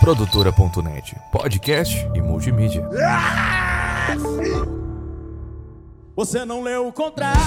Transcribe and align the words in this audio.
Produtora.net, 0.00 1.16
podcast 1.32 2.08
e 2.14 2.22
multimídia. 2.22 2.88
Você 6.14 6.44
não 6.44 6.62
leu 6.62 6.86
o 6.86 6.92
contrato, 6.92 7.38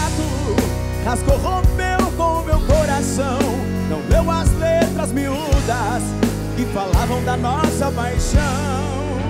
rasgou, 1.06 1.38
rompeu 1.38 2.12
com 2.18 2.42
meu 2.44 2.60
coração. 2.68 3.40
Não 3.90 4.00
leu 4.10 4.30
as 4.30 4.52
letras 4.60 5.12
miúdas 5.14 6.04
que 6.58 6.66
falavam 6.74 7.24
da 7.24 7.38
nossa 7.38 7.90
paixão. 7.92 9.21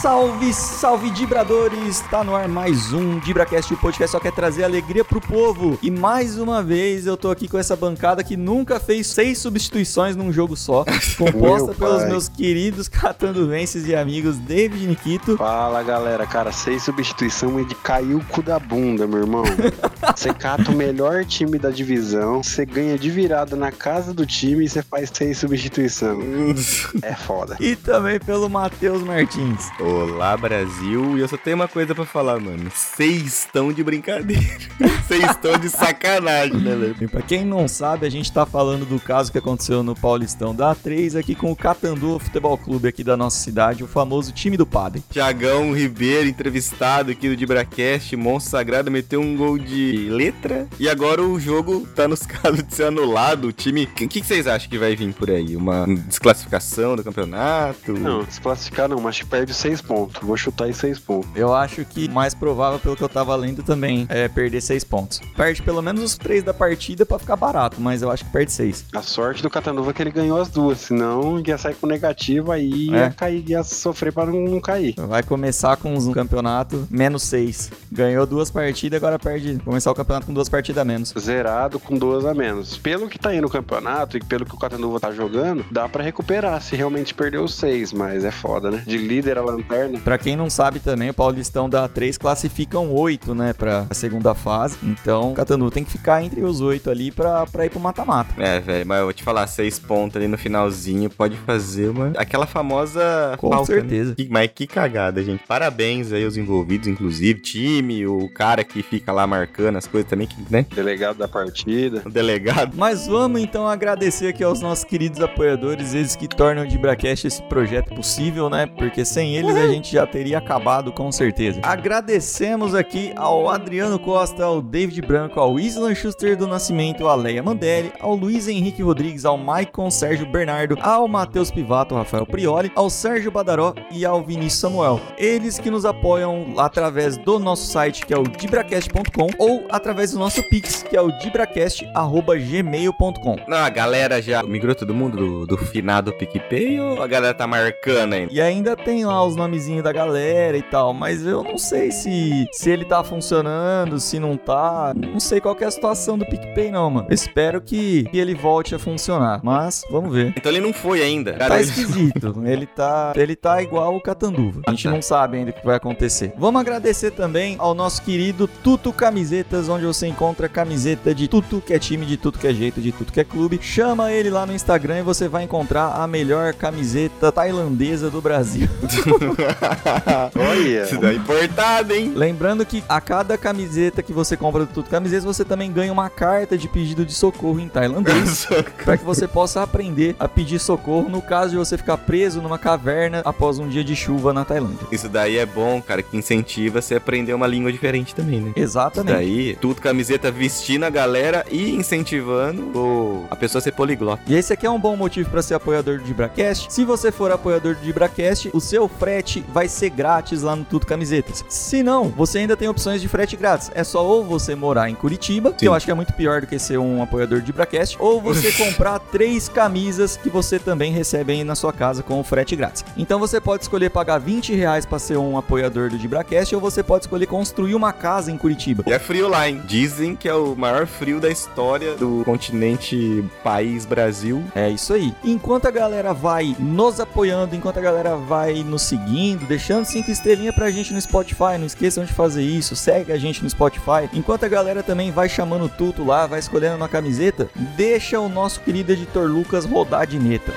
Salve, 0.00 0.52
salve 0.52 1.10
Dibradores! 1.10 2.00
Tá 2.10 2.22
no 2.22 2.36
ar 2.36 2.46
mais 2.46 2.92
um 2.92 3.18
Dibracast, 3.18 3.72
o 3.72 3.76
podcast 3.76 4.12
só 4.12 4.20
quer 4.20 4.30
trazer 4.30 4.62
alegria 4.62 5.04
pro 5.04 5.20
povo. 5.20 5.78
E 5.82 5.90
mais 5.90 6.38
uma 6.38 6.62
vez 6.62 7.06
eu 7.06 7.16
tô 7.16 7.30
aqui 7.30 7.48
com 7.48 7.58
essa 7.58 7.74
bancada 7.74 8.22
que 8.22 8.36
nunca 8.36 8.78
fez 8.78 9.06
seis 9.06 9.38
substituições 9.38 10.14
num 10.14 10.32
jogo 10.32 10.54
só, 10.54 10.84
composta 11.16 11.68
Meu 11.68 11.74
pelos 11.74 12.02
pai. 12.02 12.08
meus 12.08 12.28
queridos 12.28 12.88
catanduvenses 12.88 13.86
e 13.88 13.96
amigos 13.96 14.36
David 14.36 14.86
Nikito. 14.86 15.36
Fala 15.38 15.82
galera, 15.82 16.26
cara, 16.26 16.52
seis 16.52 16.82
substituição 16.82 17.58
é 17.58 17.64
de 17.64 17.74
cair 17.76 18.14
o 18.14 18.24
cu 18.26 18.42
da 18.42 18.58
bunda, 18.58 19.06
meu 19.06 19.20
irmão. 19.20 19.44
Você 20.14 20.32
cata 20.32 20.70
o 20.70 20.76
melhor 20.76 21.24
time 21.24 21.58
da 21.58 21.70
divisão, 21.70 22.42
você 22.42 22.64
ganha 22.64 22.96
de 22.98 23.10
virada 23.10 23.56
na 23.56 23.70
casa 23.72 24.14
do 24.14 24.24
time 24.24 24.64
e 24.64 24.68
você 24.68 24.82
faz 24.82 25.10
seis 25.12 25.38
substituição. 25.38 26.18
É 27.02 27.14
foda. 27.14 27.56
E 27.60 27.76
também 27.76 28.18
pelo 28.18 28.48
Matheus 28.48 29.02
Martins. 29.02 29.68
Olá, 29.86 30.36
Brasil. 30.36 31.16
E 31.16 31.20
eu 31.20 31.28
só 31.28 31.36
tenho 31.36 31.54
uma 31.54 31.68
coisa 31.68 31.94
pra 31.94 32.04
falar, 32.04 32.40
mano. 32.40 32.68
Vocês 32.74 33.44
estão 33.44 33.72
de 33.72 33.84
brincadeira. 33.84 34.42
Vocês 35.06 35.22
estão 35.30 35.56
de 35.56 35.70
sacanagem, 35.70 36.56
né, 36.56 36.74
velho? 36.74 36.96
E 37.00 37.06
pra 37.06 37.22
quem 37.22 37.44
não 37.44 37.68
sabe, 37.68 38.04
a 38.04 38.10
gente 38.10 38.32
tá 38.32 38.44
falando 38.44 38.84
do 38.84 38.98
caso 38.98 39.30
que 39.30 39.38
aconteceu 39.38 39.84
no 39.84 39.94
Paulistão 39.94 40.52
da 40.52 40.74
A3 40.74 41.16
aqui 41.16 41.36
com 41.36 41.52
o 41.52 41.56
Catandu 41.56 42.18
Futebol 42.18 42.58
Clube 42.58 42.88
aqui 42.88 43.04
da 43.04 43.16
nossa 43.16 43.38
cidade, 43.38 43.84
o 43.84 43.86
famoso 43.86 44.32
time 44.32 44.56
do 44.56 44.66
padre. 44.66 45.04
Tiagão 45.08 45.72
Ribeiro, 45.72 46.28
entrevistado 46.28 47.12
aqui 47.12 47.28
do 47.28 47.36
Dibracast, 47.36 48.16
monstro 48.16 48.50
sagrado, 48.50 48.90
meteu 48.90 49.20
um 49.20 49.36
gol 49.36 49.56
de 49.56 50.08
letra. 50.10 50.66
E 50.80 50.88
agora 50.88 51.22
o 51.22 51.38
jogo 51.38 51.86
tá 51.94 52.08
nos 52.08 52.22
casos 52.26 52.64
de 52.64 52.74
ser 52.74 52.86
anulado. 52.86 53.46
O 53.46 53.52
time. 53.52 53.84
O 53.84 53.86
que, 53.86 54.08
que 54.08 54.26
vocês 54.26 54.48
acham 54.48 54.68
que 54.68 54.78
vai 54.78 54.96
vir 54.96 55.14
por 55.14 55.30
aí? 55.30 55.54
Uma 55.54 55.86
desclassificação 55.86 56.96
do 56.96 57.04
campeonato? 57.04 57.92
Não, 57.92 58.24
desclassificar 58.24 58.88
não, 58.88 59.00
mas 59.00 59.22
perde 59.22 59.54
seis 59.54 59.75
pontos. 59.80 60.22
Vou 60.22 60.36
chutar 60.36 60.64
aí 60.64 60.74
seis 60.74 60.98
pontos. 60.98 61.28
Eu 61.34 61.54
acho 61.54 61.84
que 61.84 62.06
o 62.06 62.10
mais 62.10 62.34
provável, 62.34 62.78
pelo 62.78 62.96
que 62.96 63.02
eu 63.02 63.08
tava 63.08 63.34
lendo 63.36 63.62
também, 63.62 64.06
é 64.08 64.28
perder 64.28 64.60
seis 64.60 64.84
pontos. 64.84 65.20
Perde 65.36 65.62
pelo 65.62 65.82
menos 65.82 66.02
os 66.02 66.16
três 66.18 66.42
da 66.42 66.54
partida 66.54 67.04
pra 67.06 67.18
ficar 67.18 67.36
barato, 67.36 67.80
mas 67.80 68.02
eu 68.02 68.10
acho 68.10 68.24
que 68.24 68.30
perde 68.30 68.52
seis. 68.52 68.84
A 68.94 69.02
sorte 69.02 69.42
do 69.42 69.50
Catanuva 69.50 69.90
é 69.90 69.94
que 69.94 70.02
ele 70.02 70.10
ganhou 70.10 70.40
as 70.40 70.48
duas, 70.48 70.78
senão 70.78 71.40
ia 71.46 71.58
sair 71.58 71.74
com 71.74 71.86
negativo 71.86 72.52
aí 72.52 72.88
É. 72.90 72.92
ia 72.98 73.10
cair, 73.10 73.44
ia 73.48 73.62
sofrer 73.62 74.12
pra 74.12 74.26
não, 74.26 74.40
não 74.44 74.60
cair. 74.60 74.94
Vai 74.96 75.22
começar 75.22 75.76
com 75.76 75.94
um 75.94 76.12
campeonato 76.12 76.86
menos 76.90 77.22
seis. 77.22 77.70
Ganhou 77.90 78.26
duas 78.26 78.50
partidas, 78.50 78.96
agora 78.96 79.18
perde. 79.18 79.58
Começar 79.64 79.90
o 79.90 79.94
campeonato 79.94 80.26
com 80.26 80.32
duas 80.34 80.48
partidas 80.48 80.80
a 80.82 80.84
menos. 80.84 81.14
Zerado 81.18 81.78
com 81.78 81.96
duas 81.96 82.24
a 82.24 82.34
menos. 82.34 82.76
Pelo 82.78 83.08
que 83.08 83.18
tá 83.18 83.30
aí 83.30 83.40
no 83.40 83.48
campeonato 83.48 84.16
e 84.16 84.20
pelo 84.20 84.44
que 84.44 84.54
o 84.54 84.58
Catanuva 84.58 85.00
tá 85.00 85.10
jogando, 85.12 85.64
dá 85.70 85.88
pra 85.88 86.02
recuperar 86.02 86.60
se 86.62 86.76
realmente 86.76 87.14
perdeu 87.14 87.44
os 87.44 87.54
seis, 87.54 87.92
mas 87.92 88.24
é 88.24 88.30
foda, 88.30 88.70
né? 88.70 88.82
De 88.86 88.96
líder 88.98 89.38
a 89.38 89.42
lanterna. 89.42 89.65
Pra 90.04 90.18
quem 90.18 90.36
não 90.36 90.48
sabe 90.48 90.78
também, 90.80 91.10
o 91.10 91.14
Paulistão 91.14 91.68
da 91.68 91.88
A3 91.88 92.18
classificam 92.18 92.90
oito, 92.92 93.34
né, 93.34 93.52
pra 93.52 93.86
segunda 93.92 94.34
fase. 94.34 94.76
Então, 94.82 95.32
o 95.32 95.34
Catandu 95.34 95.70
tem 95.70 95.84
que 95.84 95.90
ficar 95.90 96.22
entre 96.22 96.42
os 96.42 96.60
oito 96.60 96.90
ali 96.90 97.10
pra, 97.10 97.46
pra 97.46 97.66
ir 97.66 97.70
pro 97.70 97.80
mata-mata. 97.80 98.34
É, 98.38 98.60
velho, 98.60 98.86
mas 98.86 98.98
eu 98.98 99.04
vou 99.04 99.12
te 99.12 99.22
falar, 99.22 99.46
seis 99.46 99.78
pontos 99.78 100.16
ali 100.16 100.28
no 100.28 100.38
finalzinho 100.38 101.10
pode 101.10 101.36
fazer 101.38 101.88
uma. 101.90 102.12
Aquela 102.16 102.46
famosa. 102.46 103.34
Com 103.38 103.50
falta, 103.50 103.72
né? 103.74 103.80
certeza. 103.80 104.14
Que- 104.14 104.28
mas 104.30 104.50
que 104.54 104.66
cagada, 104.66 105.22
gente. 105.22 105.42
Parabéns 105.46 106.12
aí 106.12 106.24
aos 106.24 106.36
envolvidos, 106.36 106.86
inclusive, 106.88 107.40
time, 107.40 108.06
o 108.06 108.28
cara 108.28 108.62
que 108.64 108.82
fica 108.82 109.12
lá 109.12 109.26
marcando 109.26 109.76
as 109.76 109.86
coisas 109.86 110.08
também, 110.08 110.28
né? 110.50 110.66
Delegado 110.74 111.16
da 111.18 111.28
partida. 111.28 112.02
O 112.04 112.10
delegado. 112.10 112.74
Mas 112.76 113.06
vamos 113.06 113.40
então 113.40 113.66
agradecer 113.66 114.28
aqui 114.28 114.44
aos 114.44 114.60
nossos 114.60 114.84
queridos 114.84 115.20
apoiadores, 115.20 115.94
eles 115.94 116.14
que 116.16 116.28
tornam 116.28 116.64
o 116.64 116.66
Dibracast 116.66 117.26
esse 117.26 117.42
projeto 117.44 117.94
possível, 117.94 118.48
né? 118.50 118.66
Porque 118.66 119.04
sem 119.04 119.36
eles 119.36 119.55
a 119.58 119.68
gente 119.68 119.92
já 119.92 120.06
teria 120.06 120.38
acabado 120.38 120.92
com 120.92 121.10
certeza. 121.10 121.60
Agradecemos 121.62 122.74
aqui 122.74 123.12
ao 123.16 123.48
Adriano 123.48 123.98
Costa, 123.98 124.44
ao 124.44 124.62
David 124.62 125.02
Branco, 125.02 125.40
ao 125.40 125.58
Islan 125.58 125.94
Schuster 125.94 126.36
do 126.36 126.46
Nascimento, 126.46 127.06
ao 127.06 127.16
Leia 127.16 127.42
Mandelli, 127.42 127.92
ao 128.00 128.14
Luiz 128.14 128.48
Henrique 128.48 128.82
Rodrigues, 128.82 129.24
ao 129.24 129.38
Maicon 129.38 129.90
Sérgio 129.90 130.26
Bernardo, 130.26 130.76
ao 130.80 131.08
Matheus 131.08 131.50
Pivato, 131.50 131.94
ao 131.94 132.00
Rafael 132.00 132.26
Prioli, 132.26 132.70
ao 132.74 132.90
Sérgio 132.90 133.30
Badaró 133.30 133.74
e 133.90 134.04
ao 134.04 134.22
Vinícius 134.22 134.60
Samuel. 134.60 135.00
Eles 135.16 135.58
que 135.58 135.70
nos 135.70 135.84
apoiam 135.84 136.54
através 136.58 137.16
do 137.16 137.38
nosso 137.38 137.66
site, 137.66 138.04
que 138.04 138.12
é 138.12 138.18
o 138.18 138.24
dibracast.com, 138.24 139.28
ou 139.38 139.64
através 139.70 140.12
do 140.12 140.18
nosso 140.18 140.42
Pix, 140.48 140.82
que 140.82 140.96
é 140.96 141.00
o 141.00 141.10
dibracast.gmail.com. 141.18 143.36
Não, 143.48 143.58
a 143.58 143.68
galera 143.68 144.20
já 144.20 144.42
migrou 144.42 144.74
todo 144.74 144.94
mundo 144.94 145.16
do, 145.16 145.46
do 145.46 145.56
finado 145.56 146.12
PicPay 146.12 146.80
ou 146.80 147.02
a 147.02 147.06
galera 147.06 147.34
tá 147.34 147.46
marcando 147.46 148.12
ainda? 148.12 148.32
E 148.32 148.40
ainda 148.40 148.76
tem 148.76 149.04
lá 149.04 149.24
os 149.24 149.36
nomezinhos 149.46 149.82
da 149.84 149.92
galera 149.92 150.56
e 150.56 150.62
tal, 150.62 150.92
mas 150.92 151.24
eu 151.24 151.42
não 151.44 151.56
sei 151.56 151.90
se, 151.92 152.46
se 152.52 152.68
ele 152.70 152.84
tá 152.84 153.02
funcionando, 153.04 153.98
se 154.00 154.18
não 154.18 154.36
tá. 154.36 154.92
Não 154.94 155.20
sei 155.20 155.40
qual 155.40 155.56
é 155.60 155.64
a 155.64 155.70
situação 155.70 156.18
do 156.18 156.26
PicPay, 156.26 156.70
não, 156.70 156.90
mano. 156.90 157.06
Eu 157.08 157.14
espero 157.14 157.60
que, 157.60 158.04
que 158.04 158.18
ele 158.18 158.34
volte 158.34 158.74
a 158.74 158.78
funcionar, 158.78 159.40
mas 159.42 159.82
vamos 159.90 160.12
ver. 160.12 160.34
Então 160.36 160.50
ele 160.50 160.60
não 160.60 160.72
foi 160.72 161.02
ainda. 161.02 161.32
Tá 161.32 161.38
Cara, 161.38 161.60
ele- 161.60 161.64
esquisito. 161.70 162.26
Ele 162.46 162.66
tá, 162.66 163.12
ele 163.16 163.34
tá 163.36 163.62
igual 163.62 163.96
o 163.96 164.00
Catanduva. 164.00 164.60
A 164.66 164.70
gente 164.70 164.86
Ah, 164.86 164.90
tá. 164.90 164.94
não 164.96 165.02
sabe 165.02 165.36
ainda 165.38 165.50
o 165.50 165.54
que 165.54 165.64
vai 165.64 165.76
acontecer. 165.76 166.32
Vamos 166.38 166.60
agradecer 166.60 167.10
também 167.10 167.56
ao 167.58 167.74
nosso 167.74 168.02
querido 168.02 168.48
Tuto 168.62 168.92
Camisetas, 168.92 169.68
onde 169.68 169.84
você 169.84 170.06
encontra 170.06 170.48
camiseta 170.48 171.14
de 171.14 171.28
tudo 171.28 171.60
que 171.60 171.72
é 171.74 171.78
time, 171.78 172.04
de 172.06 172.16
tudo 172.16 172.38
que 172.38 172.46
é 172.46 172.52
jeito, 172.52 172.80
de 172.80 172.92
tudo 172.92 173.12
que 173.12 173.20
é 173.20 173.24
clube. 173.24 173.58
Chama 173.62 174.12
ele 174.12 174.30
lá 174.30 174.44
no 174.46 174.52
Instagram 174.54 174.98
e 175.00 175.02
você 175.02 175.28
vai 175.28 175.44
encontrar 175.44 175.92
a 176.00 176.06
melhor 176.06 176.52
camiseta 176.54 177.30
tailandesa 177.32 178.10
do 178.10 178.20
Brasil. 178.20 178.68
Olha. 180.34 180.82
Isso 180.84 180.98
daí 181.00 181.16
é 181.16 181.18
importado, 181.18 181.94
hein? 181.94 182.12
Lembrando 182.14 182.64
que 182.64 182.82
a 182.88 183.00
cada 183.00 183.36
camiseta 183.38 184.02
que 184.02 184.12
você 184.12 184.36
compra 184.36 184.64
do 184.64 184.72
Tudo 184.72 184.88
Camisetas, 184.88 185.24
você 185.24 185.44
também 185.44 185.70
ganha 185.72 185.92
uma 185.92 186.08
carta 186.10 186.56
de 186.56 186.68
pedido 186.68 187.04
de 187.04 187.12
socorro 187.12 187.60
em 187.60 187.68
tailandês. 187.68 188.46
para 188.84 188.96
que 188.96 189.04
você 189.04 189.26
possa 189.26 189.62
aprender 189.62 190.14
a 190.18 190.28
pedir 190.28 190.58
socorro 190.58 191.08
no 191.08 191.20
caso 191.22 191.50
de 191.52 191.56
você 191.56 191.76
ficar 191.76 191.96
preso 191.98 192.40
numa 192.40 192.58
caverna 192.58 193.22
após 193.24 193.58
um 193.58 193.68
dia 193.68 193.84
de 193.84 193.94
chuva 193.96 194.32
na 194.32 194.44
Tailândia. 194.44 194.86
Isso 194.90 195.08
daí 195.08 195.36
é 195.38 195.46
bom, 195.46 195.80
cara, 195.82 196.02
que 196.02 196.16
incentiva 196.16 196.80
você 196.80 196.94
a 196.94 196.98
aprender 196.98 197.34
uma 197.34 197.46
língua 197.46 197.70
diferente 197.72 198.14
também, 198.14 198.40
né? 198.40 198.50
Isso 198.50 198.60
Exatamente. 198.76 199.14
daí, 199.16 199.56
tudo 199.60 199.80
camiseta 199.80 200.30
vestindo 200.30 200.84
a 200.84 200.90
galera 200.90 201.44
e 201.50 201.70
incentivando 201.74 202.62
o- 202.78 203.24
a 203.30 203.36
pessoa 203.36 203.58
a 203.60 203.62
ser 203.62 203.72
poliglota. 203.72 204.22
E 204.26 204.34
esse 204.34 204.52
aqui 204.52 204.66
é 204.66 204.70
um 204.70 204.78
bom 204.78 204.96
motivo 204.96 205.30
para 205.30 205.42
ser 205.42 205.54
apoiador 205.54 205.98
do 205.98 206.04
Dibracast. 206.04 206.72
Se 206.72 206.84
você 206.84 207.10
for 207.10 207.30
apoiador 207.30 207.74
do 207.74 207.80
Dibracast, 207.82 208.50
o 208.52 208.60
seu 208.60 208.88
frete 208.88 209.25
vai 209.48 209.68
ser 209.68 209.90
grátis 209.90 210.42
lá 210.42 210.54
no 210.54 210.64
Tudo 210.64 210.86
Camisetas. 210.86 211.44
Se 211.48 211.82
não, 211.82 212.08
você 212.08 212.38
ainda 212.38 212.56
tem 212.56 212.68
opções 212.68 213.00
de 213.00 213.08
frete 213.08 213.36
grátis. 213.36 213.70
É 213.74 213.84
só 213.84 214.04
ou 214.04 214.24
você 214.24 214.54
morar 214.54 214.88
em 214.88 214.94
Curitiba, 214.94 215.52
que 215.52 215.60
Sim. 215.60 215.66
eu 215.66 215.74
acho 215.74 215.84
que 215.84 215.90
é 215.90 215.94
muito 215.94 216.12
pior 216.12 216.40
do 216.40 216.46
que 216.46 216.58
ser 216.58 216.78
um 216.78 217.02
apoiador 217.02 217.40
do 217.40 217.44
Dibracast, 217.44 217.96
ou 217.98 218.20
você 218.20 218.52
comprar 218.64 218.98
três 218.98 219.48
camisas 219.48 220.16
que 220.16 220.28
você 220.28 220.58
também 220.58 220.92
recebe 220.92 221.32
aí 221.32 221.44
na 221.44 221.54
sua 221.54 221.72
casa 221.72 222.02
com 222.02 222.20
o 222.20 222.24
frete 222.24 222.56
grátis. 222.56 222.84
Então 222.96 223.18
você 223.18 223.40
pode 223.40 223.62
escolher 223.62 223.90
pagar 223.90 224.18
20 224.18 224.54
reais 224.54 224.86
para 224.86 224.98
ser 224.98 225.16
um 225.16 225.36
apoiador 225.36 225.90
do 225.90 225.98
Dibracast, 225.98 226.54
ou 226.54 226.60
você 226.60 226.82
pode 226.82 227.04
escolher 227.04 227.26
construir 227.26 227.74
uma 227.74 227.92
casa 227.92 228.30
em 228.30 228.38
Curitiba. 228.38 228.84
E 228.86 228.92
é 228.92 228.98
frio 228.98 229.28
lá, 229.28 229.48
hein? 229.48 229.62
Dizem 229.66 230.14
que 230.14 230.28
é 230.28 230.34
o 230.34 230.54
maior 230.54 230.86
frio 230.86 231.20
da 231.20 231.28
história 231.28 231.94
do 231.96 232.22
continente 232.24 233.24
país 233.42 233.84
Brasil. 233.84 234.44
É 234.54 234.68
isso 234.68 234.92
aí. 234.92 235.14
Enquanto 235.24 235.66
a 235.66 235.70
galera 235.70 236.12
vai 236.12 236.56
nos 236.58 237.00
apoiando, 237.00 237.54
enquanto 237.54 237.78
a 237.78 237.82
galera 237.82 238.16
vai 238.16 238.62
nos 238.62 238.82
seguindo, 238.82 239.15
deixando 239.48 239.84
cinco 239.84 240.10
estrelinhas 240.10 240.54
pra 240.54 240.70
gente 240.70 240.92
no 240.92 241.00
Spotify, 241.00 241.58
não 241.58 241.66
esqueçam 241.66 242.04
de 242.04 242.12
fazer 242.12 242.42
isso, 242.42 242.76
segue 242.76 243.12
a 243.12 243.18
gente 243.18 243.42
no 243.42 243.48
Spotify. 243.50 244.08
Enquanto 244.12 244.44
a 244.44 244.48
galera 244.48 244.82
também 244.82 245.10
vai 245.10 245.28
chamando 245.28 245.68
tudo 245.68 246.04
lá, 246.04 246.26
vai 246.26 246.38
escolhendo 246.38 246.76
uma 246.76 246.88
camiseta, 246.88 247.48
deixa 247.76 248.20
o 248.20 248.28
nosso 248.28 248.60
querido 248.60 248.92
editor 248.92 249.28
Lucas 249.28 249.64
rodar 249.64 250.00
a 250.00 250.04
dineta. 250.04 250.52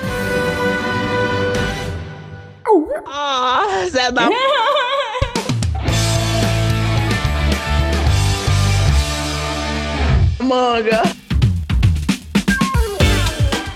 Ah, 3.06 3.86
Zé 3.90 4.10
da 4.12 4.28
manga. 10.50 11.19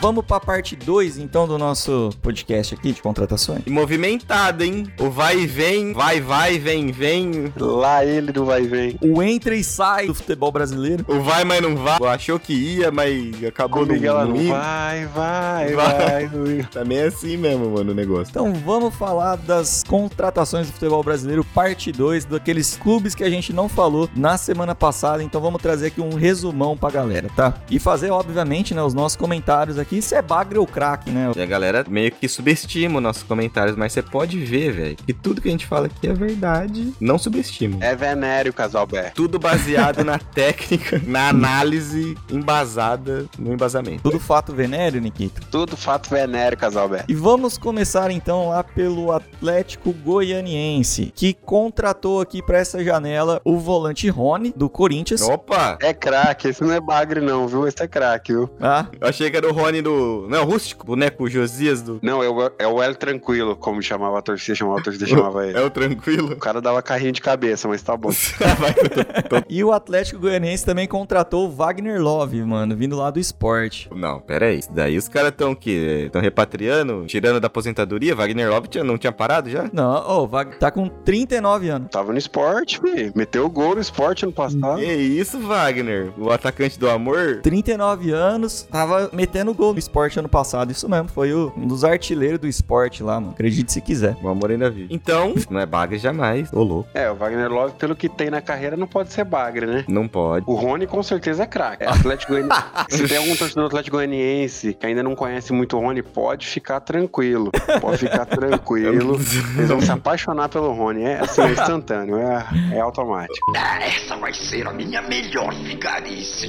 Vamos 0.05 0.23
pra 0.27 0.39
parte 0.39 0.77
2, 0.77 1.17
então, 1.17 1.49
do 1.49 1.57
nosso 1.57 2.11
podcast 2.21 2.75
aqui 2.75 2.93
de 2.93 3.01
contratações. 3.01 3.63
E 3.65 3.71
movimentado, 3.71 4.63
hein? 4.63 4.87
O 5.01 5.09
vai 5.09 5.39
e 5.41 5.47
vem, 5.47 5.95
vai, 5.95 6.21
vai, 6.21 6.59
vem, 6.59 6.93
vem. 6.93 7.51
Lá 7.57 8.05
ele 8.05 8.31
não 8.31 8.45
vai 8.45 8.65
e 8.65 8.67
vem. 8.67 8.99
O 9.01 9.23
entra 9.23 9.57
e 9.57 9.65
sai 9.65 10.07
do 10.07 10.15
futebol 10.15 10.53
brasileiro. 10.53 11.07
O 11.09 11.21
vai, 11.21 11.43
mas 11.43 11.63
não 11.63 11.75
vai. 11.75 11.97
Achou 12.15 12.39
que 12.39 12.53
ia, 12.53 12.91
mas 12.91 13.43
acabou 13.45 13.87
Comigo 13.87 14.05
não 14.05 14.37
ir. 14.37 14.49
vai, 14.51 15.07
vai, 15.07 15.73
Vai. 15.75 16.27
vai. 16.29 16.63
Também 16.71 16.99
é 16.99 17.05
assim 17.07 17.39
mesmo, 17.39 17.71
mano, 17.71 17.93
o 17.93 17.95
negócio. 17.95 18.31
Então 18.31 18.53
vamos 18.53 18.95
falar 18.95 19.37
das 19.37 19.83
contratações 19.89 20.67
do 20.67 20.75
futebol 20.75 21.03
brasileiro, 21.03 21.43
parte 21.55 21.91
2, 21.91 22.27
daqueles 22.27 22.77
clubes 22.77 23.15
que 23.15 23.25
a 23.25 23.31
gente 23.31 23.55
não 23.55 23.71
falou 23.71 24.07
na 24.15 24.37
semana 24.37 24.75
passada. 24.75 25.23
Então 25.23 25.41
vamos 25.41 25.63
trazer 25.63 25.87
aqui 25.87 26.03
um 26.03 26.13
resumão 26.15 26.77
pra 26.77 26.91
galera, 26.91 27.31
tá? 27.35 27.55
E 27.71 27.79
fazer, 27.79 28.11
obviamente, 28.11 28.75
né, 28.75 28.83
os 28.83 28.93
nossos 28.93 29.17
comentários 29.17 29.79
aqui, 29.79 29.94
se 30.03 30.15
é 30.15 30.23
bagre 30.23 30.59
ou 30.59 30.67
craque, 30.67 31.11
né? 31.11 31.31
E 31.37 31.41
a 31.41 31.47
galera 31.47 31.85
meio 31.89 32.11
que 32.13 32.29
subestima 32.29 32.97
os 32.97 33.03
nossos 33.03 33.23
comentários, 33.23 33.77
mas 33.77 33.93
você 33.93 34.03
pode 34.03 34.39
ver, 34.45 34.73
velho, 34.73 34.97
que 34.97 35.13
tudo 35.13 35.41
que 35.41 35.49
a 35.49 35.51
gente 35.51 35.67
fala 35.67 35.87
aqui 35.87 36.07
é 36.09 36.13
verdade. 36.13 36.93
Não 37.01 37.19
subestima. 37.19 37.79
É 37.85 37.95
venéreo, 37.95 38.53
casal 38.53 38.87
Bé. 38.87 39.13
Tudo 39.15 39.39
baseado 39.39 40.05
na 40.05 40.19
técnica, 40.35 41.01
na 41.07 41.29
análise 41.29 42.17
embasada 42.31 43.27
no 43.39 43.53
embasamento. 43.53 44.03
Tudo 44.03 44.21
fato 44.21 44.53
venéreo, 44.53 45.01
Nikito. 45.01 45.43
Tudo 45.51 45.77
fato 45.77 46.09
venéreo, 46.11 46.57
casal 46.59 46.89
Bé. 46.89 47.05
E 47.09 47.15
vamos 47.15 47.59
começar 47.59 48.11
então 48.11 48.49
lá 48.49 48.63
pelo 48.63 49.13
Atlético 49.13 49.93
Goianiense, 49.93 51.13
que 51.15 51.35
contratou 51.35 52.21
aqui 52.21 52.43
pra 52.43 52.59
essa 52.59 52.83
janela 52.83 53.41
o 53.45 53.59
volante 53.59 54.09
Rony, 54.09 54.53
do 54.57 54.69
Corinthians. 54.69 55.23
Opa! 55.23 55.79
É 55.81 55.93
craque, 55.93 56.49
esse 56.49 56.63
não 56.63 56.73
é 56.73 56.81
bagre 56.81 57.21
não, 57.21 57.47
viu? 57.47 57.67
Esse 57.67 57.83
é 57.83 57.89
craque, 57.89 58.33
viu? 58.33 58.51
Ah, 58.61 58.87
Eu 59.01 59.09
achei 59.09 59.31
que 59.31 59.37
era 59.37 59.49
o 59.49 59.53
Rony 59.53 59.81
do. 59.85 60.27
Não, 60.29 60.45
rústico, 60.45 60.85
boneco 60.85 61.29
Josias 61.29 61.81
do. 61.83 62.01
Não, 62.03 62.23
é 62.23 62.29
o, 62.29 62.51
é 62.59 62.67
o 62.67 62.83
El 62.83 62.95
Tranquilo, 62.97 63.55
como 63.55 63.81
chamava 63.83 64.19
a 64.19 64.23
torcida, 64.23 64.57
chamava 64.57 64.81
a 64.81 64.83
torcida, 64.83 65.07
chamava 65.07 65.47
ele. 65.47 65.57
É 65.59 65.61
o 65.63 65.71
tranquilo. 65.71 66.33
O 66.33 66.37
cara 66.37 66.61
dava 66.61 66.83
carrinho 66.83 67.13
de 67.13 67.21
cabeça, 67.21 67.69
mas 67.69 67.83
tá 67.83 67.97
bom. 67.97 68.11
Tô- 69.29 69.43
e 69.49 69.63
o 69.63 69.73
Atlético 69.73 70.21
Goianiense 70.21 70.65
também 70.65 70.87
contratou 70.89 71.47
o 71.47 71.51
Wagner 71.53 72.01
Love, 72.03 72.43
mano, 72.43 72.75
vindo 72.77 72.97
lá 72.97 73.11
do 73.11 73.21
esporte. 73.21 73.89
Não, 73.95 74.21
pera 74.21 74.47
aí. 74.47 74.61
Daí 74.71 74.97
os 74.97 75.09
caras 75.09 75.33
tão 75.37 75.55
que 75.55 76.05
Estão 76.07 76.21
repatriando, 76.21 77.05
tirando 77.07 77.41
da 77.41 77.47
aposentadoria. 77.47 78.15
Wagner 78.15 78.49
Love 78.51 78.69
tinha- 78.69 78.85
não 78.85 78.97
tinha 78.99 79.13
parado 79.13 79.51
já? 79.51 79.69
Não, 79.73 79.95
ô, 80.09 80.27
Wag- 80.27 80.57
tá 80.59 80.71
com 80.71 80.89
39 80.89 81.69
anos. 81.69 81.89
Tava 81.91 82.13
no 82.13 82.19
esporte, 82.19 82.81
fi. 82.81 83.13
Meteu 83.15 83.49
gol 83.51 83.75
no 83.75 83.81
esporte 83.81 84.25
ano 84.25 84.33
passado. 84.33 84.77
Que 84.79 84.85
isso, 84.93 85.39
Wagner? 85.41 86.11
O 86.19 86.31
atacante 86.31 86.79
do 86.79 86.89
amor? 86.89 87.41
39 87.43 88.11
anos, 88.13 88.63
tava 88.71 89.11
metendo 89.13 89.53
gol 89.53 89.74
no 89.75 89.79
esporte 89.79 90.19
ano 90.19 90.29
passado. 90.29 90.71
Isso 90.71 90.89
mesmo, 90.89 91.09
foi 91.09 91.33
o- 91.33 91.53
um 91.57 91.67
dos 91.67 91.85
artilheiros 91.85 92.39
do 92.39 92.47
esporte 92.47 93.03
lá, 93.03 93.21
mano. 93.21 93.33
Acredite 93.33 93.73
se 93.73 93.81
quiser. 93.81 94.17
O 94.23 94.29
amor 94.29 94.51
ainda 94.51 94.71
vive. 94.71 94.93
Então, 94.95 95.35
não 95.51 95.61
é 95.61 95.67
bagre 95.67 95.99
jamais. 95.99 96.53
Ô, 96.53 96.63
louco. 96.63 96.89
É, 96.95 97.11
o 97.11 97.15
Wagner 97.15 97.51
Love, 97.53 97.75
pelo 97.75 97.95
que 97.95 98.09
tem 98.09 98.31
na 98.31 98.41
carreira, 98.41 98.77
não 98.77 98.87
pode 98.87 99.13
ser 99.13 99.25
bagre, 99.25 99.67
né? 99.67 99.85
Não 99.89 100.09
pode. 100.09 100.47
O 100.49 100.55
Rony 100.55 100.87
com 100.87 101.03
certeza 101.03 101.43
é 101.43 101.47
craque. 101.47 101.83
É 101.85 101.89
Atlético 101.89 102.33
Goianiense. 102.33 102.63
Se 102.89 103.09
tem 103.09 103.17
algum 103.19 103.37
torcedor 103.37 103.65
do 103.65 103.67
Atlético 103.69 103.97
Goianiense 103.97 104.75
que 104.75 104.87
ainda 104.87 105.03
não 105.03 105.15
conhece 105.15 105.53
muito 105.53 105.77
o 105.77 105.81
Rony, 105.81 106.03
pode 106.03 106.47
ficar 106.47 106.81
tranquilo. 106.81 107.51
Pode 107.81 107.99
ficar 107.99 108.25
tranquilo. 108.25 109.17
Eles 109.59 109.69
vão 109.69 109.81
se 109.81 109.91
apaixonar 109.91 110.49
pelo 110.49 110.73
Rony. 110.73 111.03
É 111.05 111.21
assim, 111.21 111.43
é 111.43 111.51
instantâneo, 111.53 112.17
é, 112.19 112.47
é 112.73 112.81
automático. 112.81 113.53
Essa 113.57 114.17
vai 114.17 114.33
ser 114.33 114.67
a 114.67 114.73
minha 114.73 115.03
melhor 115.03 115.53
vigarice. 115.55 116.47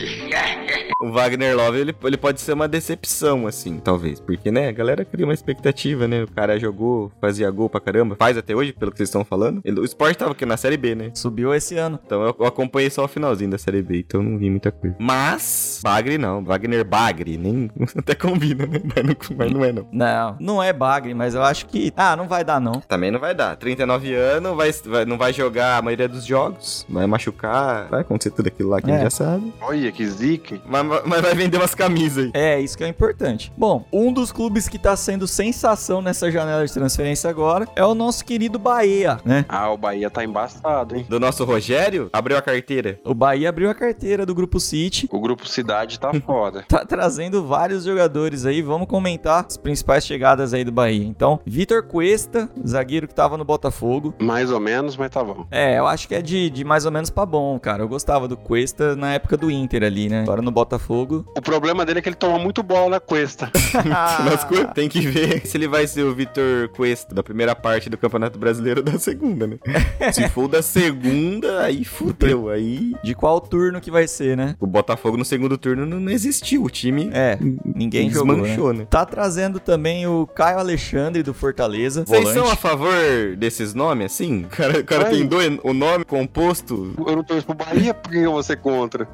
O 1.02 1.12
Wagner 1.12 1.56
Love, 1.56 1.80
ele, 1.80 1.96
ele 2.04 2.18
pode 2.18 2.42
ser 2.42 2.54
uma 2.54 2.68
decepção, 2.68 3.15
assim, 3.48 3.80
talvez. 3.84 4.20
Porque, 4.20 4.52
né, 4.52 4.68
a 4.70 4.72
galera 4.72 5.06
cria 5.06 5.26
uma 5.26 5.34
expectativa, 5.34 6.08
né? 6.08 6.24
O 6.24 6.28
cara 6.32 6.60
jogou, 6.60 7.12
fazia 7.22 7.50
gol 7.52 7.70
pra 7.70 7.80
caramba. 7.80 8.16
Faz 8.18 8.38
até 8.38 8.56
hoje, 8.56 8.74
pelo 8.74 8.92
que 8.92 8.98
vocês 8.98 9.10
estão 9.10 9.24
falando. 9.24 9.62
Ele- 9.64 9.80
o 9.80 9.86
Sport 9.86 10.16
tava 10.18 10.32
aqui 10.32 10.46
na 10.46 10.58
Série 10.58 10.78
B, 10.78 10.96
né? 10.96 11.12
Subiu 11.14 11.54
esse 11.54 11.78
ano. 11.78 12.00
Então 12.06 12.22
eu, 12.24 12.36
eu 12.40 12.46
acompanhei 12.46 12.90
só 12.90 13.06
o 13.06 13.08
finalzinho 13.08 13.50
da 13.52 13.58
Série 13.58 13.82
B, 13.82 14.00
então 14.00 14.22
não 14.24 14.38
vi 14.38 14.50
muita 14.50 14.72
coisa. 14.72 14.96
Mas, 15.00 15.80
Bagre 15.84 16.18
não. 16.18 16.44
Wagner 16.44 16.84
Bagre, 16.86 17.38
nem 17.38 17.70
até 17.98 18.16
combina, 18.16 18.66
né? 18.66 18.80
Mas 18.84 19.06
não, 19.06 19.38
mas 19.38 19.52
não 19.52 19.66
é, 19.66 19.72
não. 19.72 19.88
Não, 19.92 20.38
não 20.40 20.64
é 20.64 20.74
bagre, 20.74 21.14
mas 21.14 21.36
eu 21.36 21.44
acho 21.44 21.66
que. 21.68 21.92
Ah, 21.96 22.16
não 22.16 22.28
vai 22.28 22.44
dar 22.44 22.60
não. 22.60 22.80
Também 22.82 23.12
não 23.12 23.20
vai 23.20 23.34
dar. 23.34 23.56
39 23.56 24.14
anos, 24.14 24.56
vai, 24.56 24.72
vai- 24.86 25.06
não 25.06 25.18
vai 25.18 25.32
jogar 25.34 25.78
a 25.78 25.82
maioria 25.82 26.08
dos 26.08 26.26
jogos, 26.26 26.86
vai 26.90 27.06
machucar, 27.08 27.88
vai 27.90 28.02
acontecer 28.02 28.32
tudo 28.32 28.48
aquilo 28.48 28.70
lá 28.70 28.82
que 28.82 28.90
a 28.90 28.94
gente 28.94 29.02
É. 29.02 29.04
já 29.06 29.10
sabe. 29.10 29.54
Olha 29.62 29.92
que 29.92 30.06
zica. 30.08 30.60
Mas, 30.66 30.86
mas 31.06 31.22
vai 31.22 31.34
vender 31.36 31.58
umas 31.58 31.76
camisas 31.76 32.26
aí. 32.26 32.32
É, 32.34 32.60
isso 32.60 32.78
que 32.78 32.84
é 32.84 32.88
importante. 32.96 33.52
Bom, 33.58 33.86
um 33.92 34.12
dos 34.12 34.32
clubes 34.32 34.68
que 34.70 34.80
tá 34.80 34.96
sendo 34.96 35.28
sensação 35.28 36.02
nessa 36.02 36.32
janela 36.32 36.66
de 36.66 36.74
transferência 36.74 37.30
agora 37.30 37.68
é 37.76 37.86
o 37.86 37.94
nosso 37.94 38.24
querido 38.24 38.58
Bahia, 38.58 39.20
né? 39.26 39.46
Ah, 39.50 39.70
o 39.70 39.78
Bahia 39.78 40.10
tá 40.10 40.24
embaçado, 40.24 40.96
hein? 40.96 41.06
Do 41.10 41.20
nosso 41.20 41.44
Rogério, 41.44 42.10
abriu 42.14 42.38
a 42.38 42.42
carteira. 42.42 43.00
O 43.04 43.14
Bahia 43.14 43.50
abriu 43.50 43.70
a 43.70 43.76
carteira 43.76 44.26
do 44.26 44.34
Grupo 44.34 44.60
City. 44.60 45.08
O 45.12 45.20
grupo 45.20 45.48
Cidade 45.48 46.00
tá 46.00 46.12
foda. 46.26 46.64
Tá 46.68 46.86
trazendo 46.86 47.46
vários 47.46 47.84
jogadores 47.84 48.46
aí. 48.46 48.62
Vamos 48.62 48.88
comentar 48.88 49.46
as 49.46 49.58
principais 49.58 50.06
chegadas 50.06 50.54
aí 50.54 50.64
do 50.64 50.72
Bahia. 50.72 51.06
Então, 51.06 51.40
Vitor 51.46 51.84
Cuesta, 51.84 52.50
zagueiro 52.66 53.08
que 53.08 53.14
tava 53.14 53.38
no 53.38 53.44
Botafogo. 53.44 54.14
Mais 54.20 54.50
ou 54.52 54.60
menos, 54.60 54.96
mas 54.96 55.10
tá 55.12 55.24
bom. 55.24 55.46
É, 55.52 55.78
eu 55.78 55.86
acho 55.88 56.08
que 56.08 56.16
é 56.16 56.22
de, 56.22 56.50
de 56.50 56.64
mais 56.64 56.86
ou 56.86 56.92
menos 56.92 57.10
pra 57.10 57.26
bom, 57.26 57.60
cara. 57.60 57.84
Eu 57.84 57.88
gostava 57.88 58.28
do 58.28 58.38
Cuesta 58.38 58.96
na 58.96 59.14
época 59.14 59.36
do 59.36 59.52
Inter 59.52 59.84
ali, 59.84 60.08
né? 60.08 60.22
Agora 60.22 60.42
no 60.42 60.52
Botafogo. 60.52 61.26
O 61.38 61.42
problema 61.42 61.86
dele 61.86 62.00
é 62.00 62.02
que 62.02 62.10
ele 62.10 62.16
toma 62.16 62.40
muito 62.40 62.64
bola 62.64 62.85
na 62.90 63.00
cuesta. 63.00 63.52
Tem 64.74 64.90
que 64.90 65.00
ver 65.02 65.42
se 65.48 65.58
ele 65.58 65.68
vai 65.68 65.88
ser 65.88 66.04
o 66.04 66.14
Vitor 66.14 66.70
Cuesta 66.70 67.14
da 67.14 67.24
primeira 67.24 67.56
parte 67.56 67.90
do 67.90 67.98
Campeonato 67.98 68.38
Brasileiro 68.38 68.82
ou 68.82 68.86
da 68.86 69.00
segunda, 69.00 69.48
né? 69.48 69.58
se 70.14 70.28
for 70.30 70.48
da 70.48 70.62
segunda, 70.62 71.62
aí 71.64 71.84
fudeu. 71.86 72.50
Aí 72.50 72.94
De 73.04 73.14
qual 73.16 73.40
turno 73.42 73.80
que 73.82 73.92
vai 73.92 74.08
ser, 74.08 74.36
né? 74.38 74.56
o 74.60 74.68
Botafogo 74.68 75.18
no 75.18 75.26
segundo 75.26 75.58
turno 75.58 75.86
não 75.86 76.12
existiu. 76.12 76.64
O 76.64 76.70
time 76.70 77.10
É, 77.14 77.38
ninguém 77.64 78.10
jogou, 78.10 78.36
né? 78.36 78.42
desmanchou, 78.44 78.74
né? 78.74 78.86
Tá 78.90 79.06
trazendo 79.06 79.60
também 79.60 80.08
o 80.08 80.28
Caio 80.28 80.60
Alexandre 80.60 81.24
do 81.24 81.34
Fortaleza. 81.34 82.04
Vocês 82.06 82.22
volante. 82.24 82.40
são 82.40 82.52
a 82.52 82.56
favor 82.56 83.36
desses 83.38 83.74
nomes, 83.74 84.06
assim? 84.14 84.44
O 84.46 84.48
cara, 84.48 84.80
o 84.80 84.84
cara 84.84 85.06
tem 85.06 85.26
dois, 85.26 85.58
o 85.64 85.74
nome 85.74 86.04
composto, 86.06 86.94
Eu 87.06 87.16
não 87.16 87.24
torço 87.24 87.46
pro 87.46 87.56
Bahia, 87.56 87.94
por 87.94 88.12
que 88.12 88.18
eu 88.18 88.32
vou 88.32 88.44
ser 88.44 88.58
contra? 88.58 89.08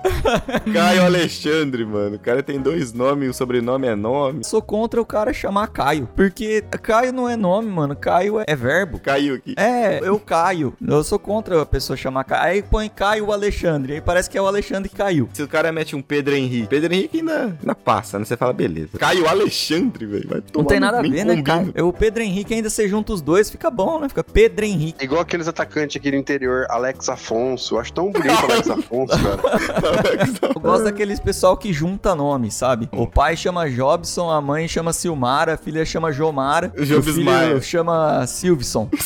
Caio 0.73 1.03
Alexandre, 1.05 1.85
mano. 1.85 2.15
O 2.15 2.19
cara 2.19 2.41
tem 2.43 2.59
dois 2.59 2.93
nomes, 2.93 3.29
o 3.29 3.33
sobrenome 3.33 3.60
é 3.61 3.95
nome. 3.95 4.43
Sou 4.43 4.61
contra 4.61 5.01
o 5.01 5.05
cara 5.05 5.33
chamar 5.33 5.67
Caio. 5.67 6.07
Porque 6.15 6.63
Caio 6.81 7.13
não 7.13 7.29
é 7.29 7.35
nome, 7.35 7.69
mano. 7.69 7.95
Caio 7.95 8.39
é, 8.39 8.45
é 8.47 8.55
verbo. 8.55 8.99
Caiu 8.99 9.35
aqui. 9.35 9.53
É, 9.57 9.99
eu 10.01 10.19
caio. 10.19 10.73
Eu 10.85 11.03
sou 11.03 11.19
contra 11.19 11.61
a 11.61 11.65
pessoa 11.65 11.95
chamar 11.95 12.23
Caio. 12.23 12.41
Aí 12.43 12.63
põe 12.63 12.89
Caio 12.89 13.31
Alexandre. 13.31 13.93
Aí 13.93 14.01
parece 14.01 14.29
que 14.29 14.37
é 14.37 14.41
o 14.41 14.47
Alexandre 14.47 14.89
que 14.89 14.95
caiu. 14.95 15.29
Se 15.33 15.43
o 15.43 15.47
cara 15.47 15.71
mete 15.71 15.95
um 15.95 16.01
Pedro 16.01 16.35
Henrique, 16.35 16.67
Pedro 16.67 16.93
Henrique 16.93 17.19
ainda, 17.19 17.57
ainda 17.59 17.75
passa, 17.75 18.19
né? 18.19 18.25
Você 18.25 18.37
fala, 18.37 18.53
beleza. 18.53 18.97
Caio 18.97 19.27
Alexandre, 19.27 20.05
velho. 20.05 20.43
Não 20.55 20.63
tem 20.63 20.79
nada 20.79 20.99
a 20.99 21.01
ver, 21.01 21.25
né. 21.25 21.41
Caio? 21.41 21.73
O 21.85 21.93
Pedro 21.93 22.23
Henrique 22.23 22.53
ainda 22.53 22.69
você 22.69 22.87
junta 22.87 23.13
os 23.13 23.21
dois, 23.21 23.49
fica 23.49 23.69
bom, 23.69 23.99
né? 23.99 24.09
Fica 24.09 24.23
Pedro 24.23 24.65
Henrique. 24.65 25.03
Igual 25.03 25.21
aqueles 25.21 25.47
atacantes 25.47 25.97
aqui 25.97 26.11
do 26.11 26.17
interior, 26.17 26.65
Alex 26.69 27.09
Afonso. 27.09 27.75
Eu 27.75 27.79
acho 27.79 27.93
tão 27.93 28.11
bonito 28.11 28.31
o 28.31 28.51
Alex 28.51 28.69
Afonso, 28.71 29.13
cara. 29.17 30.53
Eu 30.55 30.61
gosto 30.61 30.83
daqueles 30.83 31.19
pessoal 31.19 31.57
que 31.57 31.73
junta 31.73 32.15
nome, 32.15 32.51
sabe? 32.51 32.89
O 32.91 33.07
pai 33.07 33.35
chama 33.35 33.50
Jobson, 33.69 34.29
a 34.29 34.41
mãe 34.41 34.67
chama 34.67 34.93
Silmara, 34.93 35.53
a 35.53 35.57
filha 35.57 35.83
chama 35.85 36.11
Jomara, 36.11 36.71
o 36.75 37.03
filho 37.03 37.61
chama 37.61 38.25
Silvison. 38.27 38.89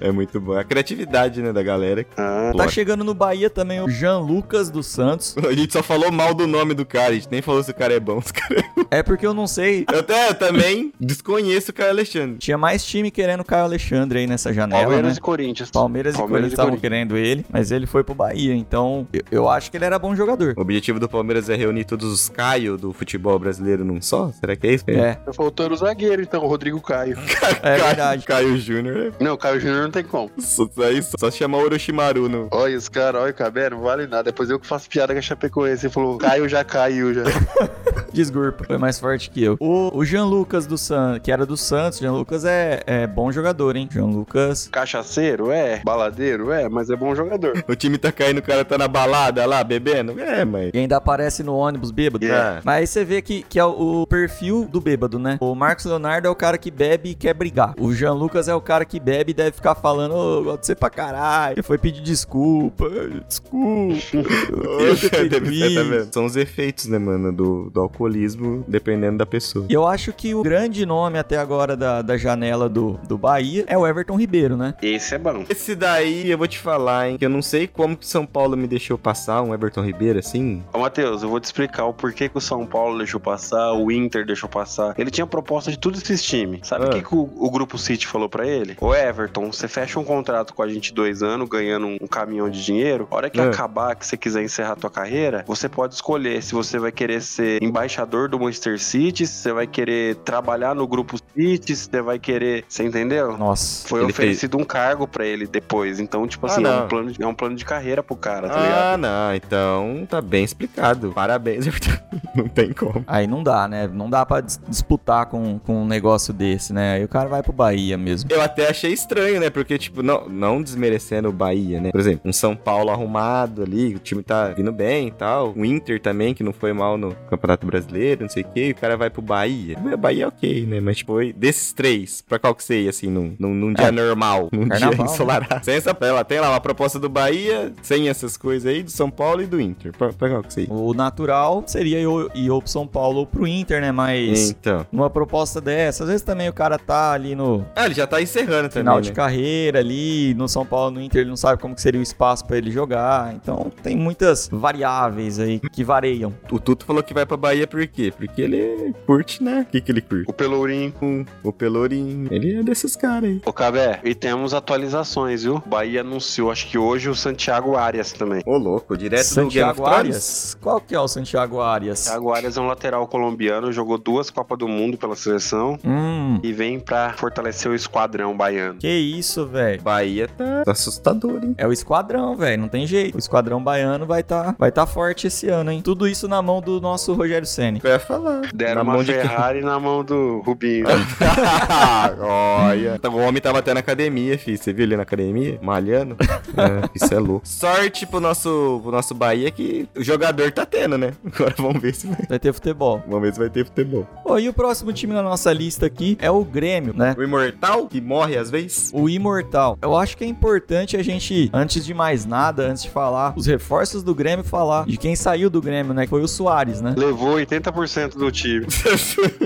É 0.00 0.10
muito 0.10 0.40
bom. 0.40 0.54
A 0.54 0.64
criatividade, 0.64 1.42
né, 1.42 1.52
da 1.52 1.62
galera. 1.62 2.06
Ah, 2.16 2.52
Tá 2.56 2.66
chegando 2.66 3.04
no 3.04 3.12
Bahia 3.12 3.50
também 3.50 3.82
o 3.82 3.88
Jean 3.88 4.18
Lucas 4.18 4.70
dos 4.70 4.86
Santos. 4.86 5.36
A 5.46 5.52
gente 5.52 5.74
só 5.74 5.82
falou 5.82 6.10
mal 6.10 6.32
do 6.32 6.46
nome 6.46 6.72
do 6.72 6.86
cara, 6.86 7.10
a 7.10 7.14
gente 7.14 7.28
nem 7.30 7.42
falou 7.42 7.62
se 7.62 7.70
o 7.70 7.74
cara 7.74 7.92
é 7.92 8.00
bom. 8.00 8.18
Se 8.22 8.30
o 8.30 8.34
cara 8.34 8.60
é... 8.90 8.98
É 8.98 9.02
porque 9.02 9.26
eu 9.26 9.34
não 9.34 9.46
sei. 9.46 9.84
Eu 9.92 10.00
até 10.00 10.30
eu 10.30 10.34
também 10.34 10.92
desconheço 10.98 11.70
o 11.70 11.74
Caio 11.74 11.90
Alexandre. 11.90 12.38
Tinha 12.38 12.56
mais 12.56 12.82
time 12.84 13.10
querendo 13.10 13.40
o 13.40 13.44
Caio 13.44 13.64
Alexandre 13.64 14.20
aí 14.20 14.26
nessa 14.26 14.52
janela, 14.54 14.82
Palmeiras 14.82 15.12
né? 15.12 15.18
e 15.18 15.20
Corinthians. 15.20 15.70
Palmeiras, 15.70 16.14
e 16.14 16.18
Corinthians 16.18 16.52
estavam 16.52 16.76
querendo 16.76 17.16
ele, 17.16 17.44
mas 17.50 17.70
ele 17.70 17.86
foi 17.86 18.02
pro 18.02 18.14
Bahia, 18.14 18.54
então 18.54 19.06
eu, 19.12 19.22
eu 19.30 19.48
acho 19.48 19.70
que 19.70 19.76
ele 19.76 19.84
era 19.84 19.98
bom 19.98 20.16
jogador. 20.16 20.54
O 20.56 20.62
objetivo 20.62 20.98
do 20.98 21.08
Palmeiras 21.08 21.50
é 21.50 21.56
reunir 21.56 21.84
todos 21.84 22.10
os 22.10 22.28
Caio 22.28 22.76
do 22.78 22.92
futebol 22.92 23.38
brasileiro 23.38 23.84
num 23.90 24.00
só? 24.00 24.30
Será 24.38 24.54
que 24.56 24.66
é 24.66 24.72
isso? 24.74 24.84
É, 24.88 25.14
Tá 25.14 25.32
faltando 25.32 25.74
o 25.74 25.76
zagueiro, 25.76 26.22
então, 26.22 26.42
o 26.44 26.46
Rodrigo 26.48 26.80
Caio. 26.80 27.16
é 27.62 27.76
verdade. 27.76 28.24
Caio 28.24 28.56
Júnior. 28.58 29.12
Não, 29.20 29.34
o 29.34 29.38
Caio 29.38 29.60
Júnior 29.60 29.82
não 29.82 29.90
tem 29.90 30.04
como. 30.04 30.30
Só, 30.38 30.68
aí 30.78 31.02
só, 31.02 31.16
só 31.18 31.30
chamar 31.30 31.58
o 31.58 31.62
Orochimaru 31.62 32.28
no. 32.28 32.48
Olha 32.50 32.76
os 32.76 32.88
caras, 32.88 33.22
olha 33.22 33.30
o 33.30 33.34
Cabé, 33.34 33.70
não 33.70 33.80
vale 33.80 34.06
nada. 34.06 34.24
Depois 34.24 34.48
eu 34.50 34.58
que 34.58 34.66
faço 34.66 34.88
piada 34.88 35.12
com 35.12 35.18
a 35.18 35.22
Chapecoense. 35.22 35.86
Ele 35.86 35.92
falou, 35.92 36.18
Caio 36.18 36.48
já 36.48 36.62
caiu 36.64 37.12
já. 37.14 37.22
Desculpa, 38.12 38.64
foi 38.64 38.78
mais 38.78 38.98
forte 38.98 39.30
que 39.30 39.42
eu. 39.42 39.56
O, 39.60 39.96
o 39.96 40.04
Jean 40.04 40.24
Lucas 40.24 40.66
do 40.66 40.76
Santos, 40.76 41.20
que 41.22 41.32
era 41.32 41.46
do 41.46 41.56
Santos, 41.56 41.98
Jean 41.98 42.12
Lucas 42.12 42.44
é, 42.44 42.82
é 42.86 43.06
bom 43.06 43.30
jogador, 43.32 43.76
hein? 43.76 43.88
Jean 43.90 44.06
Lucas. 44.06 44.68
Cachaceiro, 44.70 45.50
é. 45.50 45.80
Baladeiro, 45.84 46.50
é. 46.50 46.68
Mas 46.68 46.90
é 46.90 46.96
bom 46.96 47.14
jogador. 47.14 47.64
O 47.70 47.76
time 47.76 47.96
tá 47.96 48.10
caindo, 48.10 48.38
o 48.38 48.42
cara 48.42 48.64
tá 48.64 48.76
na 48.76 48.88
balada 48.88 49.46
lá, 49.46 49.62
bebendo. 49.62 50.18
É, 50.20 50.44
mas... 50.44 50.70
E 50.74 50.78
ainda 50.78 50.96
aparece 50.96 51.42
no 51.42 51.54
ônibus 51.54 51.92
bêbado. 51.92 52.24
Yeah. 52.24 52.60
Mas 52.64 52.76
aí 52.76 52.86
você 52.86 53.04
vê 53.04 53.22
que, 53.22 53.42
que 53.42 53.60
é 53.60 53.64
o, 53.64 54.02
o 54.02 54.06
perfil 54.06 54.66
do 54.66 54.80
bêbado, 54.80 55.18
né? 55.18 55.38
O 55.40 55.54
Marcos 55.54 55.84
Leonardo 55.84 56.26
é 56.26 56.30
o 56.30 56.34
cara 56.34 56.58
que 56.58 56.70
bebe 56.70 57.10
e 57.10 57.14
quer 57.14 57.32
brigar. 57.32 57.74
O 57.78 57.92
Jean 57.92 58.12
Lucas 58.12 58.48
é 58.48 58.54
o 58.54 58.60
cara 58.60 58.84
que 58.84 58.98
bebe 58.98 59.30
e 59.30 59.34
deve 59.34 59.52
ficar 59.52 59.76
falando, 59.76 60.14
ô, 60.14 60.42
gosto 60.42 60.60
de 60.60 60.66
você 60.66 60.74
pra 60.74 60.90
caralho. 60.90 61.62
Foi 61.62 61.78
pedir 61.78 62.02
desculpa. 62.02 62.90
Desculpa. 63.26 64.16
eu 64.16 64.96
tá 64.98 65.22
isso." 65.50 65.88
vendo? 65.88 66.12
São 66.12 66.24
os 66.24 66.36
efeitos, 66.36 66.86
né, 66.86 66.98
mano, 66.98 67.32
do, 67.32 67.70
do 67.70 67.80
alcoolismo, 68.00 68.64
dependendo 68.66 69.18
da 69.18 69.26
pessoa. 69.26 69.66
E 69.68 69.72
eu 69.74 69.86
acho 69.86 70.12
que 70.12 70.34
o 70.34 70.42
grande 70.42 70.86
nome 70.86 71.18
até 71.18 71.36
agora 71.36 71.76
da, 71.76 72.00
da 72.02 72.16
janela 72.16 72.68
do, 72.68 72.98
do 73.06 73.18
Bahia 73.18 73.64
é 73.66 73.76
o 73.76 73.86
Everton 73.86 74.16
Ribeiro, 74.18 74.56
né? 74.56 74.74
Esse 74.82 75.14
é 75.14 75.18
bom. 75.18 75.44
Esse 75.48 75.74
daí, 75.74 76.30
eu 76.30 76.38
vou 76.38 76.48
te 76.48 76.58
falar, 76.58 77.08
hein, 77.10 77.18
que 77.18 77.24
eu 77.24 77.30
não 77.30 77.42
sei 77.42 77.66
como 77.66 77.96
que 77.96 78.06
São 78.06 78.24
Paulo 78.24 78.56
me 78.56 78.66
deixou 78.66 78.96
passar 78.96 79.42
um 79.42 79.52
Everton 79.52 79.82
Ribeiro, 79.84 80.18
assim. 80.18 80.62
Ô, 80.72 80.78
Matheus, 80.78 81.22
eu 81.22 81.28
vou 81.28 81.38
te 81.40 81.44
explicar 81.44 81.84
o 81.84 81.92
porquê 81.92 82.28
que 82.28 82.38
o 82.38 82.40
São 82.40 82.64
Paulo 82.66 82.96
deixou 82.98 83.20
passar, 83.20 83.72
o 83.72 83.90
Inter 83.92 84.24
deixou 84.24 84.48
passar. 84.48 84.94
Ele 84.96 85.10
tinha 85.10 85.26
proposta 85.26 85.70
de 85.70 85.78
todos 85.78 86.00
esses 86.02 86.22
times. 86.22 86.66
Sabe 86.66 86.84
o 86.86 86.88
Ah. 86.88 86.90
que, 86.92 87.02
que 87.02 87.14
o, 87.14 87.28
o 87.36 87.50
Grupo 87.50 87.76
City 87.76 88.06
falou 88.06 88.28
pra 88.28 88.46
ele? 88.46 88.76
Ô, 88.80 88.94
Everton, 88.94 89.52
você 89.52 89.68
fecha 89.68 89.98
um 90.00 90.04
contrato 90.04 90.54
com 90.54 90.62
a 90.62 90.68
gente 90.68 90.92
dois 90.94 91.22
anos, 91.22 91.48
ganhando 91.48 91.86
um, 91.86 91.96
um 92.00 92.06
caminhão 92.06 92.48
de 92.48 92.64
dinheiro. 92.64 93.06
A 93.10 93.16
hora 93.16 93.30
que 93.30 93.40
Ah. 93.40 93.48
acabar, 93.48 93.94
que 93.94 94.06
você 94.06 94.16
quiser 94.16 94.42
encerrar 94.42 94.72
a 94.72 94.76
tua 94.76 94.90
carreira, 94.90 95.44
você 95.46 95.68
pode 95.68 95.94
escolher 95.94 96.42
se 96.42 96.54
você 96.54 96.78
vai 96.78 96.90
querer 96.92 97.20
ser 97.20 97.62
embaixador 97.62 97.89
do 98.28 98.38
Manchester 98.38 98.78
City, 98.80 99.26
você 99.26 99.52
vai 99.52 99.66
querer 99.66 100.16
trabalhar 100.16 100.74
no 100.74 100.86
Grupo 100.86 101.16
City, 101.36 101.74
você 101.76 102.00
vai 102.02 102.18
querer... 102.18 102.64
Você 102.68 102.84
entendeu? 102.84 103.36
Nossa. 103.36 103.86
Foi 103.88 104.04
oferecido 104.04 104.56
um 104.56 104.64
cargo 104.64 105.06
pra 105.08 105.26
ele 105.26 105.46
depois. 105.46 105.98
Então, 106.00 106.26
tipo 106.26 106.46
Ah, 106.46 106.50
assim, 106.50 106.60
é, 106.60 106.64
não. 106.64 106.84
um 106.84 106.88
plano 106.88 107.12
de, 107.12 107.22
é 107.22 107.26
um 107.26 107.34
plano 107.34 107.56
de 107.56 107.64
carreira 107.64 108.02
pro 108.02 108.16
cara, 108.16 108.48
tá 108.48 108.60
ligado? 108.60 108.94
Ah, 108.94 108.96
não, 108.96 109.34
então 109.34 110.06
tá 110.08 110.20
bem 110.20 110.44
explicado. 110.44 111.12
Parabéns. 111.12 111.66
Não 112.34 112.46
tem 112.48 112.72
como. 112.72 113.04
Aí 113.08 113.26
não 113.26 113.42
dá, 113.42 113.66
né? 113.66 113.88
Não 113.92 114.08
dá 114.08 114.24
pra 114.24 114.40
dis- 114.40 114.60
disputar 114.68 115.26
com, 115.26 115.58
com 115.58 115.82
um 115.82 115.86
negócio 115.86 116.32
desse, 116.32 116.72
né? 116.72 116.94
Aí 116.94 117.04
o 117.04 117.08
cara 117.08 117.28
vai 117.28 117.42
pro 117.42 117.52
Bahia 117.52 117.98
mesmo. 117.98 118.30
Eu 118.32 118.40
até 118.40 118.68
achei 118.68 118.92
estranho, 118.92 119.40
né? 119.40 119.50
Porque, 119.50 119.76
tipo, 119.76 120.00
não, 120.02 120.28
não 120.28 120.62
desmerecendo 120.62 121.28
o 121.28 121.32
Bahia, 121.32 121.80
né? 121.80 121.90
Por 121.90 121.98
exemplo, 122.00 122.22
um 122.24 122.32
São 122.32 122.54
Paulo 122.54 122.90
arrumado 122.90 123.62
ali, 123.62 123.94
o 123.96 123.98
time 123.98 124.22
tá 124.22 124.48
vindo 124.48 124.70
bem 124.72 125.08
e 125.08 125.10
tal. 125.10 125.52
O 125.56 125.64
Inter 125.64 126.00
também, 126.00 126.32
que 126.32 126.44
não 126.44 126.52
foi 126.52 126.72
mal 126.72 126.96
no 126.96 127.14
Campeonato 127.28 127.66
Brasileiro, 127.66 127.79
não 128.20 128.28
sei 128.28 128.42
o 128.42 128.46
quê. 128.46 128.68
E 128.68 128.70
o 128.72 128.74
cara 128.74 128.96
vai 128.96 129.10
pro 129.10 129.22
Bahia. 129.22 129.76
O 129.78 129.96
Bahia 129.96 130.24
é 130.24 130.26
ok, 130.28 130.66
né? 130.66 130.80
Mas, 130.80 130.98
tipo, 130.98 131.12
foi 131.12 131.32
desses 131.32 131.72
três, 131.72 132.22
pra 132.26 132.38
qual 132.38 132.54
que 132.54 132.62
você 132.62 132.82
ia, 132.82 132.90
assim, 132.90 133.08
num, 133.08 133.34
num, 133.38 133.54
num 133.54 133.72
dia 133.72 133.86
É. 133.88 133.90
normal, 133.90 134.48
num 134.52 134.68
Carnaval, 134.68 134.94
dia 134.94 135.04
né? 135.04 135.10
ensolarado. 135.12 135.64
Sem 135.64 135.74
essa, 135.74 135.96
ela 136.00 136.24
tem 136.24 136.40
lá 136.40 136.50
uma 136.50 136.60
proposta 136.60 136.98
do 136.98 137.08
Bahia, 137.08 137.72
sem 137.82 138.08
essas 138.08 138.36
coisas 138.36 138.70
aí, 138.70 138.82
do 138.82 138.90
São 138.90 139.10
Paulo 139.10 139.42
e 139.42 139.46
do 139.46 139.60
Inter. 139.60 139.92
Pra, 139.96 140.12
pra 140.12 140.28
qual 140.28 140.42
que 140.42 140.52
você 140.54 140.62
ia? 140.62 140.72
O 140.72 140.94
natural 140.94 141.62
seria 141.66 141.98
ir 142.00 142.06
ou- 142.06 142.30
ir 142.34 142.50
ou 142.50 142.60
pro 142.62 142.70
São 142.70 142.86
Paulo 142.86 143.20
ou 143.20 143.26
pro 143.26 143.46
Inter, 143.46 143.80
né? 143.80 143.92
Mas 143.92 144.50
Então. 144.50 144.86
numa 144.92 145.10
proposta 145.10 145.60
dessa, 145.60 146.04
às 146.04 146.08
vezes 146.08 146.22
também 146.22 146.48
o 146.48 146.52
cara 146.52 146.78
tá 146.78 147.12
ali 147.12 147.34
no 147.34 147.64
Ah, 147.74 147.86
ele 147.86 147.94
já 147.94 148.06
tá 148.06 148.20
encerrando 148.22 148.68
também, 148.68 148.82
final 148.82 148.96
né? 148.96 149.02
de 149.02 149.12
carreira 149.12 149.78
ali, 149.80 150.34
no 150.34 150.48
São 150.48 150.64
Paulo, 150.64 150.92
no 150.92 151.00
Inter, 151.02 151.22
ele 151.22 151.30
não 151.30 151.36
sabe 151.36 151.60
como 151.60 151.74
que 151.74 151.80
seria 151.82 152.00
o 152.00 152.02
espaço 152.02 152.44
pra 152.46 152.56
ele 152.58 152.70
jogar. 152.70 153.34
Então 153.34 153.70
tem 153.82 153.96
muitas 153.96 154.48
variáveis 154.50 155.38
aí 155.38 155.60
que 155.72 155.82
variam. 155.84 156.32
O 156.50 156.58
Tuto 156.58 156.84
falou 156.84 157.02
que 157.02 157.12
vai 157.14 157.26
pra 157.26 157.36
Bahia 157.36 157.66
por 157.70 157.86
quê? 157.86 158.12
Porque 158.16 158.42
ele 158.42 158.94
curte, 159.06 159.42
né? 159.42 159.64
O 159.68 159.70
que, 159.72 159.80
que 159.80 159.92
ele 159.92 160.00
curte? 160.00 160.24
O 160.28 160.32
Pelourinho. 160.32 160.92
Um, 161.00 161.24
o 161.42 161.52
Pelourinho. 161.52 162.28
Ele 162.32 162.56
é 162.56 162.62
desses 162.62 162.96
caras 162.96 163.30
aí. 163.30 163.40
Ô, 163.46 163.52
Cabé, 163.52 164.00
e 164.04 164.14
temos 164.14 164.52
atualizações, 164.54 165.42
viu? 165.44 165.62
Bahia 165.66 166.00
anunciou, 166.00 166.50
acho 166.50 166.66
que 166.68 166.76
hoje, 166.78 167.08
o 167.08 167.14
Santiago 167.14 167.76
Arias 167.76 168.12
também. 168.12 168.42
Ô, 168.46 168.56
louco, 168.56 168.96
direto 168.96 169.20
do 169.22 169.34
Santiago 169.34 169.74
Thrones? 169.82 169.96
Arias? 169.98 170.58
Qual 170.60 170.80
que 170.80 170.94
é 170.94 171.00
o 171.00 171.08
Santiago 171.08 171.60
Arias? 171.60 172.00
Santiago 172.00 172.32
Arias 172.32 172.56
é 172.56 172.60
um 172.60 172.66
lateral 172.66 173.06
colombiano, 173.06 173.72
jogou 173.72 173.98
duas 173.98 174.30
Copas 174.30 174.58
do 174.58 174.66
Mundo 174.68 174.96
pela 174.98 175.14
seleção 175.16 175.78
Hum, 175.84 176.40
e 176.42 176.52
vem 176.52 176.80
pra 176.80 177.12
fortalecer 177.14 177.70
o 177.70 177.74
esquadrão 177.74 178.36
baiano. 178.36 178.78
que 178.78 178.88
isso, 178.88 179.46
velho. 179.46 179.80
Bahia 179.82 180.28
tá 180.28 180.62
assustador, 180.72 181.42
hein? 181.42 181.54
É 181.56 181.66
o 181.66 181.72
esquadrão, 181.72 182.36
velho, 182.36 182.62
não 182.62 182.68
tem 182.68 182.86
jeito. 182.86 183.14
O 183.14 183.18
esquadrão 183.18 183.62
baiano 183.62 184.06
vai 184.06 184.22
tá, 184.22 184.54
vai 184.58 184.70
tá 184.72 184.86
forte 184.86 185.26
esse 185.26 185.48
ano, 185.48 185.70
hein? 185.70 185.80
Tudo 185.82 186.08
isso 186.08 186.26
na 186.28 186.40
mão 186.42 186.60
do 186.60 186.80
nosso 186.80 187.12
Rogério 187.14 187.46
Ceni. 187.60 187.80
Eu 187.84 187.90
ia 187.90 187.98
falar. 187.98 188.40
Deram 188.54 188.76
Na 188.76 188.82
uma 188.82 188.92
mão 188.94 189.04
de? 189.04 189.12
Ferrari 189.12 189.60
na 189.60 189.78
mão 189.78 190.02
do 190.02 190.40
Rubinho. 190.40 190.86
Olha. 192.20 192.98
O 193.04 193.16
homem 193.18 193.42
tava 193.42 193.58
até 193.58 193.74
na 193.74 193.80
academia, 193.80 194.38
filho. 194.38 194.56
Você 194.56 194.72
viu 194.72 194.84
ele 194.84 194.96
na 194.96 195.02
academia? 195.02 195.58
Malhando? 195.60 196.16
É, 196.20 196.88
isso 196.94 197.12
é 197.12 197.18
louco. 197.18 197.46
Sorte 197.46 198.06
pro 198.06 198.18
nosso, 198.18 198.80
pro 198.82 198.90
nosso 198.90 199.14
Bahia 199.14 199.50
que 199.50 199.86
o 199.94 200.02
jogador 200.02 200.50
tá 200.52 200.64
tendo, 200.64 200.96
né? 200.96 201.12
Agora 201.24 201.54
vamos 201.58 201.82
ver 201.82 201.94
se 201.94 202.06
vai. 202.06 202.26
Vai 202.28 202.38
ter 202.38 202.52
futebol. 202.54 203.02
Vamos 203.06 203.20
ver 203.22 203.32
se 203.34 203.38
vai 203.38 203.50
ter 203.50 203.64
futebol. 203.66 204.06
Ó, 204.24 204.38
e 204.38 204.48
o 204.48 204.54
próximo 204.54 204.90
time 204.92 205.12
na 205.12 205.22
nossa 205.22 205.52
lista 205.52 205.84
aqui 205.84 206.16
é 206.20 206.30
o 206.30 206.42
Grêmio, 206.42 206.94
né? 206.96 207.14
O 207.18 207.22
Imortal, 207.22 207.86
que 207.86 208.00
morre 208.00 208.38
às 208.38 208.50
vezes. 208.50 208.90
O 208.94 209.08
Imortal. 209.08 209.76
Eu 209.82 209.94
acho 209.96 210.16
que 210.16 210.24
é 210.24 210.26
importante 210.26 210.96
a 210.96 211.02
gente, 211.02 211.50
antes 211.52 211.84
de 211.84 211.92
mais 211.92 212.24
nada, 212.24 212.62
antes 212.62 212.84
de 212.84 212.90
falar 212.90 213.34
os 213.36 213.46
reforços 213.46 214.02
do 214.02 214.14
Grêmio, 214.14 214.44
falar 214.44 214.86
de 214.86 214.96
quem 214.96 215.14
saiu 215.14 215.50
do 215.50 215.60
Grêmio, 215.60 215.92
né? 215.92 216.04
Que 216.04 216.10
foi 216.10 216.22
o 216.22 216.28
Soares, 216.28 216.80
né? 216.80 216.94
Levou 216.96 217.38
80% 217.50 218.16
do 218.16 218.30
time. 218.30 218.66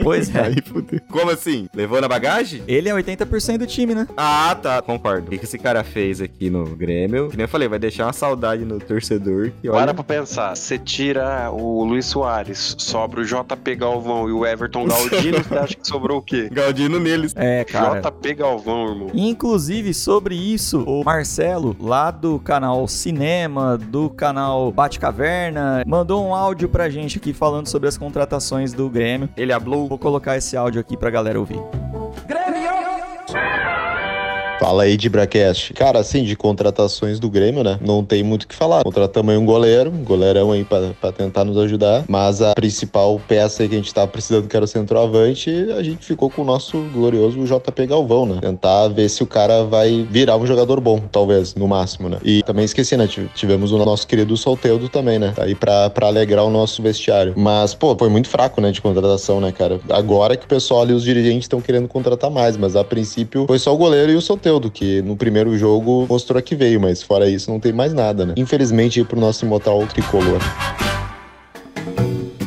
Pois 0.03 0.35
é. 0.35 0.41
Aí, 0.41 0.57
fudeu. 0.63 1.01
Como 1.11 1.31
assim? 1.31 1.67
Levou 1.75 2.01
na 2.01 2.09
bagagem? 2.09 2.63
Ele 2.69 2.89
é 2.89 2.93
80% 2.93 3.59
do 3.59 3.67
time, 3.67 3.95
né? 3.95 4.07
Ah, 4.17 4.57
tá, 4.61 4.83
concordo. 4.83 5.29
O 5.29 5.31
que 5.31 5.39
que 5.39 5.45
esse 5.45 5.59
cara 5.59 5.83
fez 5.83 6.21
aqui 6.21 6.51
no 6.51 6.65
Grêmio? 6.77 7.29
Que 7.31 7.37
nem 7.37 7.45
eu 7.45 7.49
falei, 7.49 7.69
vai 7.69 7.79
deixar 7.79 8.07
uma 8.07 8.13
saudade 8.13 8.65
no 8.65 8.79
torcedor. 8.79 9.53
Que 9.63 9.69
olha, 9.69 9.79
Para 9.87 9.95
pra 9.95 10.05
pensar, 10.05 10.55
você 10.55 10.79
tira 10.79 11.51
o 11.51 11.85
Luiz 11.85 12.07
Soares, 12.07 12.75
sobra 12.79 13.21
o 13.21 13.25
JP 13.25 13.75
Galvão 13.77 14.29
e 14.29 14.33
o 14.33 14.45
Everton 14.45 14.87
Galdino, 14.87 15.39
você 15.45 15.55
acha 15.59 15.75
que 15.75 15.87
sobrou 15.87 16.19
o 16.19 16.23
quê? 16.23 16.49
Galdino 16.53 17.01
neles. 17.01 17.33
É, 17.37 17.65
cara. 17.65 18.01
JP 18.01 18.35
Galvão, 18.35 18.89
irmão. 18.89 19.11
Inclusive, 19.15 19.95
sobre 19.95 20.35
isso, 20.35 20.83
o 20.83 21.03
Marcelo, 21.05 21.75
lá 21.81 22.11
do 22.11 22.39
canal 22.39 22.87
Cinema, 22.87 23.79
do 23.79 24.11
canal 24.11 24.71
Bate 24.71 24.99
Caverna, 24.99 25.83
mandou 25.87 26.27
um 26.27 26.35
áudio 26.35 26.69
pra 26.69 26.91
gente 26.91 27.19
aqui 27.19 27.33
falando 27.33 27.67
sobre 27.69 27.89
as 27.89 27.94
contratações 27.97 28.73
do 28.73 28.89
Grêmio. 28.89 29.29
Ele 29.37 29.53
hablou. 29.53 29.89
Vou 29.89 29.99
colocar 29.99 30.37
esse 30.37 30.57
áudio 30.57 30.81
aqui 30.81 30.97
pra 30.97 31.11
galera 31.11 31.39
ouvir. 31.39 31.61
Fala 34.65 34.85
aí 34.85 34.97
de 34.97 35.11
Bracast. 35.11 35.75
Cara, 35.75 35.99
assim, 35.99 36.23
de 36.25 36.35
contratações 36.35 37.21
do 37.21 37.29
Grêmio, 37.29 37.63
né? 37.63 37.79
Não 37.83 38.03
tem 38.03 38.23
muito 38.23 38.45
o 38.45 38.49
que 38.49 38.55
falar. 38.55 38.83
Contratamos 38.83 39.31
aí 39.31 39.37
um 39.39 39.45
goleiro, 39.45 39.91
um 39.91 40.03
goleirão 40.03 40.53
aí 40.53 40.65
pra, 40.65 40.93
pra 40.99 41.13
tentar 41.13 41.45
nos 41.45 41.59
ajudar. 41.59 42.05
Mas 42.09 42.41
a 42.41 42.55
principal 42.55 43.21
peça 43.29 43.63
aí 43.63 43.69
que 43.69 43.75
a 43.75 43.79
gente 43.79 43.93
tava 43.93 44.09
precisando, 44.09 44.49
que 44.49 44.57
era 44.57 44.65
o 44.65 44.67
centroavante, 44.69 45.51
a 45.77 45.83
gente 45.83 46.07
ficou 46.07 46.31
com 46.31 46.41
o 46.41 46.45
nosso 46.47 46.79
glorioso 46.95 47.45
JP 47.45 47.87
Galvão, 47.87 48.25
né? 48.25 48.39
Tentar 48.41 48.89
ver 48.89 49.11
se 49.11 49.23
o 49.23 49.27
cara 49.27 49.65
vai 49.65 50.07
virar 50.11 50.39
um 50.39 50.47
jogador 50.47 50.81
bom, 50.81 50.99
talvez, 51.13 51.55
no 51.55 51.69
máximo, 51.69 52.09
né? 52.09 52.17
E 52.25 52.43
também 52.43 52.65
esqueci, 52.65 52.97
né? 52.97 53.07
Tive- 53.07 53.29
Tivemos 53.35 53.71
o 53.71 53.77
nosso 53.77 54.07
querido 54.07 54.35
Solteudo 54.35 54.89
também, 54.89 55.19
né? 55.19 55.35
Tá 55.37 55.45
aí 55.45 55.55
pra, 55.55 55.91
pra 55.91 56.07
alegrar 56.07 56.43
o 56.43 56.51
nosso 56.51 56.81
vestiário. 56.81 57.35
Mas, 57.37 57.75
pô, 57.75 57.95
foi 57.99 58.09
muito 58.09 58.31
fraco, 58.31 58.63
né? 58.63 58.71
De 58.71 58.81
contratação, 58.81 59.43
né, 59.43 59.53
cara? 59.53 59.79
Agora 59.91 60.39
que 60.39 60.47
o 60.47 60.49
pessoal 60.49 60.81
ali, 60.81 60.95
os 60.95 61.03
dirigentes 61.05 61.45
estão 61.45 61.61
querendo 61.61 61.87
contratar 61.87 62.31
mais, 62.31 62.57
mas 62.57 62.75
a 62.77 62.83
princípio 62.83 63.45
foi 63.47 63.59
só 63.59 63.75
o 63.75 63.77
goleiro 63.77 64.11
e 64.11 64.17
o 64.17 64.23
Solteudo, 64.23 64.54
que 64.71 65.03
no 65.03 65.17
primeiro 65.17 65.57
jogo 65.57 66.07
mostrou 66.09 66.41
que 66.43 66.55
veio, 66.55 66.81
mas 66.81 67.03
fora 67.03 67.29
isso 67.29 67.51
não 67.51 67.61
tem 67.61 67.73
mais 67.73 67.93
nada, 67.93 68.25
né? 68.27 68.35
Infelizmente, 68.37 69.03
pro 69.05 69.19
nosso 69.19 69.45
imortal 69.45 69.87
tricolor. 69.87 70.41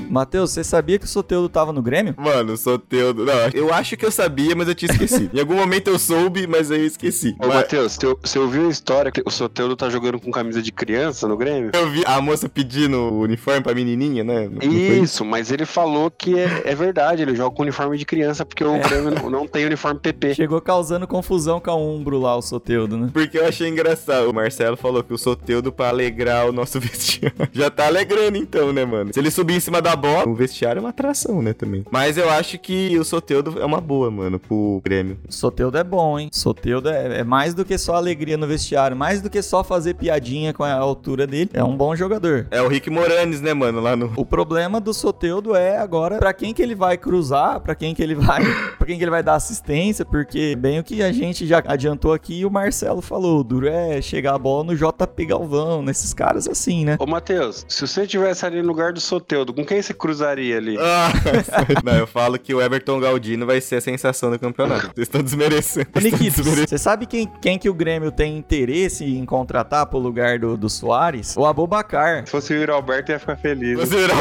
Matheus, 0.10 0.52
você 0.52 0.64
sabia 0.64 0.98
que 1.00 1.06
o 1.06 1.08
Soteudo 1.08 1.50
tava 1.50 1.72
no 1.74 1.82
Grêmio? 1.82 2.14
Mano, 2.18 2.54
o 2.54 2.58
Soteudo. 2.58 3.26
Não, 3.26 3.34
eu 3.54 3.74
acho 3.74 3.96
que 3.98 4.06
eu 4.06 4.12
sabia, 4.12 4.56
mas 4.56 4.68
eu 4.68 4.76
tinha 4.76 4.92
esquecido. 4.92 5.30
em 5.36 5.40
algum 5.40 5.56
momento 5.56 5.90
eu 5.90 6.00
soube, 6.00 6.48
mas 6.48 6.72
aí 6.72 6.82
eu 6.82 6.86
esqueci. 6.86 7.36
Ô, 7.40 7.48
Mas 7.48 7.56
Matheus, 7.58 7.94
você- 7.96 8.16
você 8.22 8.40
ouviu 8.40 8.68
a 8.68 8.70
história 8.70 9.12
que 9.12 9.22
o 9.26 9.30
Soteudo 9.30 9.76
tá 9.76 9.90
jogando 9.90 10.20
com 10.20 10.32
camisa 10.32 10.62
de 10.62 10.72
criança 10.72 11.28
no 11.28 11.36
Grêmio? 11.38 11.72
eu 11.74 11.90
vi 11.90 12.04
a 12.06 12.20
moça 12.22 12.48
pedindo 12.50 12.98
o 12.98 13.20
uniforme 13.22 13.62
pra 13.62 13.74
menininha, 13.74 14.24
né? 14.24 14.48
Não 14.50 14.62
foi 14.62 14.70
Isso, 14.70 15.24
mas 15.26 15.52
ele 15.52 15.66
falou 15.66 16.10
que 16.12 16.38
é, 16.38 16.64
é 16.66 16.76
verdade, 16.76 17.22
ele 17.22 17.36
joga 17.36 17.56
com 17.56 17.64
uniforme 17.64 17.98
de 17.98 18.06
criança 18.06 18.46
porque 18.46 18.64
o 18.64 18.80
Grêmio 18.80 19.12
não, 19.12 19.30
não 19.30 19.48
tem 19.48 19.66
uniforme 19.66 20.00
PP. 20.00 20.36
Chegou 20.36 20.62
causando 20.62 21.08
confusão 21.08 21.60
com 21.60 21.72
a 21.72 21.76
Umbro 21.76 22.20
lá, 22.20 22.36
o 22.36 22.42
Soteudo, 22.42 22.98
né? 22.98 23.10
Porque 23.14 23.38
eu 23.38 23.46
achei 23.48 23.68
engraçado. 23.68 24.30
O 24.30 24.34
Marcelo 24.34 24.78
falou 24.78 25.04
que 25.04 25.14
o 25.14 25.18
Soteudo 25.18 25.72
pra 25.72 25.90
alegrar 25.90 26.48
o 26.48 26.52
nosso 26.52 26.80
vestiário. 26.82 27.36
Já 27.52 27.70
tá 27.70 27.88
alegrando 27.88 28.38
então, 28.38 28.72
né, 28.72 28.86
mano? 28.86 29.12
Se 29.14 29.20
ele 29.20 29.32
subir 29.32 29.56
em 29.56 29.60
cima 29.60 29.82
da 29.82 29.96
bola 29.98 30.28
o 30.28 30.36
vestiário 30.36 30.80
é 30.80 30.82
uma 30.82 30.90
atração, 30.90 31.42
né, 31.42 31.54
também. 31.54 31.86
Mas 31.92 32.18
eu 32.18 32.30
acho 32.30 32.58
que 32.58 32.98
o 32.98 33.04
Soteudo 33.04 33.60
é 33.60 33.66
uma 33.66 33.82
boa, 33.82 34.10
mano, 34.12 34.40
pro 34.40 34.82
Grêmio. 34.84 35.18
Soteudo 35.30 35.78
é 35.78 35.84
bom, 35.84 36.20
hein? 36.20 36.30
Soteudo 36.32 36.90
é, 36.90 37.20
é 37.20 37.24
mais 37.24 37.54
do 37.54 37.66
que 37.66 37.78
só 37.78 37.96
alegria 37.96 38.38
no 38.38 38.48
vestiário, 38.48 38.96
mais 38.96 39.22
do 39.22 39.30
que 39.30 39.42
só 39.42 39.64
fazer 39.64 39.96
piadinha 39.96 40.54
com 40.54 40.64
a 40.64 40.74
altura 40.74 41.26
dele. 41.26 41.50
É 41.54 41.64
um 41.64 41.76
bom 41.76 41.96
jogador. 41.96 42.48
É 42.52 42.62
o 42.62 42.68
Rick 42.68 42.90
Moranes, 42.90 43.42
né, 43.42 43.54
mano, 43.54 43.82
lá 43.82 43.96
no... 43.96 44.12
O 44.16 44.26
problema 44.26 44.80
do 44.80 44.94
Soteudo 44.94 45.56
é 45.56 45.78
agora 45.78 46.18
pra 46.18 46.34
quem 46.34 46.54
que 46.54 46.62
ele 46.62 46.76
vai 46.76 46.98
cruzar, 46.98 47.60
pra 47.60 47.76
quem 47.76 47.94
que 47.94 48.04
ele 48.04 48.16
vai, 48.16 48.42
para 48.78 48.88
quem 48.88 48.98
que 48.98 49.04
ele 49.04 49.12
vai 49.12 49.24
dar 49.24 49.36
assistência, 49.36 50.06
porque 50.06 50.56
bem 50.56 50.80
o 50.80 50.84
que 50.84 51.02
a 51.02 51.12
gente 51.12 51.46
já 51.46 51.64
adiantou 51.66 52.14
aqui, 52.14 52.46
o 52.46 52.52
Marcelo 52.52 53.02
falou, 53.02 53.40
o 53.40 53.44
duro 53.44 53.68
é 53.68 54.02
chegar 54.02 54.36
a 54.36 54.38
bola 54.38 54.66
no 54.66 54.76
JP 54.76 55.26
Galvão, 55.26 55.82
nesses 55.82 56.14
caras 56.14 56.48
assim, 56.48 56.86
né? 56.86 56.98
Ô, 57.00 57.06
Matheus, 57.06 57.66
se 57.68 57.86
você 57.86 58.04
estivesse 58.04 58.46
ali 58.46 58.62
no 58.62 58.68
lugar 58.68 58.94
do 58.94 59.00
Soteudo, 59.00 59.54
com 59.54 59.66
quem 59.66 59.82
você 59.88 59.94
cruzaria 59.94 60.58
ali? 60.58 60.78
Ah, 60.80 61.12
não, 61.84 61.94
eu 61.94 62.08
falo 62.08 62.38
que 62.38 62.54
o 62.54 62.62
Everton 62.62 63.00
Galdino 63.00 63.46
vai 63.46 63.62
ser 63.62 63.78
a 63.78 63.82
sensação 63.82 64.30
do 64.30 64.38
campeonato. 64.38 64.88
Vocês 64.88 65.08
estão 65.08 65.22
desmerecendo. 65.22 65.88
Nikito, 66.02 66.44
você 66.44 66.78
sabe 66.78 67.06
quem, 67.06 67.30
quem 67.42 67.58
que 67.58 67.70
o 67.70 67.74
Grêmio 67.74 68.12
tem 68.12 68.38
interesse 68.38 69.06
em 69.06 69.26
contratar 69.26 69.86
pro 69.86 69.98
lugar 69.98 70.40
do, 70.40 70.58
do 70.58 70.70
Soares? 70.70 71.36
O 71.38 71.46
Abubacar. 71.46 72.26
Se 72.26 72.32
fosse 72.32 72.54
o 72.54 72.58
Yuri 72.58 72.72
Alberto, 72.72 73.12
ia 73.12 73.20
ficar 73.20 73.38
feliz. 73.38 73.80
Você 73.80 73.96
virar 73.96 74.18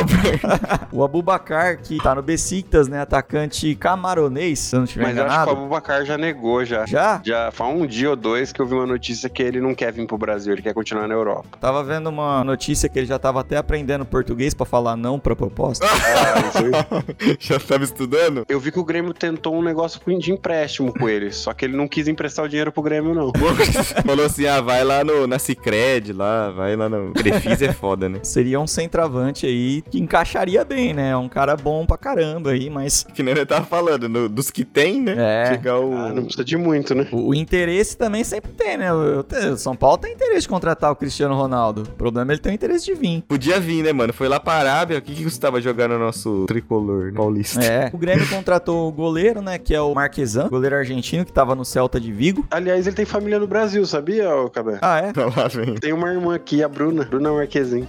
o 0.92 1.02
Abubacar, 1.04 1.78
que 1.78 1.98
tá 1.98 2.14
no 2.14 2.22
Besiktas, 2.22 2.88
né? 2.88 3.00
Atacante 3.00 3.74
camaronês, 3.74 4.58
se 4.58 4.76
eu 4.76 4.78
não 4.78 4.84
estiver 4.84 5.06
Mas 5.06 5.16
eu 5.16 5.22
acho 5.24 5.30
que 5.30 5.34
enganado. 5.34 5.50
o 5.50 5.62
Abubacar 5.64 6.04
já 6.04 6.16
negou 6.16 6.64
já. 6.64 6.86
Já? 6.86 7.20
Já 7.24 7.50
faz 7.50 7.74
um 7.74 7.86
dia 7.86 8.10
ou 8.10 8.16
dois 8.16 8.52
que 8.52 8.60
eu 8.60 8.66
vi 8.66 8.74
uma 8.74 8.86
notícia 8.86 9.28
que 9.28 9.42
ele 9.42 9.60
não 9.60 9.74
quer 9.74 9.92
vir 9.92 10.06
pro 10.06 10.16
Brasil, 10.16 10.52
ele 10.52 10.62
quer 10.62 10.74
continuar 10.74 11.08
na 11.08 11.14
Europa. 11.14 11.48
Tava 11.60 11.82
vendo 11.82 12.08
uma 12.08 12.44
notícia 12.44 12.88
que 12.88 12.98
ele 12.98 13.06
já 13.06 13.18
tava 13.18 13.40
até 13.40 13.56
aprendendo 13.56 14.04
português 14.04 14.54
pra 14.54 14.64
falar 14.64 14.96
não 14.96 15.18
pra 15.18 15.34
proposta. 15.56 15.86
Ah. 16.16 17.02
Já 17.38 17.58
tava 17.58 17.84
estudando? 17.84 18.44
Eu 18.48 18.60
vi 18.60 18.70
que 18.70 18.78
o 18.78 18.84
Grêmio 18.84 19.12
tentou 19.12 19.54
um 19.54 19.62
negócio 19.62 20.00
de 20.18 20.32
empréstimo 20.32 20.92
com 20.92 21.08
ele, 21.08 21.30
só 21.32 21.52
que 21.52 21.64
ele 21.64 21.76
não 21.76 21.88
quis 21.88 22.08
emprestar 22.08 22.44
o 22.44 22.48
dinheiro 22.48 22.70
pro 22.72 22.82
Grêmio, 22.82 23.14
não. 23.14 23.32
Falou 24.04 24.24
assim, 24.26 24.46
ah, 24.46 24.60
vai 24.60 24.84
lá 24.84 25.04
no, 25.04 25.26
na 25.26 25.38
Cicred, 25.38 26.12
lá, 26.12 26.50
vai 26.50 26.76
lá 26.76 26.88
no... 26.88 27.12
Crefis 27.12 27.62
é 27.62 27.72
foda, 27.72 28.08
né? 28.08 28.20
Seria 28.22 28.60
um 28.60 28.66
centroavante 28.66 29.46
aí 29.46 29.82
que 29.82 29.98
encaixaria 29.98 30.64
bem, 30.64 30.94
né? 30.94 31.16
Um 31.16 31.28
cara 31.28 31.56
bom 31.56 31.86
pra 31.86 31.96
caramba 31.96 32.50
aí, 32.50 32.68
mas 32.70 33.04
Que 33.14 33.22
nem 33.22 33.34
eu 33.34 33.46
tava 33.46 33.64
falando, 33.64 34.08
no- 34.08 34.28
dos 34.28 34.50
que 34.50 34.64
tem, 34.64 35.00
né? 35.00 35.14
É. 35.18 35.46
Chegar 35.52 35.78
o... 35.78 35.94
Ah, 35.94 36.12
não 36.12 36.24
precisa 36.24 36.44
de 36.44 36.56
muito, 36.56 36.94
né? 36.94 37.08
o, 37.12 37.28
o 37.30 37.34
interesse 37.34 37.96
também 37.96 38.24
sempre 38.24 38.52
tem, 38.52 38.76
né? 38.76 38.92
O, 38.92 39.24
o 39.52 39.56
São 39.56 39.76
Paulo 39.76 39.98
tem 39.98 40.12
interesse 40.12 40.42
de 40.42 40.48
contratar 40.48 40.90
o 40.90 40.96
Cristiano 40.96 41.34
Ronaldo. 41.34 41.82
O 41.82 41.96
problema 41.96 42.32
é 42.32 42.34
ele 42.34 42.40
ter 42.40 42.50
o 42.50 42.52
interesse 42.52 42.86
de 42.86 42.94
vir. 42.94 43.22
Podia 43.22 43.60
vir, 43.60 43.82
né, 43.82 43.92
mano? 43.92 44.12
Foi 44.12 44.28
lá 44.28 44.38
pra 44.40 44.54
Arábia, 44.54 44.98
o 44.98 45.02
que 45.02 45.14
que 45.14 45.24
você 45.24 45.38
tava 45.46 45.60
jogando 45.60 45.92
no 45.92 46.00
nosso 46.00 46.44
tricolor 46.46 47.06
né? 47.06 47.12
paulista? 47.16 47.64
É. 47.64 47.90
O 47.92 47.98
Grêmio 47.98 48.28
contratou 48.28 48.88
o 48.88 48.92
goleiro, 48.92 49.40
né? 49.40 49.58
Que 49.58 49.74
é 49.74 49.80
o 49.80 49.94
Marquesan, 49.94 50.48
goleiro 50.48 50.76
argentino 50.76 51.24
que 51.24 51.32
tava 51.32 51.54
no 51.54 51.64
Celta 51.64 52.00
de 52.00 52.12
Vigo. 52.12 52.44
Aliás, 52.50 52.86
ele 52.86 52.96
tem 52.96 53.04
família 53.04 53.38
no 53.38 53.46
Brasil, 53.46 53.84
sabia, 53.86 54.28
Cabé? 54.52 54.78
Ah, 54.82 54.98
é? 54.98 55.12
Tá 55.12 55.26
lá, 55.26 55.46
vem. 55.48 55.76
Tem 55.76 55.92
uma 55.92 56.12
irmã 56.12 56.34
aqui, 56.34 56.64
a 56.64 56.68
Bruna, 56.68 57.04
Bruna 57.04 57.32
Marquezin. 57.32 57.86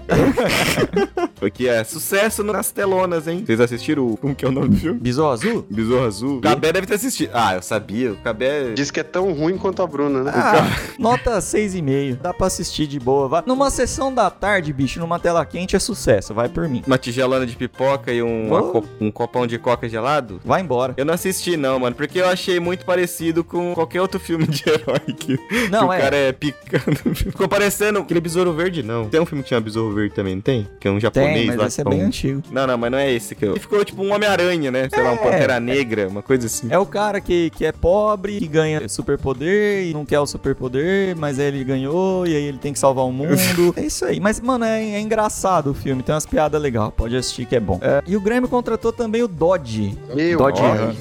Porque 1.40 1.66
é 1.68 1.84
sucesso 1.84 2.44
nas 2.44 2.72
telonas, 2.72 3.28
hein? 3.28 3.44
Vocês 3.46 3.60
assistiram 3.60 4.08
o... 4.08 4.18
Como 4.18 4.36
que 4.36 4.46
é 4.46 4.48
o 4.48 4.52
nome 4.52 4.70
do 4.70 4.78
filme? 4.78 5.00
Besouro 5.00 5.32
Azul? 5.32 5.66
Besouro 5.70 6.06
Azul? 6.06 6.38
O 6.38 6.42
Cabé 6.42 6.72
deve 6.72 6.86
ter 6.86 6.96
assistido. 6.96 7.32
Ah, 7.34 7.56
eu 7.56 7.62
sabia. 7.62 8.12
O 8.12 8.18
Cabé... 8.18 8.74
Diz 8.74 8.92
que 8.92 9.00
é 9.00 9.04
tão 9.04 9.34
ruim 9.34 9.58
quanto 9.58 9.82
a 9.82 9.88
Bruna, 9.88 10.24
né? 10.24 10.32
Ah, 10.34 10.70
nota 11.00 11.40
6,5. 11.40 12.20
Dá 12.22 12.34
pra 12.34 12.48
assistir 12.48 12.86
de 12.86 13.00
boa. 13.00 13.28
Vai. 13.28 13.44
Numa 13.48 13.72
sessão 13.72 14.14
da 14.14 14.30
tarde, 14.30 14.72
bicho, 14.72 15.00
numa 15.00 15.18
tela 15.18 15.44
quente 15.44 15.76
é 15.76 15.80
sucesso. 15.80 16.34
Vai 16.34 16.50
por 16.50 16.68
mim. 16.70 16.84
Uma 16.86 16.98
tigelona 16.98 17.47
de 17.48 17.56
pipoca 17.58 18.12
e 18.14 18.22
um, 18.22 18.52
Oh. 18.52 18.64
co- 18.72 18.84
um 19.02 19.12
copão 19.12 19.46
de 19.48 19.58
coca 19.58 19.88
gelado? 19.90 20.40
Vai 20.44 20.62
embora. 20.62 20.94
Eu 20.98 21.06
não 21.06 21.14
assisti, 21.14 21.58
não, 21.58 21.80
mano, 21.80 21.96
porque 21.96 22.20
eu 22.20 22.28
achei 22.28 22.60
muito 22.60 22.86
parecido 22.86 23.44
com 23.44 23.74
qualquer 23.74 24.02
outro 24.02 24.20
filme 24.20 24.46
de 24.48 24.64
herói 24.70 25.00
que, 25.18 25.40
Não, 25.70 25.88
que 25.88 25.94
é. 25.96 25.98
o 25.98 26.02
cara 26.02 26.16
é 26.16 26.32
picando. 26.32 26.98
Ficou 27.16 27.48
parecendo 27.48 28.00
aquele 28.00 28.20
Besouro 28.22 28.54
Verde, 28.54 28.84
não. 28.84 29.08
Tem 29.10 29.20
um 29.20 29.26
filme 29.26 29.44
que 29.44 29.50
chama 29.50 29.62
Besouro 29.62 29.94
Verde 29.96 30.14
também, 30.16 30.36
não 30.36 30.42
tem? 30.42 30.68
Que 30.80 30.88
é 30.88 30.92
um 30.92 31.00
japonês 31.00 31.36
Tem, 31.38 31.48
mas 31.48 31.56
lá. 31.58 31.68
esse 31.68 31.82
é 31.82 31.84
bem 31.84 32.02
antigo. 32.02 32.42
Não, 32.52 32.68
não, 32.68 32.78
mas 32.78 32.92
não 32.92 32.98
é 32.98 33.12
esse 33.12 33.36
que 33.36 33.46
eu... 33.46 33.52
Ele 33.52 33.60
ficou 33.60 33.84
tipo 33.86 34.02
um 34.04 34.14
Homem-Aranha, 34.14 34.72
né? 34.72 34.88
Sei 34.90 35.02
lá, 35.04 35.12
um 35.12 35.16
É. 35.16 35.18
Pantera 35.18 35.60
Negra, 35.60 36.08
uma 36.08 36.22
coisa 36.22 36.48
assim. 36.48 36.68
É 36.70 36.78
o 36.78 36.86
cara 36.86 37.20
que, 37.22 37.50
que 37.52 37.66
é 37.66 37.72
pobre, 37.72 38.38
que 38.40 38.48
ganha 38.48 38.88
superpoder 38.88 39.86
e 39.88 39.94
não 39.94 40.06
quer 40.06 40.20
o 40.20 40.26
superpoder, 40.26 41.16
mas 41.18 41.40
aí 41.40 41.48
ele 41.48 41.64
ganhou 41.64 42.26
e 42.28 42.36
aí 42.36 42.44
ele 42.44 42.58
tem 42.58 42.74
que 42.74 42.80
salvar 42.80 43.06
o 43.06 43.12
mundo. 43.12 43.36
é 43.76 43.82
isso 43.86 44.06
aí. 44.06 44.20
Mas, 44.20 44.40
mano, 44.40 44.66
é, 44.66 44.82
é 44.84 45.00
engraçado 45.00 45.72
o 45.72 45.74
filme, 45.74 46.02
tem 46.04 46.14
umas 46.14 46.26
piadas 46.26 46.62
legais. 46.62 46.92
Pode 46.96 47.16
assistir 47.16 47.37
que 47.46 47.56
é 47.56 47.60
bom. 47.60 47.80
É, 47.82 48.02
e 48.06 48.16
o 48.16 48.22
Grêmio 48.22 48.50
contratou 48.50 48.92
também 48.92 49.24
o 49.24 49.28
Dodge. 49.28 49.98
Meu, 50.14 50.38
Dodge 50.38 50.62
Ram. 50.62 50.96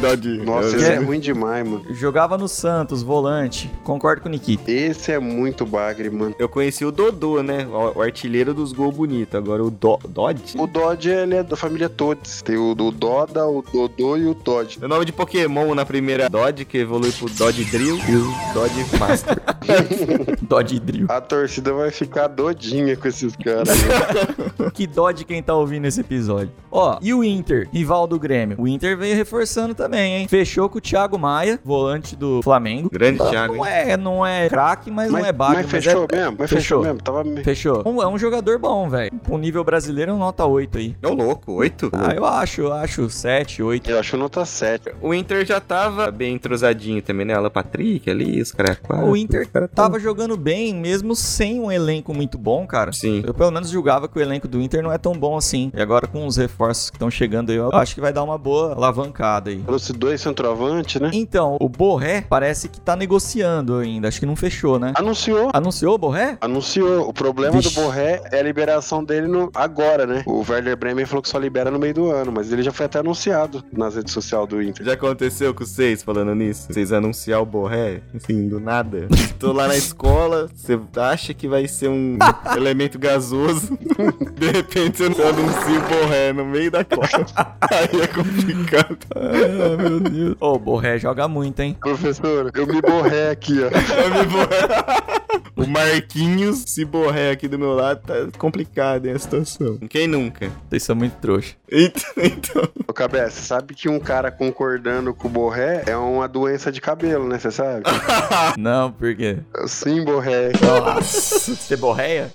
Dodge. 0.00 0.38
Nossa, 0.44 0.76
esse 0.76 0.84
é 0.90 0.94
É. 0.94 0.98
ruim 0.98 1.20
demais, 1.20 1.66
mano. 1.66 1.84
Jogava 1.90 2.36
no 2.38 2.48
Santos, 2.48 3.02
volante. 3.02 3.70
Concordo 3.84 4.22
com 4.22 4.28
o 4.28 4.32
Nikita. 4.32 4.70
Esse 4.70 5.12
é 5.12 5.18
muito 5.18 5.64
bagre, 5.66 6.10
mano. 6.10 6.34
Eu 6.38 6.48
conheci 6.48 6.84
o 6.84 6.90
Dodô, 6.90 7.42
né? 7.42 7.66
O, 7.66 7.98
o 7.98 8.02
artilheiro 8.02 8.54
dos 8.54 8.72
gols 8.72 8.94
bonitos. 8.94 9.34
Agora 9.34 9.62
o 9.62 9.70
Do... 9.70 9.98
Dodge? 10.08 10.56
O 10.58 10.66
Dodge, 10.66 11.10
ele 11.10 11.36
é 11.36 11.42
da 11.42 11.56
família 11.56 11.88
Toads. 11.88 12.42
Tem 12.42 12.56
o 12.56 12.74
do 12.74 12.90
Doda, 12.90 13.46
o 13.46 13.62
Dodô 13.62 14.16
e 14.16 14.26
o 14.26 14.34
Dodge. 14.34 14.78
O 14.82 14.88
nome 14.88 15.04
de 15.04 15.12
Pokémon 15.12 15.74
na 15.74 15.84
primeira 15.84 16.28
Dodge, 16.28 16.64
que 16.64 16.78
evolui 16.78 17.12
pro 17.12 17.28
Dodge 17.30 17.64
Drill 17.64 17.96
e 18.08 18.16
o 18.16 18.54
Dodge 18.54 18.86
Master. 18.98 19.36
Dodge 20.42 20.78
Drill. 20.80 21.06
A 21.08 21.20
torcida 21.20 21.72
vai 21.72 21.90
ficar 21.90 22.28
dodinha 22.28 22.96
com 22.96 23.08
esses 23.08 23.34
caras. 23.36 23.68
Que 24.72 24.86
dó 24.86 25.10
de 25.10 25.24
quem 25.24 25.42
tá 25.42 25.54
ouvindo 25.54 25.86
esse 25.86 26.00
episódio. 26.00 26.50
Ó, 26.70 26.98
e 27.00 27.12
o 27.14 27.24
Inter, 27.24 27.68
rival 27.72 28.06
do 28.06 28.18
Grêmio? 28.18 28.56
O 28.60 28.68
Inter 28.68 28.96
veio 28.96 29.14
reforçando 29.16 29.74
também, 29.74 30.16
hein? 30.16 30.28
Fechou 30.28 30.68
com 30.68 30.78
o 30.78 30.80
Thiago 30.80 31.18
Maia, 31.18 31.58
volante 31.64 32.14
do 32.16 32.42
Flamengo. 32.42 32.90
Grande 32.92 33.18
Thiago, 33.18 33.56
Não 33.56 33.66
hein? 33.66 33.72
é, 33.72 33.96
não 33.96 34.26
é 34.26 34.48
craque, 34.48 34.90
mas, 34.90 35.10
não 35.10 35.24
é 35.24 35.32
bagre. 35.32 35.62
mas 35.62 35.70
fechou 35.70 36.06
é... 36.10 36.16
mesmo? 36.16 36.36
Mas 36.38 36.50
Fechou. 36.50 36.60
fechou 36.60 36.82
mesmo? 36.82 37.02
Tava... 37.02 37.24
Fechou. 37.42 37.82
Um- 37.86 38.02
É 38.02 38.06
um 38.08 38.18
jogador 38.18 38.58
bom, 38.58 38.88
velho. 38.88 39.10
O 39.28 39.38
nível 39.38 39.64
brasileiro 39.64 40.10
é 40.10 40.14
um 40.14 40.18
nota 40.18 40.44
8 40.44 40.78
aí. 40.78 40.96
Ô, 41.04 41.12
louco, 41.14 41.52
oito? 41.54 41.90
Ah, 41.92 42.12
eu 42.14 42.24
acho, 42.24 42.60
eu 42.62 42.72
acho 42.72 43.08
7, 43.08 43.62
8. 43.62 43.90
Eu 43.90 43.98
acho 43.98 44.16
nota 44.16 44.44
7. 44.44 44.92
O 45.00 45.14
Inter 45.14 45.44
já 45.46 45.60
tava 45.60 46.10
bem 46.10 46.34
entrosadinho 46.34 47.00
também, 47.02 47.26
né? 47.26 47.34
Alan 47.34 47.50
Patrick 47.50 48.08
ali, 48.10 48.40
os 48.40 48.52
caras 48.52 48.78
quatro. 48.78 49.06
O 49.06 49.16
Inter 49.16 49.48
cara 49.50 49.66
tava 49.68 49.98
jogando 49.98 50.36
bem, 50.36 50.74
mesmo 50.74 51.14
sem 51.16 51.58
um 51.60 51.70
elenco 51.72 52.12
muito 52.14 52.36
bom, 52.38 52.66
cara. 52.66 52.92
Sim. 52.92 53.22
Eu 53.26 53.32
pelo 53.34 53.50
menos 53.50 53.70
julgava 53.70 54.08
que 54.08 54.18
o 54.18 54.22
elenco 54.22 54.46
do 54.48 54.55
Inter 54.60 54.82
não 54.82 54.92
é 54.92 54.98
tão 54.98 55.12
bom 55.12 55.36
assim. 55.36 55.70
E 55.74 55.80
agora 55.80 56.06
com 56.06 56.26
os 56.26 56.36
reforços 56.36 56.90
que 56.90 56.96
estão 56.96 57.10
chegando 57.10 57.50
aí, 57.50 57.56
eu 57.56 57.70
acho 57.72 57.94
que 57.94 58.00
vai 58.00 58.12
dar 58.12 58.22
uma 58.22 58.38
boa 58.38 58.72
alavancada 58.74 59.50
aí. 59.50 59.58
Trouxe 59.58 59.92
dois 59.92 60.20
centroavante, 60.20 61.00
né? 61.00 61.10
Então, 61.12 61.56
o 61.60 61.68
Borré 61.68 62.24
parece 62.28 62.68
que 62.68 62.80
tá 62.80 62.96
negociando 62.96 63.76
ainda. 63.76 64.08
Acho 64.08 64.20
que 64.20 64.26
não 64.26 64.36
fechou, 64.36 64.78
né? 64.78 64.92
Anunciou. 64.96 65.50
Anunciou 65.52 65.94
o 65.94 65.98
Borré? 65.98 66.38
Anunciou. 66.40 67.08
O 67.08 67.12
problema 67.12 67.56
Vixe. 67.56 67.74
do 67.74 67.80
Borré 67.80 68.22
é 68.30 68.40
a 68.40 68.42
liberação 68.42 69.04
dele 69.04 69.26
no... 69.26 69.50
agora, 69.54 70.06
né? 70.06 70.22
O 70.26 70.44
Werder 70.48 70.76
Bremen 70.76 71.06
falou 71.06 71.22
que 71.22 71.28
só 71.28 71.38
libera 71.38 71.70
no 71.70 71.78
meio 71.78 71.94
do 71.94 72.10
ano, 72.10 72.32
mas 72.32 72.52
ele 72.52 72.62
já 72.62 72.72
foi 72.72 72.86
até 72.86 72.98
anunciado 72.98 73.64
nas 73.72 73.94
redes 73.94 74.12
sociais 74.12 74.48
do 74.48 74.62
Inter. 74.62 74.84
Já 74.84 74.92
aconteceu 74.92 75.54
com 75.54 75.64
vocês 75.64 76.02
falando 76.02 76.34
nisso? 76.34 76.66
Vocês 76.70 76.92
anunciar 76.92 77.40
o 77.40 77.46
Borré, 77.46 78.02
assim, 78.14 78.48
do 78.48 78.60
nada. 78.60 79.08
Tô 79.38 79.52
lá 79.52 79.68
na 79.68 79.76
escola, 79.76 80.48
você 80.54 80.78
acha 80.96 81.32
que 81.34 81.48
vai 81.48 81.66
ser 81.68 81.88
um 81.88 82.18
elemento 82.56 82.98
gasoso. 82.98 83.76
De 84.46 84.52
repente 84.52 84.98
você 84.98 85.22
anuncia 85.22 85.78
o 85.78 85.88
Borré 85.88 86.32
no 86.32 86.44
meio 86.44 86.70
da 86.70 86.84
classe. 86.84 87.16
Aí 87.68 88.00
é 88.00 88.06
complicado. 88.06 88.98
Ah, 89.14 89.76
meu 89.76 89.98
Deus. 89.98 90.36
Ô, 90.40 90.52
o 90.52 90.58
Borré 90.58 90.98
joga 90.98 91.26
muito, 91.26 91.60
hein? 91.60 91.76
Professor, 91.80 92.52
eu 92.54 92.66
me 92.66 92.80
borré 92.80 93.30
aqui, 93.30 93.58
ó. 93.60 93.66
Eu 93.66 94.14
me 94.14 94.24
borré. 94.26 95.16
O 95.56 95.66
Marquinhos 95.66 96.64
se 96.66 96.84
borré 96.84 97.30
aqui 97.30 97.48
do 97.48 97.58
meu 97.58 97.74
lado, 97.74 98.02
tá 98.06 98.14
complicado, 98.38 99.06
hein, 99.06 99.14
a 99.14 99.18
situação. 99.18 99.78
Quem 99.88 100.06
nunca? 100.06 100.50
Vocês 100.68 100.82
são 100.82 100.94
muito 100.94 101.14
trouxa. 101.14 101.54
Então, 101.70 102.10
então. 102.18 102.68
Ô, 102.86 102.92
Cabeça, 102.92 103.42
sabe 103.42 103.74
que 103.74 103.88
um 103.88 103.98
cara 103.98 104.30
concordando 104.30 105.12
com 105.12 105.28
o 105.28 105.30
borré 105.30 105.82
é 105.86 105.96
uma 105.96 106.28
doença 106.28 106.70
de 106.70 106.80
cabelo, 106.80 107.26
né? 107.26 107.38
Você 107.38 107.50
sabe? 107.50 107.82
Não, 108.56 108.92
por 108.92 109.14
quê? 109.16 109.38
Sim, 109.66 110.04
borré. 110.04 110.52
Nossa, 110.62 111.54
você 111.54 111.76
borreia? 111.76 112.30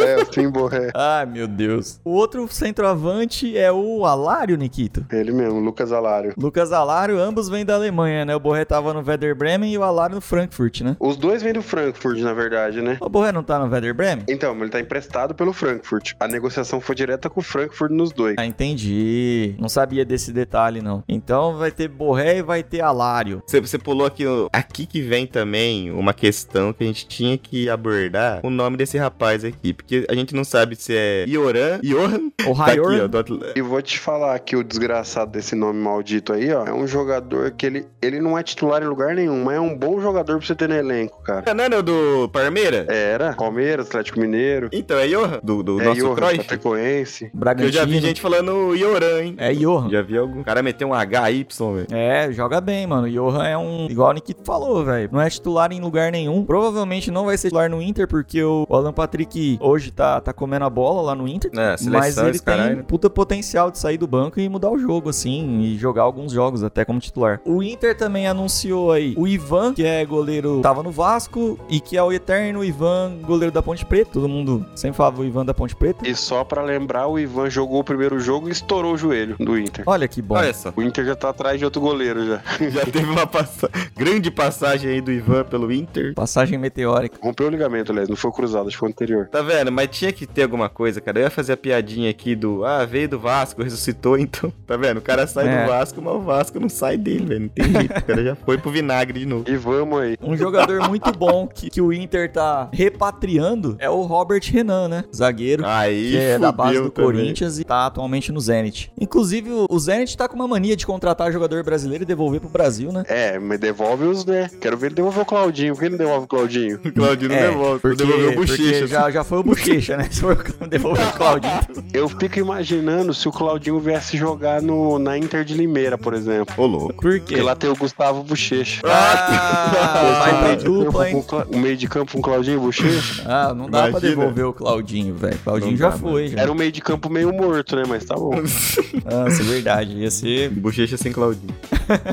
É, 0.00 0.24
sim, 0.32 0.48
borré. 0.48 0.90
Ai, 0.94 1.26
meu 1.26 1.46
Deus. 1.46 2.00
O 2.04 2.10
outro 2.12 2.46
centroavante 2.50 3.56
é 3.56 3.70
o 3.72 4.04
Alário, 4.04 4.56
Nikito. 4.56 5.04
Ele 5.12 5.32
mesmo, 5.32 5.60
Lucas 5.60 5.92
Alário. 5.92 6.34
Lucas 6.36 6.72
Alário, 6.72 7.18
ambos 7.18 7.48
vêm 7.48 7.64
da 7.64 7.74
Alemanha, 7.74 8.24
né? 8.24 8.34
O 8.36 8.40
Borré 8.40 8.64
tava 8.64 8.92
no 8.92 9.00
Werder 9.06 9.34
Bremen 9.34 9.72
e 9.72 9.78
o 9.78 9.82
Alário 9.82 10.14
no 10.16 10.20
Frankfurt, 10.20 10.80
né? 10.82 10.96
Os 11.00 11.16
dois 11.16 11.42
vêm 11.42 11.52
do 11.52 11.62
Frankfurt, 11.62 12.18
na 12.18 12.32
verdade, 12.32 12.80
né? 12.82 12.96
O 13.00 13.08
Borré 13.08 13.32
não 13.32 13.42
tá 13.42 13.58
no 13.58 13.70
Werder 13.72 13.94
Bremen? 13.94 14.24
Então, 14.28 14.54
ele 14.60 14.68
tá 14.70 14.80
emprestado 14.80 15.34
pelo 15.34 15.52
Frankfurt. 15.52 16.12
A 16.20 16.26
negociação 16.28 16.80
foi 16.80 16.94
direta 16.94 17.28
com 17.30 17.40
o 17.40 17.42
Frankfurt 17.42 17.90
nos 17.90 18.12
dois. 18.12 18.34
Ah, 18.38 18.46
entendi. 18.46 19.54
Não 19.58 19.68
sabia 19.68 20.04
desse 20.04 20.32
detalhe, 20.32 20.80
não. 20.82 21.02
Então 21.08 21.56
vai 21.56 21.70
ter 21.70 21.88
Borré 21.88 22.38
e 22.38 22.42
vai 22.42 22.62
ter 22.62 22.80
Alário. 22.80 23.42
Você, 23.46 23.60
você 23.60 23.78
pulou 23.78 24.06
aqui, 24.06 24.24
no- 24.24 24.48
aqui 24.52 24.86
que 24.86 25.00
vem 25.00 25.26
também 25.26 25.90
uma 25.90 26.12
questão 26.12 26.72
que 26.72 26.82
a 26.84 26.86
gente 26.86 27.06
tinha 27.06 27.36
que 27.38 27.68
abordar 27.68 28.40
o 28.42 28.50
nome 28.50 28.76
desse 28.76 28.98
rapaz 28.98 29.44
aqui, 29.44 29.71
porque 29.74 30.06
a 30.08 30.14
gente 30.14 30.34
não 30.34 30.44
sabe 30.44 30.76
se 30.76 30.94
é 30.96 31.24
Ioran, 31.26 31.80
Johan, 31.82 32.30
O 32.46 32.54
tá 32.56 32.66
aqui, 32.66 32.80
ó, 32.80 32.84
Rayor. 32.86 33.08
do 33.08 33.18
Atl- 33.18 33.38
E 33.56 33.60
vou 33.62 33.80
te 33.82 33.98
falar 33.98 34.38
que 34.40 34.56
o 34.56 34.62
desgraçado 34.64 35.30
desse 35.32 35.54
nome 35.54 35.80
maldito 35.80 36.32
aí, 36.32 36.52
ó, 36.52 36.64
é 36.66 36.72
um 36.72 36.86
jogador 36.86 37.50
que 37.52 37.66
ele, 37.66 37.86
ele 38.00 38.20
não 38.20 38.38
é 38.38 38.42
titular 38.42 38.82
em 38.82 38.86
lugar 38.86 39.14
nenhum, 39.14 39.42
mas 39.44 39.56
é 39.56 39.60
um 39.60 39.76
bom 39.76 40.00
jogador 40.00 40.38
pra 40.38 40.46
você 40.46 40.54
ter 40.54 40.68
no 40.68 40.74
elenco, 40.74 41.22
cara. 41.22 41.52
Não 41.54 41.64
era 41.64 41.78
o 41.78 41.82
do 41.82 42.28
Parmeira? 42.32 42.86
Era, 42.88 43.32
Palmeiras, 43.34 43.86
Atlético 43.88 44.20
Mineiro, 44.20 44.68
Então, 44.72 44.98
é 44.98 45.06
Johan, 45.08 45.40
do, 45.42 45.62
do 45.62 45.80
é 45.80 45.84
nosso 45.84 46.00
Johan, 46.00 46.14
Cruyff. 46.14 46.36
Chapecoense. 46.44 47.24
Eu 47.24 47.30
Bragantino. 47.34 47.72
já 47.72 47.84
vi 47.84 48.00
gente 48.00 48.20
falando 48.20 48.74
Ioran, 48.74 49.22
hein? 49.22 49.34
É 49.38 49.52
Johan. 49.52 49.88
Já 49.90 50.02
vi 50.02 50.16
algum. 50.16 50.40
O 50.40 50.44
cara 50.44 50.62
meteu 50.62 50.88
um 50.88 50.94
HY, 50.94 51.46
velho. 51.74 51.86
É, 51.90 52.30
joga 52.32 52.60
bem, 52.60 52.86
mano. 52.86 53.08
Johan 53.10 53.46
é 53.46 53.56
um. 53.58 53.86
Igual 53.90 54.10
o 54.10 54.12
Nikito 54.12 54.42
falou, 54.44 54.84
velho. 54.84 55.08
Não 55.12 55.20
é 55.20 55.28
titular 55.28 55.72
em 55.72 55.80
lugar 55.80 56.10
nenhum. 56.12 56.44
Provavelmente 56.44 57.10
não 57.10 57.24
vai 57.26 57.36
ser 57.36 57.48
titular 57.48 57.68
no 57.70 57.80
Inter, 57.82 58.06
porque 58.08 58.42
o 58.42 58.66
Alan 58.70 58.92
Patrick 58.92 59.58
hoje 59.62 59.90
tá, 59.90 60.20
tá 60.20 60.32
comendo 60.32 60.64
a 60.64 60.70
bola 60.70 61.02
lá 61.02 61.14
no 61.14 61.26
Inter. 61.28 61.50
É, 61.54 61.76
mas 61.88 62.16
ele 62.18 62.30
esse 62.30 62.42
tem 62.42 62.56
caralho. 62.56 62.76
né? 62.78 62.84
puta 62.86 63.08
potencial 63.08 63.70
de 63.70 63.78
sair 63.78 63.96
do 63.98 64.06
banco 64.06 64.40
e 64.40 64.48
mudar 64.48 64.70
o 64.70 64.78
jogo, 64.78 65.08
assim, 65.08 65.60
e 65.60 65.78
jogar 65.78 66.02
alguns 66.02 66.32
jogos 66.32 66.62
até 66.62 66.84
como 66.84 66.98
titular. 67.00 67.40
O 67.44 67.62
Inter 67.62 67.96
também 67.96 68.26
anunciou 68.26 68.92
aí 68.92 69.14
o 69.16 69.26
Ivan, 69.26 69.74
que 69.74 69.84
é 69.84 70.04
goleiro, 70.04 70.60
tava 70.60 70.82
no 70.82 70.90
Vasco, 70.90 71.58
e 71.68 71.80
que 71.80 71.96
é 71.96 72.02
o 72.02 72.12
eterno 72.12 72.64
Ivan, 72.64 73.18
goleiro 73.22 73.52
da 73.52 73.62
Ponte 73.62 73.84
Preta. 73.86 74.10
Todo 74.12 74.28
mundo 74.28 74.66
sempre 74.74 74.96
falava 74.96 75.22
o 75.22 75.24
Ivan 75.24 75.44
da 75.44 75.54
Ponte 75.54 75.76
Preta. 75.76 76.06
E 76.06 76.14
só 76.14 76.44
pra 76.44 76.62
lembrar, 76.62 77.06
o 77.06 77.18
Ivan 77.18 77.48
jogou 77.48 77.80
o 77.80 77.84
primeiro 77.84 78.18
jogo 78.18 78.48
e 78.48 78.52
estourou 78.52 78.94
o 78.94 78.98
joelho 78.98 79.36
do 79.38 79.58
Inter. 79.58 79.84
Olha 79.86 80.08
que 80.08 80.20
bom. 80.20 80.36
Olha 80.36 80.52
só. 80.52 80.72
O 80.74 80.82
Inter 80.82 81.04
já 81.04 81.14
tá 81.14 81.28
atrás 81.28 81.58
de 81.58 81.64
outro 81.64 81.80
goleiro 81.80 82.26
já. 82.26 82.42
Já 82.72 82.86
teve 82.86 83.04
uma 83.04 83.26
passa... 83.26 83.68
grande 83.96 84.30
passagem 84.30 84.90
aí 84.90 85.00
do 85.00 85.12
Ivan 85.12 85.44
pelo 85.44 85.70
Inter. 85.70 86.14
Passagem 86.14 86.58
meteórica. 86.58 87.18
Rompeu 87.20 87.46
o 87.48 87.50
ligamento, 87.50 87.92
aliás, 87.92 88.08
não 88.08 88.16
foi 88.16 88.30
o 88.30 88.32
cruzado, 88.32 88.68
acho 88.68 88.76
que 88.76 88.78
foi 88.78 88.88
o 88.88 88.92
anterior. 88.92 89.28
Tá 89.28 89.42
vendo? 89.42 89.51
Mas 89.72 89.88
tinha 89.90 90.12
que 90.12 90.26
ter 90.26 90.42
alguma 90.44 90.68
coisa, 90.68 91.00
cara. 91.00 91.18
Eu 91.18 91.24
ia 91.24 91.30
fazer 91.30 91.52
a 91.52 91.56
piadinha 91.56 92.10
aqui 92.10 92.34
do. 92.34 92.64
Ah, 92.64 92.84
veio 92.84 93.08
do 93.08 93.18
Vasco, 93.18 93.62
ressuscitou, 93.64 94.18
então. 94.18 94.52
Tá 94.66 94.76
vendo? 94.76 94.98
O 94.98 95.02
cara 95.02 95.26
sai 95.26 95.48
É. 95.48 95.62
do 95.62 95.68
Vasco, 95.68 96.00
mas 96.02 96.14
o 96.14 96.20
Vasco 96.20 96.60
não 96.60 96.68
sai 96.68 96.96
dele, 96.96 97.26
velho. 97.26 97.40
Não 97.42 97.48
tem 97.48 97.64
jeito. 97.72 97.98
O 97.98 98.02
cara 98.04 98.24
já 98.24 98.34
foi 98.34 98.58
pro 98.58 98.70
vinagre 98.70 99.20
de 99.20 99.26
novo. 99.26 99.44
E 99.48 99.56
vamos 99.56 100.00
aí. 100.00 100.16
Um 100.22 100.36
jogador 100.36 100.88
muito 100.88 101.10
bom 101.12 101.46
que, 101.46 101.70
que 101.70 101.80
o 101.80 101.92
Inter 101.92 102.30
tá 102.32 102.68
repatriando 102.72 103.76
é 103.78 103.88
o 103.90 104.02
Robert 104.02 104.42
Renan, 104.44 104.88
né? 104.88 105.04
Zagueiro. 105.14 105.64
Aí, 105.66 106.10
que 106.10 106.16
é 106.16 106.38
da 106.38 106.52
base 106.52 106.80
do 106.80 106.90
também. 106.90 107.12
Corinthians 107.12 107.58
e 107.58 107.64
tá 107.64 107.86
atualmente 107.86 108.30
no 108.32 108.40
Zenit. 108.40 108.92
Inclusive, 109.00 109.50
o- 109.68 109.78
Zenit 109.78 110.16
tá 110.16 110.28
com 110.28 110.36
uma 110.36 110.46
mania 110.48 110.76
de 110.76 110.86
contratar 110.86 111.32
jogador 111.32 111.62
brasileiro 111.64 112.04
e 112.04 112.06
devolver 112.06 112.40
pro 112.40 112.48
Brasil, 112.48 112.92
né? 112.92 113.02
É, 113.08 113.38
mas 113.38 113.58
devolve 113.58 114.04
os, 114.04 114.24
né? 114.24 114.48
Quero 114.60 114.76
ver 114.76 114.86
ele 114.86 114.94
devolver 114.94 115.22
o 115.22 115.26
Claudinho. 115.26 115.74
Por 115.74 115.80
que 115.80 115.86
ele 115.86 115.92
não 115.92 115.98
devolve 115.98 116.24
o 116.24 116.28
Claudinho? 116.28 116.80
O 116.92 116.92
Claudinho 116.92 117.30
não 117.30 117.36
É, 117.36 117.48
devolve. 117.48 117.80
porque, 117.80 117.96
devolveu 117.96 118.30
o 118.30 118.34
bochecha. 118.36 118.86
já, 118.86 119.10
já 119.10 119.24
foi 119.24 119.38
o 119.42 119.44
Bochecha, 119.44 119.96
né? 119.96 120.08
Se 120.10 120.20
for 120.20 120.36
devolver 120.68 121.06
o 121.06 121.12
Claudinho. 121.12 121.60
Eu 121.92 122.08
fico 122.08 122.38
imaginando 122.38 123.12
se 123.12 123.28
o 123.28 123.32
Claudinho 123.32 123.78
viesse 123.78 124.16
jogar 124.16 124.62
no, 124.62 124.98
na 124.98 125.18
Inter 125.18 125.44
de 125.44 125.54
Limeira, 125.54 125.98
por 125.98 126.14
exemplo. 126.14 126.54
Ô, 126.56 126.66
louco. 126.66 126.94
Por 126.94 127.12
quê? 127.20 127.20
Porque 127.20 127.42
lá 127.42 127.54
tem 127.54 127.68
o 127.70 127.76
Gustavo 127.76 128.22
Bochecha. 128.22 128.80
Ah, 128.84 130.20
vai 130.22 130.38
pra 130.38 130.54
dupla, 130.54 131.10
hein? 131.10 131.24
O 131.52 131.58
meio 131.58 131.76
de 131.76 131.88
campo 131.88 132.12
com 132.12 132.18
o 132.18 132.22
Claudinho 132.22 132.60
Bochecha. 132.60 133.22
Ah, 133.26 133.52
não 133.54 133.68
dá 133.68 133.82
pra 133.82 133.90
Imagina. 133.90 134.16
devolver 134.16 134.44
o 134.46 134.52
Claudinho, 134.52 135.14
velho. 135.14 135.38
Claudinho 135.42 135.70
Não 135.72 135.78
já 135.78 135.90
dá, 135.90 135.98
foi, 135.98 136.28
já. 136.28 136.40
Era 136.40 136.52
um 136.52 136.54
meio 136.54 136.72
de 136.72 136.80
campo 136.80 137.08
meio 137.10 137.32
morto, 137.32 137.76
né? 137.76 137.82
Mas 137.86 138.04
tá 138.04 138.14
bom. 138.14 138.34
Nossa, 139.04 139.42
é 139.42 139.44
verdade. 139.44 139.96
Ia 139.96 140.10
ser. 140.10 140.50
Bochecha 140.50 140.96
sem 140.96 141.12
Claudinho. 141.12 141.54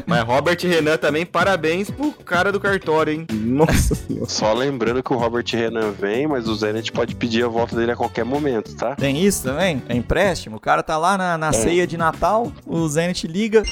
Mas 0.05 0.23
Robert 0.23 0.57
Renan 0.61 0.97
também, 0.97 1.25
parabéns 1.25 1.89
pro 1.89 2.11
cara 2.11 2.51
do 2.51 2.59
cartório, 2.59 3.13
hein? 3.13 3.27
Nossa 3.31 3.95
senhora. 3.95 4.29
Só 4.29 4.53
lembrando 4.53 5.01
que 5.03 5.13
o 5.13 5.17
Robert 5.17 5.45
Renan 5.51 5.91
vem, 5.91 6.27
mas 6.27 6.47
o 6.47 6.55
Zenit 6.55 6.91
pode 6.91 7.08
pedir 7.15 7.43
a 7.43 7.47
volta 7.47 7.75
dele 7.75 7.91
a 7.91 7.95
qualquer 7.95 8.23
momento, 8.25 8.75
tá? 8.75 8.95
Tem 8.95 9.23
isso 9.23 9.43
também? 9.43 9.81
É 9.87 9.95
empréstimo? 9.95 10.57
O 10.57 10.59
cara 10.59 10.81
tá 10.83 10.97
lá 10.97 11.17
na, 11.17 11.37
na 11.37 11.53
ceia 11.53 11.85
de 11.85 11.97
Natal, 11.97 12.51
o 12.65 12.87
Zenit 12.87 13.27
liga. 13.27 13.63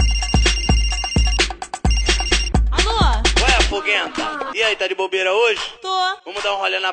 Alô? 2.71 2.99
Ué, 3.41 3.61
Foguenta? 3.69 4.51
E 4.53 4.61
aí, 4.61 4.75
tá 4.75 4.87
de 4.87 4.95
bobeira 4.95 5.33
hoje? 5.33 5.61
Tô. 5.81 5.87
Vamos 6.25 6.43
dar 6.43 6.53
um 6.55 6.57
rolê 6.57 6.79
na. 6.79 6.91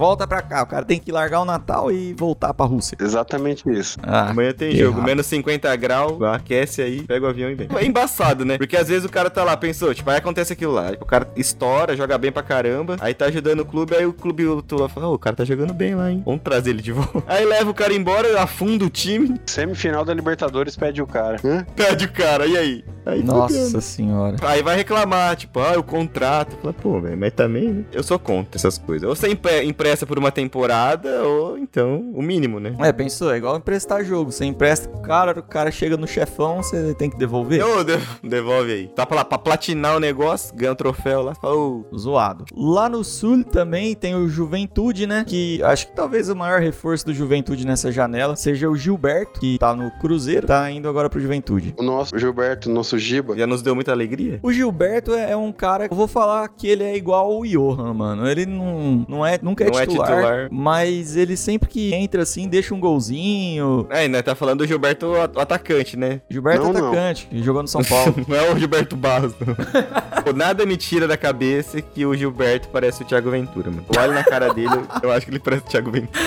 Volta 0.00 0.26
pra 0.26 0.40
cá. 0.40 0.62
O 0.62 0.66
cara 0.66 0.82
tem 0.82 0.98
que 0.98 1.12
largar 1.12 1.42
o 1.42 1.44
Natal 1.44 1.92
e 1.92 2.14
voltar 2.14 2.54
pra 2.54 2.64
Rússia. 2.64 2.96
Exatamente 2.98 3.68
isso. 3.70 3.98
Ah, 4.02 4.30
Amanhã 4.30 4.50
tem 4.54 4.74
jogo, 4.74 4.96
errado. 4.96 5.06
menos 5.06 5.26
50 5.26 5.76
graus, 5.76 6.22
aquece 6.22 6.80
aí, 6.80 7.02
pega 7.02 7.26
o 7.26 7.28
avião 7.28 7.50
e 7.50 7.54
vem. 7.54 7.68
É 7.76 7.84
embaçado, 7.84 8.42
né? 8.46 8.56
Porque 8.56 8.78
às 8.78 8.88
vezes 8.88 9.04
o 9.04 9.10
cara 9.10 9.28
tá 9.28 9.44
lá, 9.44 9.54
pensou, 9.58 9.94
tipo, 9.94 10.08
aí 10.08 10.16
acontece 10.16 10.54
aquilo 10.54 10.72
lá. 10.72 10.92
O 10.98 11.04
cara 11.04 11.28
estoura, 11.36 11.94
joga 11.94 12.16
bem 12.16 12.32
pra 12.32 12.42
caramba, 12.42 12.96
aí 12.98 13.12
tá 13.12 13.26
ajudando 13.26 13.60
o 13.60 13.64
clube, 13.66 13.94
aí 13.94 14.06
o 14.06 14.12
clube 14.14 14.46
outro 14.46 14.80
lá 14.80 14.88
fala, 14.88 15.08
ô, 15.08 15.12
o 15.14 15.18
cara 15.18 15.36
tá 15.36 15.44
jogando 15.44 15.74
bem 15.74 15.94
lá, 15.94 16.10
hein? 16.10 16.22
Vamos 16.24 16.40
trazer 16.42 16.70
ele 16.70 16.80
de 16.80 16.92
volta. 16.96 17.22
Aí 17.26 17.44
leva 17.44 17.70
o 17.70 17.74
cara 17.74 17.92
embora, 17.92 18.40
afunda 18.40 18.86
o 18.86 18.88
time, 18.88 19.38
Semifinal 19.44 20.02
da 20.02 20.14
Libertadores 20.14 20.76
pede 20.76 21.02
o 21.02 21.06
cara. 21.06 21.36
Hã? 21.44 21.66
pede 21.76 22.06
o 22.06 22.12
cara, 22.12 22.46
e 22.46 22.56
aí? 22.56 22.84
Aí 23.10 23.20
fudeu, 23.20 23.34
né? 23.34 23.40
Nossa 23.40 23.80
senhora. 23.80 24.36
Aí 24.42 24.62
vai 24.62 24.76
reclamar, 24.76 25.36
tipo, 25.36 25.58
ah, 25.60 25.78
o 25.78 25.82
contrato. 25.82 26.56
Fala, 26.60 26.72
pô, 26.72 27.00
velho, 27.00 27.16
mas 27.18 27.32
também, 27.32 27.68
né? 27.72 27.84
Eu 27.92 28.02
sou 28.02 28.18
contra 28.18 28.56
essas 28.56 28.78
coisas. 28.78 29.08
Ou 29.08 29.14
você 29.16 29.28
empre- 29.28 29.64
empresta 29.64 30.06
por 30.06 30.18
uma 30.18 30.30
temporada, 30.30 31.22
ou 31.22 31.58
então 31.58 32.10
o 32.14 32.22
mínimo, 32.22 32.60
né? 32.60 32.74
É, 32.80 32.92
pensou, 32.92 33.32
é 33.32 33.36
igual 33.36 33.56
emprestar 33.56 34.04
jogo. 34.04 34.30
Você 34.32 34.44
empresta 34.44 34.88
pro 34.88 35.00
cara, 35.00 35.38
o 35.38 35.42
cara 35.42 35.70
chega 35.70 35.96
no 35.96 36.06
chefão, 36.06 36.62
você 36.62 36.94
tem 36.94 37.08
que 37.10 37.16
devolver. 37.18 37.64
Ô, 37.64 37.82
de- 37.84 37.98
devolve 38.22 38.72
aí. 38.72 38.88
Tá 38.88 39.04
pra, 39.06 39.24
pra 39.24 39.38
platinar 39.38 39.96
o 39.96 40.00
negócio, 40.00 40.54
ganha 40.54 40.72
um 40.72 40.76
troféu 40.76 41.22
lá, 41.22 41.34
fala, 41.34 41.56
ô, 41.56 41.84
Zoado. 41.96 42.44
Lá 42.54 42.88
no 42.88 43.02
sul 43.04 43.42
também 43.44 43.94
tem 43.94 44.14
o 44.14 44.28
Juventude, 44.28 45.06
né? 45.06 45.24
Que 45.26 45.62
acho 45.62 45.86
que 45.88 45.94
talvez 45.96 46.28
o 46.28 46.36
maior 46.36 46.60
reforço 46.60 47.06
do 47.06 47.14
Juventude 47.14 47.66
nessa 47.66 47.90
janela 47.92 48.36
seja 48.36 48.68
o 48.68 48.76
Gilberto, 48.76 49.40
que 49.40 49.58
tá 49.58 49.74
no 49.74 49.90
Cruzeiro, 50.00 50.46
tá 50.46 50.70
indo 50.70 50.88
agora 50.88 51.08
pro 51.08 51.20
Juventude. 51.20 51.74
O 51.78 51.82
nosso 51.82 52.18
Gilberto, 52.18 52.68
nosso 52.70 52.98
Giba. 53.00 53.36
já 53.36 53.46
nos 53.46 53.62
deu 53.62 53.74
muita 53.74 53.90
alegria. 53.92 54.38
O 54.42 54.52
Gilberto 54.52 55.14
é 55.14 55.30
é 55.30 55.36
um 55.36 55.52
cara, 55.52 55.86
eu 55.90 55.96
vou 55.96 56.08
falar 56.08 56.48
que 56.48 56.66
ele 56.66 56.82
é 56.82 56.96
igual 56.96 57.38
o 57.38 57.46
Johan, 57.46 57.94
mano. 57.94 58.26
Ele 58.28 58.46
não, 58.46 59.06
não 59.08 59.24
é, 59.26 59.38
nunca 59.40 59.64
é, 59.64 59.70
Não 59.70 59.78
é 59.78 59.86
titular, 59.86 60.08
titular. 60.08 60.48
mas 60.50 61.14
ele 61.16 61.36
sempre 61.36 61.68
que 61.68 61.94
entra 61.94 62.22
assim, 62.22 62.48
deixa 62.48 62.74
um 62.74 62.80
golzinho. 62.80 63.86
É, 63.90 64.08
né? 64.08 64.22
Tá 64.22 64.34
falando 64.34 64.58
do 64.60 64.66
Gilberto 64.66 65.12
atacante, 65.36 65.96
né? 65.96 66.20
Gilberto 66.28 66.64
Não, 66.64 66.70
é 66.70 66.72
não. 66.80 66.88
atacante, 66.88 67.26
que 67.28 67.42
jogou 67.42 67.62
no 67.62 67.68
São 67.68 67.82
Paulo. 67.84 68.14
Não 68.26 68.36
é 68.36 68.50
o 68.52 68.58
Gilberto 68.58 68.96
Barros, 68.96 69.34
não. 69.40 70.32
Nada 70.34 70.64
me 70.66 70.76
tira 70.76 71.06
da 71.08 71.16
cabeça 71.16 71.80
que 71.80 72.04
o 72.06 72.14
Gilberto 72.16 72.68
parece 72.68 73.02
o 73.02 73.06
Thiago 73.06 73.30
Ventura, 73.30 73.70
mano. 73.70 73.84
Eu 73.94 74.00
olho 74.02 74.12
na 74.12 74.24
cara 74.24 74.52
dele, 74.52 74.68
eu- 74.74 74.86
eu 75.02 75.12
acho 75.12 75.26
que 75.26 75.32
ele 75.32 75.38
parece 75.38 75.62
o 75.64 75.68
Thiago 75.68 75.90
Ventura. 75.90 76.20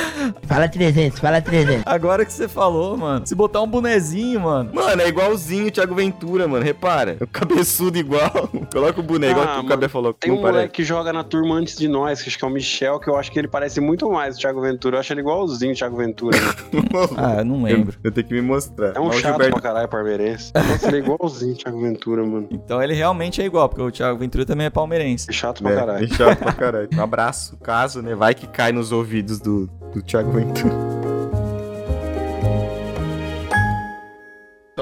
Fala 0.47 0.67
300, 0.67 1.19
fala 1.19 1.41
300. 1.41 1.83
Agora 1.86 2.25
que 2.25 2.31
você 2.33 2.47
falou, 2.47 2.95
mano, 2.97 3.25
se 3.25 3.33
botar 3.36 3.62
um 3.62 3.67
bonezinho, 3.67 4.41
mano. 4.41 4.71
Mano, 4.73 5.01
é 5.01 5.07
igualzinho 5.07 5.67
o 5.67 5.71
Thiago 5.71 5.95
Ventura, 5.95 6.47
mano. 6.47 6.52
Repara. 6.61 7.17
O 7.21 7.27
cabeçudo 7.31 7.97
igual. 7.97 8.49
Coloca 8.71 8.99
o 8.99 9.03
boneco, 9.03 9.31
igual 9.33 9.45
Ah, 9.45 9.47
que 9.47 9.53
o 9.53 9.57
mano, 9.57 9.69
Cabé 9.69 9.87
falou. 9.87 10.13
Tem 10.13 10.31
um 10.31 10.35
parece. 10.37 10.53
moleque 10.53 10.73
que 10.73 10.83
joga 10.83 11.11
na 11.13 11.23
turma 11.23 11.55
antes 11.55 11.75
de 11.77 11.87
nós, 11.87 12.21
que 12.21 12.29
acho 12.29 12.37
que 12.37 12.45
é 12.45 12.47
o 12.47 12.51
Michel, 12.51 12.99
que 12.99 13.09
eu 13.09 13.15
acho 13.17 13.31
que 13.31 13.39
ele 13.39 13.47
parece 13.47 13.79
muito 13.81 14.09
mais 14.11 14.35
o 14.35 14.39
Thiago 14.39 14.61
Ventura. 14.61 14.95
Eu 14.97 14.99
acho 14.99 15.13
ele 15.13 15.21
igualzinho 15.21 15.71
o 15.73 15.75
Thiago 15.75 15.97
Ventura. 15.97 16.37
né? 16.37 16.53
Ah, 17.17 17.35
eu 17.39 17.45
não 17.45 17.63
lembro. 17.63 17.93
Eu, 18.03 18.09
eu 18.09 18.11
tenho 18.11 18.27
que 18.27 18.33
me 18.33 18.41
mostrar. 18.41 18.95
É 18.95 18.99
um 18.99 19.07
Mas 19.07 19.15
chato 19.17 19.31
Gilberto 19.31 19.53
pra 19.53 19.61
caralho, 19.61 19.87
parmeirense. 19.87 20.51
Nossa, 20.55 20.87
ele 20.87 20.97
é 20.97 20.99
igualzinho 20.99 21.53
o 21.53 21.57
Thiago 21.57 21.81
Ventura, 21.81 22.23
mano. 22.25 22.47
Então 22.51 22.81
ele 22.81 22.93
realmente 22.93 23.41
é 23.41 23.45
igual, 23.45 23.67
porque 23.69 23.81
o 23.81 23.91
Thiago 23.91 24.17
Ventura 24.19 24.45
também 24.45 24.67
é 24.67 24.69
palmeirense. 24.69 25.27
É 25.29 25.33
chato 25.33 25.61
pra 25.63 25.71
É, 25.71 25.75
caralho. 25.75 26.05
é 26.05 26.07
chato 26.07 26.37
pra 26.39 26.51
caralho. 26.53 26.89
Um 26.93 27.01
abraço, 27.01 27.57
caso, 27.57 28.01
né? 28.01 28.15
Vai 28.15 28.33
que 28.35 28.47
cai 28.47 28.71
nos 28.71 28.91
ouvidos 28.91 29.39
do, 29.39 29.67
do 29.93 30.01
Thiago 30.01 30.31
Ventura. 30.31 31.12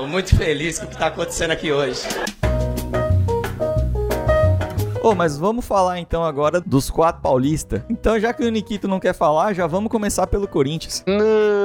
Tô 0.02 0.08
muito 0.08 0.36
feliz 0.36 0.80
com 0.80 0.88
o 0.88 0.90
que 0.90 0.98
tá 0.98 1.06
acontecendo 1.06 1.52
aqui 1.52 1.72
hoje. 1.72 2.02
Ô, 5.04 5.14
mas 5.14 5.38
vamos 5.38 5.64
falar 5.64 6.00
então 6.00 6.24
agora 6.24 6.60
dos 6.60 6.90
quatro 6.90 7.22
paulistas. 7.22 7.84
Então, 7.88 8.20
já 8.20 8.34
que 8.34 8.44
o 8.44 8.50
Nikito 8.50 8.88
não 8.88 9.00
quer 9.00 9.14
falar, 9.14 9.54
já 9.54 9.68
vamos 9.68 9.92
começar 9.92 10.26
pelo 10.26 10.48
Corinthians. 10.48 11.04
Não! 11.06 11.61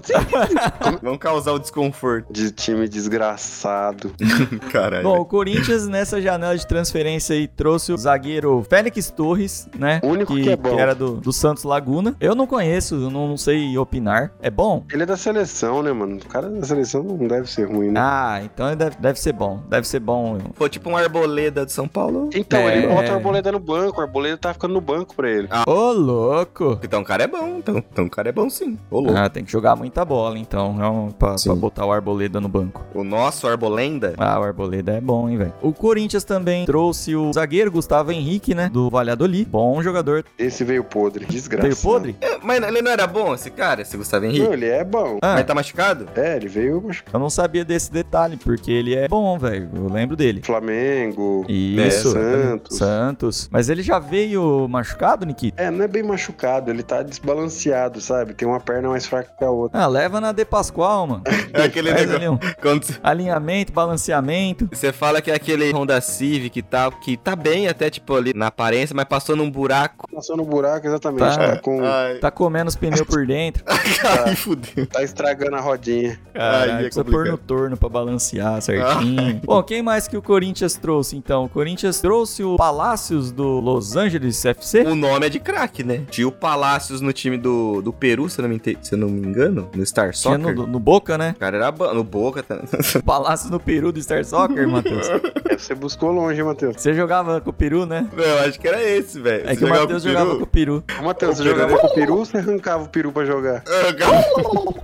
Vamos 1.02 1.18
causar 1.18 1.52
o 1.52 1.58
desconforto. 1.58 2.32
De 2.32 2.50
time 2.50 2.88
desgraçado. 2.88 4.12
Caralho. 4.72 5.02
Bom, 5.02 5.20
o 5.20 5.24
Corinthians 5.24 5.86
nessa 5.86 6.20
janela 6.20 6.56
de 6.56 6.66
transferência 6.66 7.34
aí 7.34 7.46
trouxe 7.46 7.92
o 7.92 7.96
zagueiro 7.96 8.64
Félix 8.68 9.10
Torres, 9.10 9.68
né? 9.78 10.00
O 10.02 10.08
único 10.08 10.34
que 10.34 10.50
é 10.50 10.56
bom. 10.56 10.78
era 10.78 10.94
do, 10.94 11.16
do 11.16 11.32
Santos 11.32 11.64
Laguna. 11.64 12.14
Eu 12.20 12.34
não 12.34 12.46
conheço, 12.46 12.94
eu 12.96 13.10
não, 13.10 13.28
não 13.28 13.36
sei 13.36 13.76
opinar. 13.78 14.32
É 14.40 14.50
bom? 14.50 14.84
Ele 14.92 15.02
é 15.02 15.06
da 15.06 15.16
seleção, 15.16 15.82
né, 15.82 15.92
mano? 15.92 16.16
O 16.16 16.28
cara 16.28 16.48
da 16.48 16.64
seleção 16.66 17.02
não 17.02 17.26
deve 17.26 17.50
ser 17.50 17.64
ruim, 17.68 17.90
né? 17.90 18.00
Ah, 18.00 18.40
então 18.44 18.66
ele 18.68 18.76
deve, 18.76 18.96
deve 18.98 19.20
ser 19.20 19.32
bom. 19.32 19.60
Deve 19.68 19.86
ser 19.86 20.00
bom. 20.00 20.38
Pô, 20.56 20.68
tipo 20.68 20.88
um 20.90 20.96
arboleda 20.96 21.64
de 21.66 21.72
São 21.72 21.86
Paulo. 21.88 22.30
Então, 22.34 22.60
É. 22.60 22.78
ele 22.78 22.86
bota 22.88 23.12
o 23.12 23.14
Arboleda 23.14 23.52
no 23.52 23.58
banco. 23.60 23.98
O 24.00 24.02
Arboleda 24.02 24.36
tá 24.36 24.52
ficando 24.52 24.74
no 24.74 24.80
banco 24.80 25.14
pra 25.14 25.30
ele. 25.30 25.48
Ô, 25.66 25.92
louco! 25.92 26.78
Então 26.82 27.00
o 27.00 27.04
cara 27.04 27.24
é 27.24 27.26
bom. 27.26 27.56
Então, 27.58 27.76
então 27.78 28.04
o 28.06 28.10
cara 28.10 28.28
é 28.28 28.32
bom 28.32 28.48
sim. 28.50 28.78
Ô, 28.90 29.00
louco. 29.00 29.16
Ah, 29.18 29.28
tem 29.28 29.44
que 29.44 29.50
jogar 29.52 29.76
muito 29.76 29.85
muita 29.86 30.04
bola, 30.04 30.36
então. 30.38 30.76
É 31.08 31.12
pra, 31.16 31.36
pra 31.36 31.54
botar 31.54 31.86
o 31.86 31.92
Arboleda 31.92 32.40
no 32.40 32.48
banco. 32.48 32.84
O 32.92 33.04
nosso 33.04 33.46
Arbolenda. 33.46 34.14
Ah, 34.18 34.38
o 34.40 34.42
Arboleda 34.42 34.92
é 34.92 35.00
bom, 35.00 35.28
hein, 35.28 35.38
velho. 35.38 35.52
O 35.62 35.72
Corinthians 35.72 36.24
também 36.24 36.66
trouxe 36.66 37.14
o 37.14 37.32
zagueiro 37.32 37.70
Gustavo 37.70 38.10
Henrique, 38.10 38.52
né? 38.54 38.68
Do 38.72 38.90
Valladolid. 38.90 39.48
Bom 39.48 39.80
jogador. 39.82 40.24
Esse 40.38 40.64
veio 40.64 40.82
podre, 40.82 41.24
desgraça. 41.24 41.62
Veio 41.68 41.76
podre? 41.76 42.16
É, 42.20 42.36
mas 42.42 42.60
ele 42.62 42.82
não 42.82 42.90
era 42.90 43.06
bom, 43.06 43.32
esse 43.34 43.48
cara, 43.50 43.82
esse 43.82 43.96
Gustavo 43.96 44.24
Henrique? 44.24 44.44
Não, 44.44 44.52
ele 44.52 44.66
é 44.66 44.82
bom. 44.84 45.18
Ah, 45.22 45.34
Mas 45.34 45.46
tá 45.46 45.54
machucado? 45.54 46.08
É, 46.16 46.36
ele 46.36 46.48
veio 46.48 46.82
machucado. 46.82 47.16
eu 47.16 47.20
não 47.20 47.30
sabia 47.30 47.64
desse 47.64 47.92
detalhe, 47.92 48.36
porque 48.36 48.72
ele 48.72 48.94
é 48.94 49.06
bom, 49.06 49.38
velho. 49.38 49.70
Eu 49.74 49.88
lembro 49.88 50.16
dele. 50.16 50.42
Flamengo. 50.44 51.44
Isso. 51.48 52.10
Santos. 52.10 52.76
Santos. 52.76 53.48
Mas 53.52 53.68
ele 53.68 53.82
já 53.82 53.98
veio 54.00 54.66
machucado, 54.68 55.24
Nikita? 55.24 55.62
É, 55.62 55.70
não 55.70 55.84
é 55.84 55.88
bem 55.88 56.02
machucado, 56.02 56.70
ele 56.70 56.82
tá 56.82 57.02
desbalanceado, 57.02 58.00
sabe? 58.00 58.34
Tem 58.34 58.48
uma 58.48 58.58
perna 58.60 58.88
mais 58.88 59.06
fraca 59.06 59.30
que 59.36 59.44
a 59.44 59.50
outra. 59.50 59.75
Ah, 59.78 59.86
leva 59.86 60.20
na 60.22 60.32
De 60.32 60.44
Pascoal, 60.44 61.06
mano. 61.06 61.22
É 61.56 61.62
aquele 61.64 61.88
Faz 61.90 62.02
negócio. 62.02 62.16
ali 62.16 62.28
um 62.28 62.38
Quando 62.60 62.86
alinhamento, 63.02 63.72
balanceamento. 63.72 64.68
você 64.70 64.92
fala 64.92 65.22
que 65.22 65.30
é 65.30 65.34
aquele 65.34 65.72
Honda 65.72 65.98
Civic 66.02 66.58
e 66.58 66.62
tal, 66.62 66.90
que 66.92 67.16
tá 67.16 67.34
bem 67.34 67.66
até, 67.66 67.88
tipo, 67.88 68.14
ali 68.14 68.34
na 68.34 68.48
aparência, 68.48 68.94
mas 68.94 69.06
passou 69.06 69.34
num 69.34 69.50
buraco. 69.50 70.06
Passou 70.12 70.36
no 70.36 70.44
buraco, 70.44 70.86
exatamente. 70.86 71.20
Tá. 71.20 71.36
Tá, 71.36 71.56
com, 71.58 71.82
Ai, 71.82 72.16
Tá 72.18 72.30
comendo 72.30 72.68
os 72.68 72.76
pneus 72.76 73.00
por 73.02 73.26
dentro. 73.26 73.64
ai, 74.26 74.36
fudeu. 74.36 74.86
tá 74.86 75.02
estragando 75.02 75.56
a 75.56 75.60
rodinha. 75.60 76.18
Caralho, 76.34 76.72
Aí 76.72 76.78
é 76.78 76.82
precisa 76.82 77.04
pôr 77.04 77.26
no 77.26 77.38
torno 77.38 77.76
pra 77.76 77.88
balancear 77.88 78.60
certinho. 78.60 79.40
Bom, 79.44 79.62
quem 79.62 79.80
mais 79.82 80.06
que 80.06 80.16
o 80.16 80.22
Corinthians 80.22 80.74
trouxe, 80.74 81.16
então? 81.16 81.44
O 81.44 81.48
Corinthians 81.48 82.00
trouxe 82.00 82.42
o 82.44 82.56
Palácios 82.56 83.32
do 83.32 83.60
Los 83.60 83.96
Angeles 83.96 84.44
FC? 84.44 84.82
O 84.82 84.94
nome 84.94 85.26
é 85.26 85.28
de 85.30 85.40
craque, 85.40 85.82
né? 85.82 86.02
Tinha 86.10 86.28
o 86.28 86.32
Palácios 86.32 87.00
no 87.00 87.12
time 87.12 87.38
do, 87.38 87.80
do 87.80 87.92
Peru, 87.92 88.28
se 88.28 88.38
eu 88.40 88.42
não 88.42 88.48
me, 88.50 88.60
se 88.82 88.94
eu 88.94 88.98
não 88.98 89.08
me 89.08 89.26
engano, 89.26 89.65
no 89.74 89.84
Star 89.86 90.12
Tinha 90.12 90.34
Soccer. 90.38 90.54
no, 90.54 90.66
no 90.66 90.78
Boca, 90.80 91.16
né? 91.18 91.34
O 91.36 91.40
cara 91.40 91.56
era 91.56 91.72
no 91.94 92.04
Boca, 92.04 92.42
tá? 92.42 92.58
Palácios 93.04 93.50
no 93.50 93.58
Peru 93.60 93.92
do 93.92 94.00
Star 94.02 94.24
Soccer, 94.24 94.68
Matheus. 94.68 95.06
É, 95.08 95.56
você 95.58 95.74
buscou 95.74 96.10
longe, 96.12 96.38
hein, 96.40 96.46
Matheus? 96.46 96.76
Você 96.80 96.94
jogava 96.94 97.40
com 97.40 97.50
o 97.50 97.52
Peru, 97.52 97.86
né? 97.86 98.06
Não, 98.16 98.24
eu 98.24 98.38
acho 98.40 98.58
que 98.60 98.66
era 98.68 98.82
esse, 98.82 99.20
velho. 99.20 99.44
É 99.44 99.48
Você 99.54 99.56
que 99.56 99.64
o 99.64 99.66
jogava 99.68 99.80
Matheus 99.82 100.02
com 100.02 100.08
o 100.08 100.12
jogava 100.12 100.30
Peru? 100.30 100.38
com 100.38 100.44
o 100.44 100.46
Peru. 100.46 100.84
Ô, 101.00 101.02
Matheus, 101.04 101.36
você 101.36 101.44
jogava 101.44 101.72
era- 101.72 101.80
com 101.80 101.86
o 101.86 101.94
peru 101.94 102.16
ou 102.18 102.24
você 102.24 102.36
arrancava 102.38 102.84
o 102.84 102.88
peru 102.88 103.12
pra 103.12 103.24
jogar? 103.24 103.62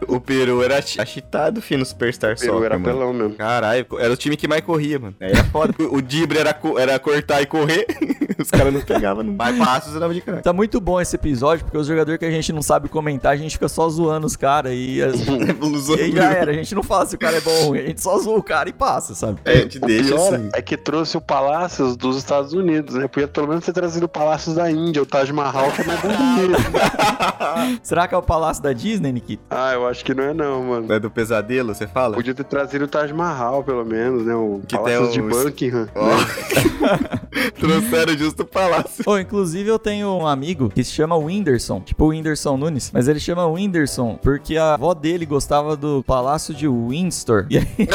O 0.09 0.21
Peru 0.21 0.63
era 0.63 0.81
chi- 0.83 1.01
achitado, 1.01 1.63
fim, 1.63 1.77
no 1.79 1.87
Superstar 1.87 2.35
O 2.35 2.39
peru 2.39 2.53
Soccer, 2.53 2.67
era 2.67 2.79
mano. 2.79 2.85
pelão 2.99 3.13
mesmo. 3.15 3.35
Caralho, 3.35 3.87
era 3.99 4.13
o 4.13 4.17
time 4.17 4.37
que 4.37 4.47
mais 4.47 4.61
corria, 4.61 4.99
mano. 4.99 5.15
Aí 5.19 5.31
era 5.31 5.45
foda. 5.45 5.73
O, 5.79 5.97
o 5.97 6.03
Dibre 6.03 6.39
era, 6.39 6.53
co- 6.53 6.79
era 6.79 6.99
cortar 6.99 7.41
e 7.41 7.47
correr. 7.47 7.87
Os 8.43 8.51
caras 8.51 8.73
não 8.73 8.81
pegavam. 8.81 9.23
Não. 9.23 9.33
Mas 9.35 9.57
passos 9.59 9.95
era 9.97 10.09
de 10.13 10.21
craque. 10.21 10.43
Tá 10.43 10.53
muito 10.53 10.81
bom 10.81 11.01
esse 11.01 11.17
episódio, 11.17 11.65
porque 11.65 11.79
os 11.79 11.87
jogadores 11.87 12.19
que 12.19 12.25
a 12.25 12.31
gente 12.31 12.53
não 12.53 12.63
sabe 12.63 12.89
comentar, 12.89 13.33
a 13.33 13.37
gente 13.37 13.53
fica 13.53 13.69
só 13.69 13.89
zoando 13.89 14.27
os 14.27 14.37
caras 14.37 14.73
e, 14.75 15.03
as- 15.03 15.21
e 15.99 16.01
aí 16.01 16.13
já 16.13 16.33
era. 16.33 16.51
A 16.51 16.55
gente 16.55 16.75
não 16.75 16.83
fala 16.83 17.07
se 17.07 17.15
o 17.15 17.19
cara 17.19 17.37
é 17.37 17.41
bom 17.41 17.51
ou 17.63 17.67
ruim, 17.69 17.79
a 17.79 17.87
gente 17.87 18.01
só 18.03 18.19
zoa 18.19 18.39
o 18.39 18.43
cara 18.43 18.69
e 18.69 18.73
passa, 18.73 19.15
sabe? 19.15 19.39
É, 19.45 19.53
a 19.53 19.57
gente 19.57 19.79
O 19.79 19.87
deixa 19.87 20.15
pior 20.15 20.35
assim. 20.35 20.49
é 20.55 20.63
que 20.63 20.77
trouxe 20.77 21.17
o 21.17 21.21
Palácios 21.21 21.97
dos 21.97 22.17
Estados 22.17 22.53
Unidos, 22.53 22.95
né? 22.95 23.07
Podia 23.09 23.29
pelo 23.29 23.49
menos 23.49 23.65
ter 23.65 23.73
trazido 23.73 24.07
o 24.07 24.09
Palácios 24.09 24.55
da 24.57 24.71
Índia, 24.71 25.03
o 25.03 25.07
Taj 25.07 25.33
Mahal, 25.33 25.71
que 25.73 25.81
é 25.83 25.85
mais 25.85 26.01
bonito. 26.01 26.23
Será 27.83 28.07
que 28.09 28.15
é 28.15 28.19
o 28.19 28.23
Palácio 28.23 28.63
da 28.63 28.73
Disney, 28.73 29.13
Nikita? 29.13 29.43
ah, 29.51 29.73
eu 29.75 29.87
acho 29.87 30.05
que 30.05 30.15
não 30.15 30.25
é 30.25 30.35
não, 30.35 30.63
mano. 30.65 30.93
É 30.93 30.99
do 30.99 31.11
pesadelo, 31.11 31.75
você 31.75 31.87
fala? 31.87 32.15
Podia 32.15 32.35
ter 32.35 32.45
trazido 32.45 32.85
o 32.85 32.89
Taj 32.89 33.13
Mahal, 33.13 33.63
pelo 33.63 33.85
menos, 33.85 34.25
né? 34.25 34.35
O 34.35 34.61
Que 34.67 34.77
Palácios 34.77 35.13
tem 35.15 35.23
de 35.23 35.29
Buckingham. 35.29 35.89
Ó. 35.95 36.09
Trouxeram 37.59 38.15
justo 38.33 38.43
o 38.43 38.47
palácio. 38.47 39.05
Oh, 39.07 39.19
inclusive 39.19 39.69
eu 39.69 39.79
tenho 39.79 40.09
um 40.09 40.27
amigo 40.27 40.69
que 40.71 40.83
se 40.83 40.93
chama 40.93 41.17
Whindersson, 41.17 41.81
tipo 41.81 42.05
o 42.05 42.09
Whindersson 42.09 42.57
Nunes, 42.57 42.91
mas 42.93 43.09
ele 43.09 43.21
chama 43.21 43.47
Whindersson 43.47 44.19
porque 44.23 44.57
a 44.57 44.75
avó 44.75 44.95
dele 44.95 45.27
gostava 45.27 45.77
do 45.77 46.03
Palácio 46.07 46.55
de 46.55 46.67
Windsor. 46.69 47.47
E 47.51 47.59
aí, 47.59 47.67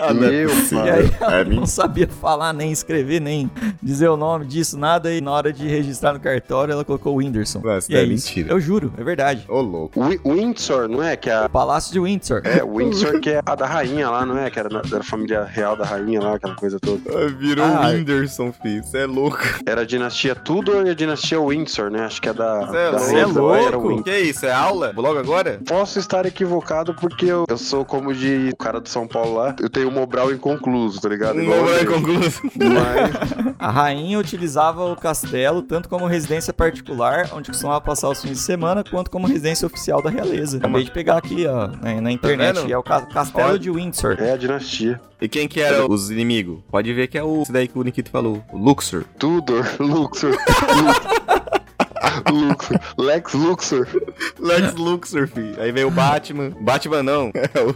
Ah, 0.00 0.14
não 0.14 0.20
Meu 0.20 0.48
e 0.48 0.90
aí 0.90 1.10
ela 1.20 1.34
É 1.34 1.44
não 1.44 1.50
mentira. 1.50 1.66
sabia 1.66 2.08
falar, 2.08 2.52
nem 2.52 2.70
escrever, 2.70 3.20
nem 3.20 3.50
dizer 3.82 4.08
o 4.08 4.16
nome 4.16 4.46
disso, 4.46 4.78
nada, 4.78 5.12
e 5.12 5.20
na 5.20 5.32
hora 5.32 5.52
de 5.52 5.66
registrar 5.66 6.12
no 6.12 6.20
cartório 6.20 6.70
ela 6.72 6.84
colocou 6.84 7.16
Whindersson. 7.16 7.60
Nossa, 7.60 7.92
e 7.92 7.96
é 7.96 7.98
é 8.00 8.04
isso. 8.04 8.28
mentira. 8.28 8.52
Eu 8.52 8.60
juro, 8.60 8.92
é 8.96 9.02
verdade. 9.02 9.44
Ô, 9.48 9.60
louco. 9.60 10.00
Wi- 10.00 10.20
Windsor, 10.24 10.88
não 10.88 11.02
é? 11.02 11.16
Que 11.16 11.28
é 11.28 11.34
a. 11.34 11.48
Palácio 11.48 11.92
de 11.92 11.98
Windsor. 11.98 12.42
É, 12.44 12.64
Windsor 12.64 13.18
que 13.20 13.30
é 13.30 13.42
a 13.44 13.54
da 13.56 13.66
rainha 13.66 14.08
lá, 14.08 14.24
não 14.24 14.38
é? 14.38 14.48
Que 14.48 14.58
era 14.60 14.68
da, 14.68 14.82
da 14.82 15.02
família 15.02 15.42
real 15.44 15.76
da 15.76 15.84
rainha 15.84 16.20
lá, 16.20 16.36
aquela 16.36 16.54
coisa 16.54 16.78
toda. 16.78 17.00
Ah, 17.10 17.26
Virou 17.36 17.64
Ah, 17.66 17.88
o 17.88 17.90
Whindersson, 17.96 18.52
filho. 18.52 18.84
Você 18.84 18.98
é 18.98 19.06
louco. 19.06 19.17
Era 19.66 19.82
a 19.82 19.84
dinastia 19.84 20.34
Tudor 20.34 20.86
e 20.86 20.90
a 20.90 20.94
dinastia 20.94 21.40
Windsor, 21.40 21.90
né? 21.90 22.04
Acho 22.04 22.20
que 22.22 22.28
é 22.28 22.32
da. 22.32 22.66
Você 22.66 22.76
é 22.76 22.90
da 22.92 22.98
Você 22.98 23.16
é 23.16 23.26
louco. 23.26 24.02
Que 24.02 24.18
isso? 24.18 24.46
É 24.46 24.52
aula? 24.52 24.92
Logo 24.96 25.18
agora? 25.18 25.60
Posso 25.66 25.98
estar 25.98 26.24
equivocado 26.26 26.94
porque 26.94 27.26
eu, 27.26 27.44
eu 27.48 27.58
sou 27.58 27.84
como 27.84 28.14
de 28.14 28.50
o 28.52 28.56
cara 28.56 28.80
do 28.80 28.88
São 28.88 29.06
Paulo 29.06 29.34
lá. 29.34 29.56
Eu 29.60 29.68
tenho 29.70 29.88
um 29.88 29.92
Mobral 29.92 30.32
inconcluso, 30.32 31.00
tá 31.00 31.08
ligado? 31.08 31.40
Igual 31.40 31.62
Não 31.62 31.68
é 31.72 31.76
ele. 31.80 31.86
concluso. 31.86 32.40
Mas 32.56 33.54
A 33.58 33.70
rainha 33.70 34.18
utilizava 34.18 34.84
o 34.84 34.94
castelo 34.96 35.62
tanto 35.62 35.88
como 35.88 36.06
residência 36.06 36.52
particular, 36.52 37.28
onde 37.32 37.50
costumava 37.50 37.80
passar 37.80 38.08
os 38.08 38.22
fins 38.22 38.32
de 38.32 38.38
semana, 38.38 38.84
quanto 38.88 39.10
como 39.10 39.26
residência 39.26 39.66
oficial 39.66 40.00
da 40.00 40.10
realeza. 40.10 40.58
Acabei 40.58 40.84
de 40.84 40.90
pegar 40.92 41.16
aqui, 41.16 41.46
ó, 41.46 41.66
na, 41.68 42.00
na 42.00 42.12
internet. 42.12 42.64
e 42.66 42.72
é 42.72 42.78
o 42.78 42.82
ca- 42.82 43.02
castelo 43.06 43.48
Olha. 43.50 43.58
de 43.58 43.70
Windsor. 43.70 44.16
é 44.20 44.32
a 44.32 44.36
dinastia. 44.36 45.00
E 45.20 45.28
quem 45.28 45.48
que 45.48 45.60
era 45.60 45.84
os 45.90 46.10
inimigos? 46.12 46.60
Pode 46.70 46.92
ver 46.94 47.08
que 47.08 47.18
é 47.18 47.22
o 47.24 47.42
esse 47.42 47.50
daí 47.52 47.66
que 47.66 47.76
o 47.76 47.82
Nikito 47.82 48.08
falou. 48.08 48.40
O 48.52 48.56
Luxor. 48.56 49.04
Tudor, 49.18 49.64
Luxor. 49.78 50.30
Luxor. 50.82 51.37
Lex 52.98 53.34
Luxor. 53.34 53.86
Lex 54.38 54.74
Luxor, 54.74 55.28
filho. 55.28 55.60
Aí 55.60 55.72
veio 55.72 55.88
o 55.88 55.90
Batman. 55.90 56.50
Batman 56.60 57.02
não. 57.02 57.30
É 57.54 57.60
o. 57.60 57.72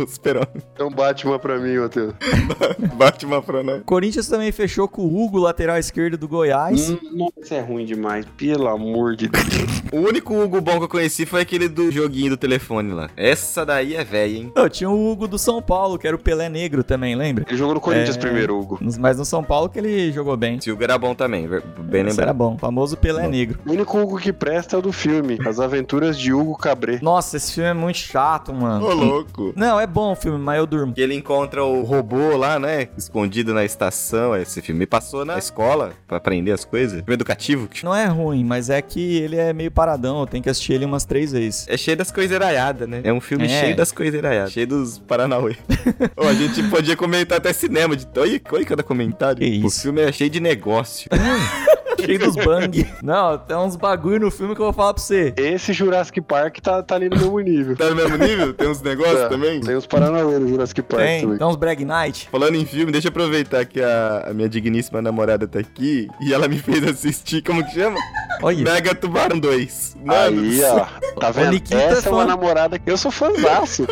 É 0.79 0.85
um 0.85 0.91
Batman 0.91 1.39
pra 1.39 1.59
mim, 1.59 1.77
Matheus. 1.79 2.15
Batman 2.97 3.41
pra 3.43 3.63
não. 3.63 3.81
Corinthians 3.81 4.29
também 4.29 4.53
fechou 4.53 4.87
com 4.87 5.03
o 5.03 5.23
Hugo, 5.25 5.39
lateral 5.39 5.79
esquerdo 5.79 6.17
do 6.17 6.29
Goiás. 6.29 6.91
Hum, 6.91 6.99
Nossa, 7.13 7.55
é 7.55 7.61
ruim 7.61 7.85
demais. 7.85 8.27
Pelo 8.37 8.69
amor 8.69 9.17
de 9.17 9.29
Deus. 9.29 9.83
O 9.93 9.99
único 9.99 10.35
Hugo 10.41 10.61
bom 10.61 10.79
que 10.79 10.85
eu 10.85 10.89
conheci 10.89 11.25
foi 11.27 11.41
aquele 11.43 11.69
do 11.69 11.91
joguinho 11.91 12.31
do 12.31 12.37
telefone 12.37 12.93
lá. 12.93 13.09
Essa 13.17 13.65
daí 13.65 13.95
é 13.95 14.05
velha, 14.05 14.37
hein? 14.37 14.53
Não, 14.55 14.69
tinha 14.69 14.89
o 14.91 15.11
Hugo 15.11 15.27
do 15.27 15.39
São 15.39 15.61
Paulo, 15.63 15.99
que 15.99 16.07
era 16.07 16.17
o 16.17 16.19
Pelé 16.19 16.49
Negro 16.49 16.83
também, 16.85 17.15
lembra? 17.15 17.45
Ele 17.49 17.57
jogou 17.57 17.75
no 17.75 17.81
Corinthians 17.81 18.17
É. 18.17 18.21
primeiro, 18.21 18.59
Hugo. 18.59 18.79
Mas 18.99 19.19
no 19.19 19.25
São 19.25 19.43
Paulo 19.43 19.69
que 19.69 19.79
ele 19.79 20.13
jogou 20.13 20.37
bem. 20.37 20.57
Esse 20.57 20.71
Hugo 20.71 20.83
era 20.85 20.99
bom 20.99 21.15
também, 21.15 21.49
bem 21.49 21.59
Esse 21.59 22.21
era 22.21 22.31
lembrado. 22.33 22.37
bom. 22.37 22.59
Famoso 22.59 22.97
Pelé 22.97 23.27
Negro. 23.29 23.59
O 23.67 23.73
único 23.73 23.99
Hugo 23.99 24.12
que 24.21 24.33
presta 24.33 24.77
é 24.77 24.79
o 24.79 24.83
do 24.83 24.93
filme. 24.93 25.39
As 25.47 25.61
Aventuras 25.61 26.19
de 26.19 26.33
Hugo 26.33 26.57
Cabré. 26.57 26.99
Nossa, 27.03 27.37
esse 27.37 27.53
filme 27.55 27.69
é 27.71 27.75
muito 27.75 27.99
chato, 27.99 28.53
mano. 28.53 28.85
Ô, 28.87 28.93
louco. 28.95 29.53
Não, 29.57 29.79
é 29.81 29.87
bom 29.87 30.13
o 30.13 30.17
filme, 30.17 30.39
mas 30.39 30.59
eu 30.59 30.67
durmo. 30.67 30.93
Que 30.93 31.01
ele 31.01 31.15
encontra 31.15 31.65
o 31.65 31.83
robô 31.83 32.37
lá, 32.37 32.59
né? 32.59 32.89
Escondido 32.97 33.53
na 33.55 33.65
estação. 33.65 34.37
Esse 34.37 34.61
filme 34.63 34.87
passou 34.87 35.25
na 35.25 35.39
escola 35.39 35.93
pra 36.07 36.17
aprender 36.17 36.53
as 36.53 36.65
coisas. 36.65 36.99
Filme 37.01 37.15
educativo. 37.15 37.69
Não 37.83 37.95
é 37.95 38.07
ruim, 38.07 38.45
mas 38.45 38.71
é 38.71 38.81
que 38.83 39.17
ele 39.19 39.37
é 39.37 39.53
meio 39.53 39.71
paradão. 39.71 40.21
Eu 40.21 40.27
tenho 40.27 40.43
que 40.43 40.51
assistir 40.51 40.75
ele 40.75 40.85
umas 40.85 41.05
três 41.05 41.33
vezes. 41.33 41.67
É 41.69 41.77
cheio 41.77 41.97
das 41.97 42.11
coisas 42.11 42.33
eraiadas, 42.35 42.89
né? 42.89 43.01
É 43.05 43.13
um 43.13 43.21
filme 43.21 43.45
É. 43.47 43.61
cheio 43.61 43.77
das 43.77 43.93
coisas 43.93 44.15
eraiadas. 44.15 44.53
Cheio 44.53 44.67
dos 44.67 44.99
Paranauê. 44.99 45.57
Ô, 46.17 46.27
a 46.27 46.35
gente 46.35 46.63
podia 46.65 46.97
comentar 46.97 47.39
até 47.39 47.53
cinema. 47.53 47.97
De... 47.97 48.07
Olha, 48.17 48.41
olha 48.53 48.65
cada 48.65 48.83
comentário. 48.83 49.39
Que 49.39 49.63
O 49.63 49.67
isso. 49.67 49.83
filme 49.83 50.01
é 50.03 50.13
cheio 50.13 50.31
de 50.31 50.41
negócio. 50.41 51.09
Cheio 52.05 52.19
dos 52.19 52.37
bang. 52.37 52.87
Não, 53.03 53.39
tem 53.39 53.57
uns 53.57 53.77
bagulho 53.77 54.21
no 54.21 54.31
filme 54.31 54.55
que 54.55 54.61
eu 54.61 54.67
vou 54.67 54.73
falar 54.73 54.95
pra 54.95 55.03
você. 55.03 55.33
Esse 55.37 55.73
Jurassic 55.73 56.21
Park 56.21 56.59
tá, 56.61 56.83
tá 56.83 56.95
ali 56.95 57.09
no 57.09 57.17
mesmo 57.17 57.41
nível. 57.41 57.77
Tá 57.77 57.89
no 57.91 57.97
mesmo 57.97 58.17
nível? 58.17 58.53
Tem 58.55 58.69
uns 58.69 58.81
negócios 58.83 59.21
Tá. 59.21 59.29
também? 59.29 59.61
Tem 59.61 59.75
os 59.77 59.87
Paranauê 59.87 60.39
no 60.39 60.49
Jurassic 60.49 60.83
Park 60.83 61.03
Tem, 61.03 61.21
também. 61.23 61.39
tem 61.39 61.47
uns 61.47 61.57
Brag 61.57 61.85
Night. 61.85 62.29
Falando 62.31 62.55
em 62.57 62.65
filme, 62.67 62.91
deixa 62.93 63.09
eu 63.09 63.11
aproveitar 63.11 63.65
que 63.65 63.81
a, 63.81 64.27
a 64.31 64.35
minha 64.35 64.49
digníssima 64.49 65.01
namorada 65.03 65.47
tá 65.47 65.59
aqui 65.59 66.09
e 66.21 66.33
ela 66.33 66.49
me 66.49 66.59
fez 66.59 66.83
assistir, 66.85 67.43
como 67.43 67.65
que 67.65 67.73
chama? 67.75 67.99
Olha. 68.43 68.63
Mega 68.65 68.95
Tubarão 68.95 69.39
2. 69.39 69.97
Mano, 70.05 70.41
Aí, 70.43 70.63
ó. 70.65 70.87
Tá 71.21 71.31
vendo? 71.31 71.61
Essa 71.75 72.09
é 72.09 72.13
uma 72.13 72.25
namorada 72.25 72.79
que 72.79 72.91
eu 72.91 72.97
sou 72.97 73.11
fãzaço. 73.11 73.87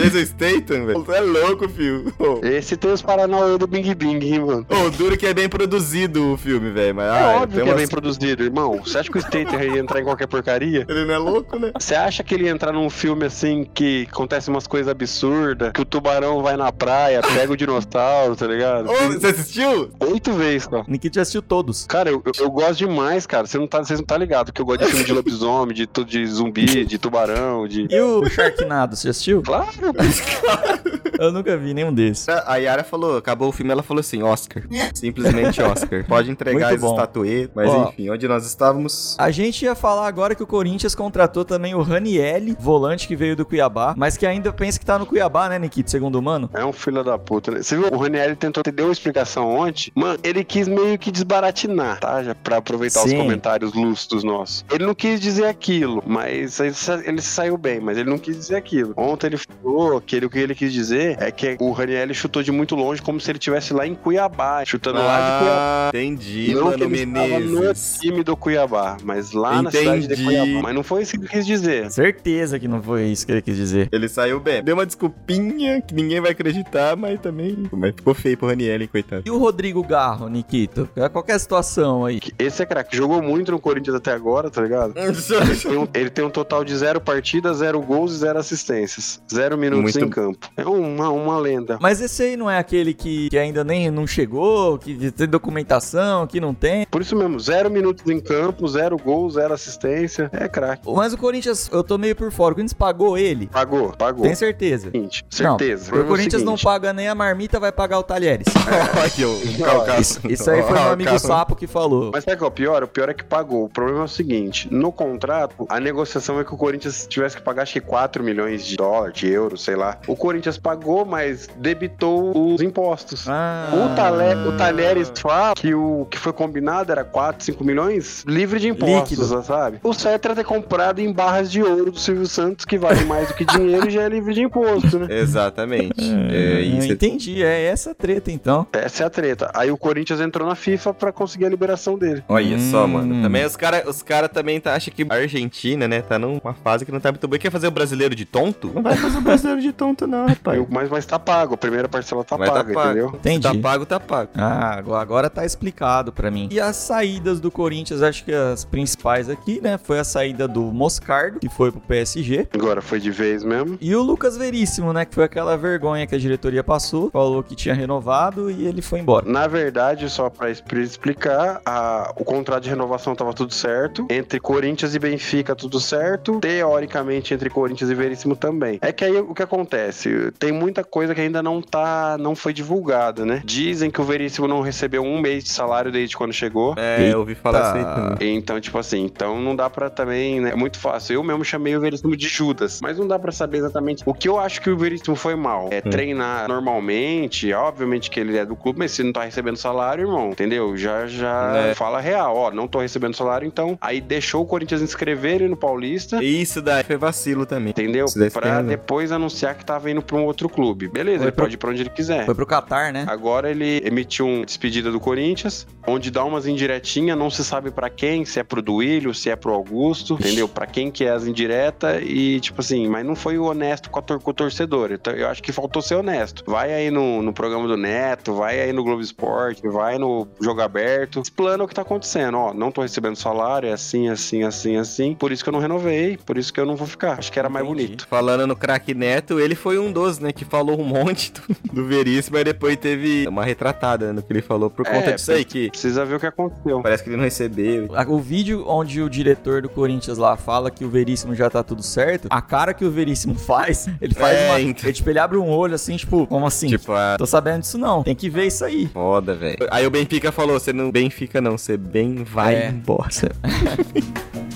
Jason 0.00 0.24
Statham, 0.26 0.86
velho. 0.86 1.04
Você 1.04 1.12
é 1.16 1.20
louco, 1.20 1.68
filho. 1.68 2.12
Ô, 2.18 2.40
Esse 2.44 2.76
tem 2.76 2.90
os 2.92 3.02
Paranauê 3.02 3.58
do 3.58 3.66
Bing 3.66 3.94
Bing, 3.94 4.20
hein, 4.24 4.40
mano. 4.40 4.66
ô, 4.68 4.90
duro 4.90 5.16
que 5.16 5.26
é 5.26 5.34
bem 5.34 5.48
produzido 5.48 6.32
o 6.32 6.36
filme, 6.36 6.70
velho. 6.70 6.94
Mas, 6.94 7.06
É 7.06 7.10
ah, 7.10 7.28
óbvio 7.42 7.56
tem 7.56 7.64
que 7.64 7.70
é 7.70 7.74
bem 7.74 7.88
produzido, 7.88 8.42
irmão. 8.42 8.80
Você 8.84 8.98
acha 8.98 9.10
que 9.10 9.18
o 9.18 9.20
Stater 9.20 9.62
ia 9.62 9.78
entrar 9.78 10.00
em 10.00 10.04
qualquer 10.04 10.26
porcaria? 10.26 10.86
Ele 10.88 11.04
não 11.04 11.14
é 11.14 11.18
louco, 11.18 11.58
né? 11.58 11.72
Você 11.78 11.94
acha 11.94 12.22
que 12.22 12.34
ele 12.34 12.44
ia 12.44 12.50
entrar 12.50 12.72
num 12.72 12.88
filme 12.90 13.26
assim 13.26 13.64
que 13.74 14.06
acontece 14.10 14.48
umas 14.48 14.66
coisas 14.66 14.88
absurdas, 14.90 15.72
que 15.72 15.80
o 15.80 15.84
tubarão 15.84 16.42
vai 16.42 16.56
na 16.56 16.72
praia, 16.72 17.20
pega 17.22 17.52
o 17.52 17.56
dinossauro, 17.56 18.36
tá 18.36 18.46
ligado? 18.46 18.88
Ô, 18.90 18.94
você 19.12 19.26
assistiu? 19.28 19.90
Oito 20.00 20.32
vezes, 20.32 20.66
cara. 20.66 20.84
Nikita 20.88 21.16
já 21.16 21.22
assistiu 21.22 21.42
todos. 21.42 21.86
Cara, 21.86 22.10
eu, 22.10 22.22
eu, 22.24 22.32
eu 22.44 22.50
gosto 22.50 22.76
demais, 22.78 23.26
cara. 23.26 23.46
Você 23.46 23.58
não 23.58 23.66
tá, 23.66 23.78
vocês 23.82 23.98
não 23.98 24.06
tá 24.06 24.16
ligado 24.16 24.52
que 24.52 24.60
eu 24.60 24.66
gosto 24.66 24.80
de 24.84 24.86
filme 24.90 25.04
de 25.04 25.12
lobisomem, 25.12 25.74
de, 25.74 25.86
de 26.04 26.26
zumbi, 26.26 26.84
de 26.84 26.98
tubarão, 26.98 27.66
de. 27.66 27.86
E 27.90 28.00
o 28.00 28.28
Sharknado, 28.28 28.96
você 28.96 29.08
assistiu? 29.08 29.42
Claro, 29.42 29.89
Eu 31.18 31.30
nunca 31.32 31.54
vi 31.56 31.74
nenhum 31.74 31.92
desses. 31.92 32.26
A 32.28 32.56
Yara 32.56 32.82
falou, 32.82 33.18
acabou 33.18 33.48
o 33.48 33.52
filme, 33.52 33.70
ela 33.70 33.82
falou 33.82 34.00
assim, 34.00 34.22
Oscar. 34.22 34.62
Simplesmente 34.94 35.60
Oscar. 35.60 36.02
Pode 36.06 36.30
entregar 36.30 36.70
Muito 36.70 36.86
as 36.86 36.90
estatuetas, 36.90 37.50
mas 37.54 37.68
Ó. 37.68 37.88
enfim, 37.90 38.08
onde 38.08 38.26
nós 38.26 38.46
estávamos... 38.46 39.16
A 39.18 39.30
gente 39.30 39.64
ia 39.64 39.74
falar 39.74 40.06
agora 40.08 40.34
que 40.34 40.42
o 40.42 40.46
Corinthians 40.46 40.94
contratou 40.94 41.44
também 41.44 41.74
o 41.74 41.82
Ranielli, 41.82 42.56
volante 42.58 43.06
que 43.06 43.14
veio 43.14 43.36
do 43.36 43.44
Cuiabá, 43.44 43.94
mas 43.98 44.16
que 44.16 44.24
ainda 44.24 44.50
pensa 44.50 44.78
que 44.78 44.86
tá 44.86 44.98
no 44.98 45.04
Cuiabá, 45.04 45.48
né, 45.50 45.58
Nikito, 45.58 45.90
segundo 45.90 46.16
o 46.18 46.22
mano? 46.22 46.48
É 46.54 46.64
um 46.64 46.72
filho 46.72 47.04
da 47.04 47.18
puta, 47.18 47.50
né? 47.50 47.62
Você 47.62 47.76
viu? 47.76 47.88
O 47.92 47.98
Ranieri 47.98 48.34
tentou 48.34 48.62
te 48.62 48.70
deu 48.70 48.86
uma 48.86 48.92
explicação 48.92 49.46
ontem. 49.50 49.92
Mano, 49.94 50.18
ele 50.22 50.42
quis 50.42 50.66
meio 50.68 50.98
que 50.98 51.10
desbaratinar, 51.10 52.00
tá? 52.00 52.22
Já 52.22 52.34
pra 52.34 52.56
aproveitar 52.56 53.00
Sim. 53.00 53.16
os 53.16 53.22
comentários 53.22 53.74
lúcidos 53.74 54.24
nossos. 54.24 54.64
Ele 54.70 54.86
não 54.86 54.94
quis 54.94 55.20
dizer 55.20 55.44
aquilo, 55.46 56.02
mas 56.06 56.58
ele, 56.60 56.72
sa- 56.72 57.02
ele 57.04 57.20
saiu 57.20 57.58
bem, 57.58 57.78
mas 57.78 57.98
ele 57.98 58.08
não 58.08 58.18
quis 58.18 58.36
dizer 58.36 58.56
aquilo. 58.56 58.94
Ontem 58.96 59.26
ele 59.26 59.36
falou 59.36 59.69
que 60.06 60.16
ele, 60.16 60.26
o 60.26 60.30
que 60.30 60.38
ele 60.38 60.54
quis 60.54 60.72
dizer 60.72 61.16
é 61.20 61.30
que 61.30 61.56
o 61.60 61.70
Ranieri 61.72 62.14
chutou 62.14 62.42
de 62.42 62.50
muito 62.52 62.74
longe, 62.74 63.00
como 63.02 63.20
se 63.20 63.30
ele 63.30 63.38
estivesse 63.38 63.72
lá 63.72 63.86
em 63.86 63.94
Cuiabá, 63.94 64.64
chutando 64.64 64.98
lá 64.98 65.16
de 65.20 65.38
Cuiabá. 65.44 65.60
Ah, 65.60 65.88
entendi, 65.88 66.54
Não 66.54 66.72
que 66.72 66.78
mano 66.78 66.84
ele 66.96 67.02
estava 67.02 67.40
no 67.40 67.60
Menezes. 67.60 67.98
time 68.00 68.22
do 68.24 68.36
Cuiabá, 68.36 68.96
mas 69.04 69.32
lá 69.32 69.62
na 69.62 69.70
cidade 69.70 70.06
de 70.06 70.12
Entendi. 70.14 70.24
Cuiabá. 70.24 70.62
Mas 70.62 70.74
não 70.74 70.82
foi 70.82 71.02
isso 71.02 71.12
que 71.12 71.18
ele 71.18 71.28
quis 71.28 71.46
dizer. 71.46 71.90
Certeza 71.90 72.58
que 72.58 72.68
não 72.68 72.82
foi 72.82 73.04
isso 73.04 73.26
que 73.26 73.32
ele 73.32 73.42
quis 73.42 73.56
dizer. 73.56 73.88
Ele 73.92 74.08
saiu 74.08 74.40
bem. 74.40 74.62
Deu 74.62 74.74
uma 74.74 74.86
desculpinha 74.86 75.80
que 75.82 75.94
ninguém 75.94 76.20
vai 76.20 76.30
acreditar, 76.32 76.96
mas 76.96 77.20
também... 77.20 77.68
Mas 77.72 77.94
ficou 77.94 78.14
feio 78.14 78.36
pro 78.36 78.48
Raniel, 78.48 78.86
coitado. 78.88 79.22
E 79.26 79.30
o 79.30 79.38
Rodrigo 79.38 79.82
Garro, 79.82 80.28
Nikito? 80.28 80.88
É 80.96 81.08
Qualquer 81.08 81.38
situação 81.40 82.04
aí. 82.04 82.20
Esse 82.38 82.62
é 82.62 82.66
craque. 82.66 82.96
Jogou 82.96 83.20
muito 83.22 83.50
no 83.52 83.58
Corinthians 83.60 83.96
até 83.96 84.12
agora, 84.12 84.48
tá 84.50 84.62
ligado? 84.62 84.94
Tem 85.62 85.76
um- 85.76 85.88
ele 85.94 86.10
tem 86.10 86.24
um 86.24 86.30
total 86.30 86.64
de 86.64 86.76
zero 86.76 87.00
partidas, 87.00 87.58
zero 87.58 87.80
gols 87.80 88.12
e 88.12 88.16
zero 88.18 88.38
assistências. 88.38 89.20
Zero 89.32 89.56
minutos 89.60 89.94
Muito- 89.94 90.06
em 90.06 90.08
campo. 90.10 90.48
É 90.56 90.64
uma, 90.64 91.10
uma 91.10 91.38
lenda. 91.38 91.78
Mas 91.80 92.00
esse 92.00 92.22
aí 92.22 92.36
não 92.36 92.50
é 92.50 92.58
aquele 92.58 92.94
que, 92.94 93.28
que 93.30 93.38
ainda 93.38 93.62
nem 93.62 93.90
não 93.90 94.06
chegou, 94.06 94.78
que 94.78 95.10
tem 95.10 95.28
documentação, 95.28 96.26
que 96.26 96.40
não 96.40 96.54
tem. 96.54 96.86
Por 96.86 97.00
isso 97.02 97.14
mesmo, 97.16 97.38
zero 97.38 97.70
minutos 97.70 98.04
em 98.10 98.20
campo, 98.20 98.66
zero 98.68 98.96
gols, 98.96 99.34
zero 99.34 99.52
assistência. 99.54 100.30
É 100.32 100.48
craque. 100.48 100.90
Mas 100.92 101.12
o 101.12 101.18
Corinthians, 101.18 101.68
eu 101.72 101.84
tô 101.84 101.98
meio 101.98 102.16
por 102.16 102.30
fora. 102.32 102.52
O 102.52 102.54
Corinthians 102.56 102.72
pagou 102.72 103.16
ele? 103.18 103.46
Pagou, 103.46 103.92
pagou. 103.96 104.22
Tem 104.22 104.34
certeza? 104.34 104.90
Seguinte, 104.90 105.24
Não, 105.40 105.58
certeza. 105.58 105.84
o 105.84 105.86
problema 105.88 106.08
é 106.08 106.16
Corinthians 106.16 106.42
não 106.42 106.52
seguinte. 106.56 106.64
paga 106.64 106.92
nem 106.92 107.08
a 107.08 107.14
marmita, 107.14 107.60
vai 107.60 107.70
pagar 107.72 107.98
o 107.98 108.02
Talheres. 108.02 108.46
O. 109.20 110.00
Isso, 110.00 110.20
isso 110.28 110.50
aí 110.50 110.62
foi 110.62 110.72
meu 110.72 110.92
amigo. 110.92 111.18
Sapo 111.18 111.54
que 111.54 111.66
falou. 111.66 112.10
Mas 112.12 112.24
sabe 112.24 112.36
qual 112.38 112.48
é 112.48 112.52
o 112.52 112.54
pior? 112.54 112.82
O 112.82 112.88
pior 112.88 113.08
é 113.08 113.14
que 113.14 113.24
pagou. 113.24 113.64
O 113.64 113.68
problema 113.68 114.00
é 114.00 114.04
o 114.04 114.08
seguinte: 114.08 114.68
no 114.72 114.90
contrato, 114.92 115.66
a 115.68 115.78
negociação 115.80 116.38
é 116.40 116.44
que 116.44 116.54
o 116.54 116.56
Corinthians 116.56 117.06
tivesse 117.08 117.36
que 117.36 117.42
pagar 117.42 117.62
acho 117.62 117.74
que 117.74 117.80
4 117.80 118.22
milhões 118.22 118.64
de 118.64 118.76
dólares, 118.76 119.14
de 119.18 119.28
euros, 119.28 119.49
sei 119.56 119.76
lá. 119.76 119.98
O 120.06 120.16
Corinthians 120.16 120.58
pagou, 120.58 121.04
mas 121.04 121.48
debitou 121.56 122.52
os 122.54 122.60
impostos. 122.60 123.26
Ah, 123.28 123.68
O, 123.72 123.94
Tale, 123.94 124.48
o 124.48 124.56
Talheres 124.56 125.12
fala 125.18 125.54
que 125.54 125.74
o 125.74 126.06
que 126.10 126.18
foi 126.18 126.32
combinado 126.32 126.92
era 126.92 127.04
4, 127.04 127.44
5 127.44 127.64
milhões 127.64 128.24
livre 128.26 128.58
de 128.60 128.68
impostos, 128.68 129.18
Líquido. 129.18 129.42
sabe? 129.42 129.78
O 129.82 129.92
certo 129.92 130.26
era 130.26 130.34
ter 130.34 130.44
comprado 130.44 131.00
em 131.00 131.12
barras 131.12 131.50
de 131.50 131.62
ouro 131.62 131.90
do 131.92 131.98
Silvio 131.98 132.26
Santos, 132.26 132.64
que 132.64 132.78
vale 132.78 133.04
mais 133.04 133.28
do 133.28 133.34
que 133.34 133.44
dinheiro 133.44 133.88
e 133.88 133.90
já 133.90 134.02
é 134.02 134.08
livre 134.08 134.34
de 134.34 134.42
imposto, 134.42 134.98
né? 134.98 135.06
Exatamente. 135.20 135.92
É, 136.30 136.60
eu 136.60 136.78
isso. 136.78 136.92
entendi, 136.92 137.42
é 137.42 137.64
essa 137.66 137.94
treta 137.94 138.30
então. 138.30 138.66
Essa 138.72 139.04
é 139.04 139.06
a 139.06 139.10
treta. 139.10 139.50
Aí 139.54 139.70
o 139.70 139.76
Corinthians 139.76 140.20
entrou 140.20 140.46
na 140.48 140.54
FIFA 140.54 140.94
pra 140.94 141.12
conseguir 141.12 141.46
a 141.46 141.48
liberação 141.48 141.98
dele. 141.98 142.22
Olha 142.28 142.58
só, 142.58 142.84
Hum. 142.84 142.88
mano. 142.88 143.22
Também 143.22 143.44
os 143.44 143.56
caras 143.56 143.86
os 143.86 144.02
cara 144.02 144.28
também 144.28 144.60
tá, 144.60 144.74
acham 144.74 144.92
que 144.94 145.06
a 145.08 145.14
Argentina, 145.14 145.86
né, 145.88 146.00
tá 146.02 146.18
numa 146.18 146.54
fase 146.62 146.84
que 146.84 146.92
não 146.92 147.00
tá 147.00 147.10
muito 147.10 147.26
boa. 147.28 147.38
Quer 147.38 147.50
fazer 147.50 147.66
o 147.66 147.70
brasileiro 147.70 148.14
de 148.14 148.24
tonto? 148.24 148.70
Não 148.74 148.82
vai 148.82 148.96
fazer 148.96 149.18
o 149.18 149.20
brasileiro 149.20 149.39
de 149.40 149.72
tonto, 149.72 150.06
não, 150.06 150.26
rapaz. 150.26 150.64
Mas, 150.70 150.88
mas 150.88 151.06
tá 151.06 151.18
pago, 151.18 151.54
a 151.54 151.56
primeira 151.56 151.88
parcela 151.88 152.24
tá 152.24 152.36
Mas 152.38 152.48
tá 152.48 152.54
paga, 152.56 152.74
pago. 152.74 152.88
entendeu? 152.90 153.08
Entendi. 153.14 153.42
Tá 153.42 153.54
pago, 153.54 153.86
tá 153.86 154.00
pago. 154.00 154.30
Ah, 154.36 154.78
agora- 154.78 155.30
tá 155.30 155.44
explicado 155.44 156.12
pra 156.12 156.30
mim. 156.30 156.48
E 156.50 156.58
as 156.60 156.76
saídas 156.76 157.40
do 157.40 157.50
Corinthians, 157.50 158.02
acho 158.02 158.24
que 158.24 158.32
as 158.32 158.64
principais 158.64 159.28
aqui, 159.28 159.60
né? 159.60 159.78
Foi 159.78 159.98
a 159.98 160.04
saída 160.04 160.48
do 160.48 160.62
Moscardo, 160.62 161.38
que 161.40 161.48
foi 161.48 161.70
pro 161.70 161.80
PSG. 161.80 162.48
Agora 162.54 162.80
foi 162.82 162.98
de 163.00 163.10
vez 163.10 163.44
mesmo. 163.44 163.78
E 163.80 163.94
o 163.94 164.02
Lucas 164.02 164.36
Veríssimo, 164.36 164.92
né? 164.92 165.04
Que 165.04 165.14
foi 165.14 165.24
aquela 165.24 165.56
vergonha 165.56 166.06
que 166.06 166.14
a 166.14 166.18
diretoria 166.18 166.64
passou. 166.64 167.10
Falou 167.10 167.42
que 167.42 167.54
tinha 167.54 167.74
renovado 167.74 168.50
e 168.50 168.66
ele 168.66 168.82
foi 168.82 168.98
embora. 169.00 169.24
Na 169.30 169.46
verdade, 169.46 170.08
só 170.10 170.28
pra 170.30 170.50
explicar, 170.50 171.60
a- 171.64 172.12
o 172.16 172.24
contrato 172.24 172.62
de 172.64 172.68
renovação 172.70 173.14
tava 173.14 173.32
tudo 173.32 173.52
certo. 173.54 174.06
Entre 174.10 174.40
Corinthians 174.40 174.94
e 174.94 174.98
Benfica, 174.98 175.54
tudo 175.54 175.78
certo. 175.80 176.40
Teoricamente, 176.40 177.32
entre 177.34 177.48
Corinthians 177.50 177.90
e 177.90 177.94
Veríssimo 177.94 178.34
também. 178.36 178.78
É 178.82 178.92
que 178.92 179.04
aí 179.04 179.14
o 179.30 179.34
que 179.34 179.42
acontece? 179.42 180.32
Tem 180.38 180.52
muita 180.52 180.82
coisa 180.84 181.14
que 181.14 181.20
ainda 181.20 181.42
não 181.42 181.62
tá. 181.62 182.16
não 182.18 182.34
foi 182.34 182.52
divulgada, 182.52 183.24
né? 183.24 183.42
Dizem 183.44 183.90
que 183.90 184.00
o 184.00 184.04
Veríssimo 184.04 184.48
não 184.48 184.60
recebeu 184.60 185.02
um 185.02 185.20
mês 185.20 185.44
de 185.44 185.50
salário 185.50 185.90
desde 185.92 186.16
quando 186.16 186.32
chegou. 186.32 186.74
É, 186.76 187.12
eu 187.12 187.20
ouvi 187.20 187.34
falar 187.34 187.60
isso 187.60 187.70
aí 187.72 187.78
Eita. 187.78 187.94
também. 187.94 188.36
Então, 188.36 188.60
tipo 188.60 188.78
assim, 188.78 189.04
então 189.04 189.40
não 189.40 189.54
dá 189.54 189.68
pra 189.70 189.88
também, 189.90 190.40
né? 190.40 190.50
É 190.50 190.56
muito 190.56 190.78
fácil. 190.78 191.14
Eu 191.14 191.22
mesmo 191.22 191.44
chamei 191.44 191.76
o 191.76 191.80
Veríssimo 191.80 192.16
de 192.16 192.28
Judas, 192.28 192.80
mas 192.82 192.98
não 192.98 193.06
dá 193.06 193.18
pra 193.18 193.32
saber 193.32 193.58
exatamente 193.58 194.02
o 194.06 194.12
que 194.14 194.28
eu 194.28 194.38
acho 194.38 194.60
que 194.60 194.70
o 194.70 194.76
Veríssimo 194.76 195.14
foi 195.16 195.34
mal. 195.36 195.68
É 195.70 195.80
treinar 195.80 196.48
normalmente, 196.48 197.52
obviamente 197.52 198.10
que 198.10 198.18
ele 198.20 198.36
é 198.36 198.44
do 198.44 198.56
clube, 198.56 198.78
mas 198.78 198.90
se 198.92 199.02
não 199.02 199.12
tá 199.12 199.24
recebendo 199.24 199.56
salário, 199.56 200.02
irmão, 200.06 200.30
entendeu? 200.30 200.76
Já 200.76 201.06
já 201.06 201.56
É. 201.56 201.74
fala 201.74 202.00
real, 202.00 202.36
ó, 202.36 202.50
não 202.50 202.66
tô 202.66 202.80
recebendo 202.80 203.14
salário, 203.14 203.46
então 203.46 203.78
aí 203.80 204.00
deixou 204.00 204.42
o 204.42 204.46
Corinthians 204.46 204.82
inscrever 204.82 205.36
ele 205.36 205.48
no 205.48 205.56
Paulista. 205.56 206.22
Isso 206.22 206.60
daí 206.62 206.82
foi 206.84 206.96
vacilo 206.96 207.46
também. 207.46 207.70
Entendeu? 207.70 208.06
Pra 208.32 208.62
depois 208.62 209.12
anunciar 209.20 209.54
que 209.54 209.64
tava 209.64 209.90
indo 209.90 210.02
pra 210.02 210.16
um 210.16 210.24
outro 210.24 210.48
clube. 210.48 210.88
Beleza, 210.88 211.18
Foi 211.18 211.26
ele 211.26 211.32
pro- 211.32 211.44
pode 211.44 211.54
ir 211.54 211.58
pra 211.58 211.70
onde 211.70 211.82
ele 211.82 211.90
quiser. 211.90 212.24
Foi 212.24 212.34
pro 212.34 212.46
Qatar, 212.46 212.92
né? 212.92 213.04
Agora 213.08 213.50
ele 213.50 213.82
emitiu 213.84 214.26
uma 214.26 214.44
despedida 214.44 214.90
do 214.90 214.98
Corinthians, 215.00 215.66
onde 215.86 216.10
dá 216.10 216.24
umas 216.24 216.46
indiretinhas, 216.46 217.16
não 217.18 217.30
se 217.30 217.44
sabe 217.44 217.70
pra 217.70 217.88
quem, 217.90 218.24
se 218.24 218.40
é 218.40 218.42
pro 218.42 218.60
Duílio, 218.62 219.12
se 219.14 219.30
é 219.30 219.36
pro 219.36 219.52
Augusto, 219.52 220.14
entendeu? 220.14 220.48
Pra 220.48 220.66
quem 220.66 220.90
que 220.90 221.04
é 221.04 221.10
as 221.10 221.26
indiretas 221.26 222.02
e, 222.04 222.40
tipo 222.40 222.60
assim, 222.60 222.88
mas 222.88 223.04
não 223.04 223.14
foi 223.14 223.38
honesto 223.38 223.90
com, 223.90 223.98
a 223.98 224.02
tor- 224.02 224.20
com 224.20 224.30
o 224.30 224.34
torcedor. 224.34 224.90
Então, 224.92 225.12
eu 225.12 225.28
acho 225.28 225.42
que 225.42 225.52
faltou 225.52 225.82
ser 225.82 225.94
honesto. 225.96 226.42
Vai 226.46 226.72
aí 226.72 226.90
no, 226.90 227.22
no 227.22 227.32
programa 227.32 227.66
do 227.68 227.76
Neto, 227.76 228.34
vai 228.34 228.60
aí 228.60 228.72
no 228.72 228.82
Globo 228.84 229.00
Esporte, 229.02 229.66
vai 229.68 229.98
no 229.98 230.26
Jogo 230.40 230.60
Aberto, 230.60 231.20
explana 231.20 231.64
o 231.64 231.68
que 231.68 231.74
tá 231.74 231.82
acontecendo. 231.82 232.36
Ó, 232.38 232.54
não 232.54 232.70
tô 232.70 232.82
recebendo 232.82 233.16
salário, 233.16 233.68
é 233.68 233.72
assim, 233.72 234.08
assim, 234.08 234.42
assim, 234.42 234.76
assim. 234.76 235.14
Por 235.14 235.32
isso 235.32 235.42
que 235.42 235.48
eu 235.48 235.52
não 235.52 235.60
renovei, 235.60 236.16
por 236.24 236.38
isso 236.38 236.52
que 236.52 236.60
eu 236.60 236.66
não 236.66 236.76
vou 236.76 236.86
ficar. 236.86 237.18
Acho 237.18 237.30
que 237.32 237.38
era 237.38 237.48
mais 237.48 237.64
Entendi. 237.66 237.84
bonito. 237.86 238.06
Falando 238.08 238.46
no 238.46 238.56
craque 238.56 238.94
Neto, 238.94 239.09
ele 239.40 239.54
foi 239.54 239.78
um 239.78 239.90
dos, 239.92 240.18
né, 240.18 240.32
que 240.32 240.44
falou 240.44 240.80
um 240.80 240.84
monte 240.84 241.32
do, 241.32 241.42
do 241.72 241.86
Veríssimo, 241.86 242.36
mas 242.36 242.44
depois 242.44 242.76
teve 242.76 243.26
uma 243.28 243.44
retratada 243.44 244.12
no 244.12 244.22
que 244.22 244.32
ele 244.32 244.42
falou 244.42 244.70
por 244.70 244.84
conta 244.84 245.10
É, 245.10 245.12
disso 245.14 245.32
aí, 245.32 245.44
que 245.44 245.70
Precisa 245.70 246.04
ver 246.04 246.14
o 246.16 246.20
que 246.20 246.26
aconteceu. 246.26 246.80
parece 246.82 247.02
que 247.02 247.10
ele 247.10 247.16
não 247.16 247.24
recebeu. 247.24 247.88
O 248.08 248.18
vídeo 248.18 248.64
onde 248.66 249.00
o 249.02 249.08
diretor 249.08 249.62
do 249.62 249.68
Corinthians 249.68 250.18
lá 250.18 250.36
fala 250.36 250.70
que 250.70 250.84
o 250.84 250.88
Veríssimo 250.88 251.34
já 251.34 251.48
tá 251.50 251.62
tudo 251.62 251.82
certo, 251.82 252.28
a 252.30 252.40
cara 252.42 252.72
que 252.74 252.84
o 252.84 252.90
Veríssimo 252.90 253.34
faz, 253.38 253.86
ele 254.00 254.14
faz 254.14 254.36
É, 254.38 254.46
uma. 254.50 254.60
então. 254.60 254.84
Ele, 254.84 254.92
tipo, 254.92 255.08
ele 255.10 255.18
abre 255.18 255.38
um 255.38 255.48
olho 255.50 255.74
assim, 255.74 255.96
tipo, 255.96 256.26
como 256.26 256.46
assim? 256.46 256.68
Tipo, 256.68 256.92
a 256.92 257.16
Tô 257.18 257.26
sabendo 257.26 257.60
disso 257.60 257.78
não. 257.78 258.02
Tem 258.02 258.14
que 258.14 258.28
ver 258.30 258.46
isso 258.46 258.64
aí. 258.64 258.86
foda, 258.88 259.34
velho. 259.34 259.66
Aí 259.70 259.86
o 259.86 259.90
Benfica 259.90 260.30
falou, 260.32 260.58
você 260.58 260.72
não 260.72 260.90
Benfica 260.90 261.40
não, 261.40 261.56
você 261.58 261.76
bem 261.76 262.22
vai 262.24 262.54
É. 262.54 262.68
embora. 262.68 263.10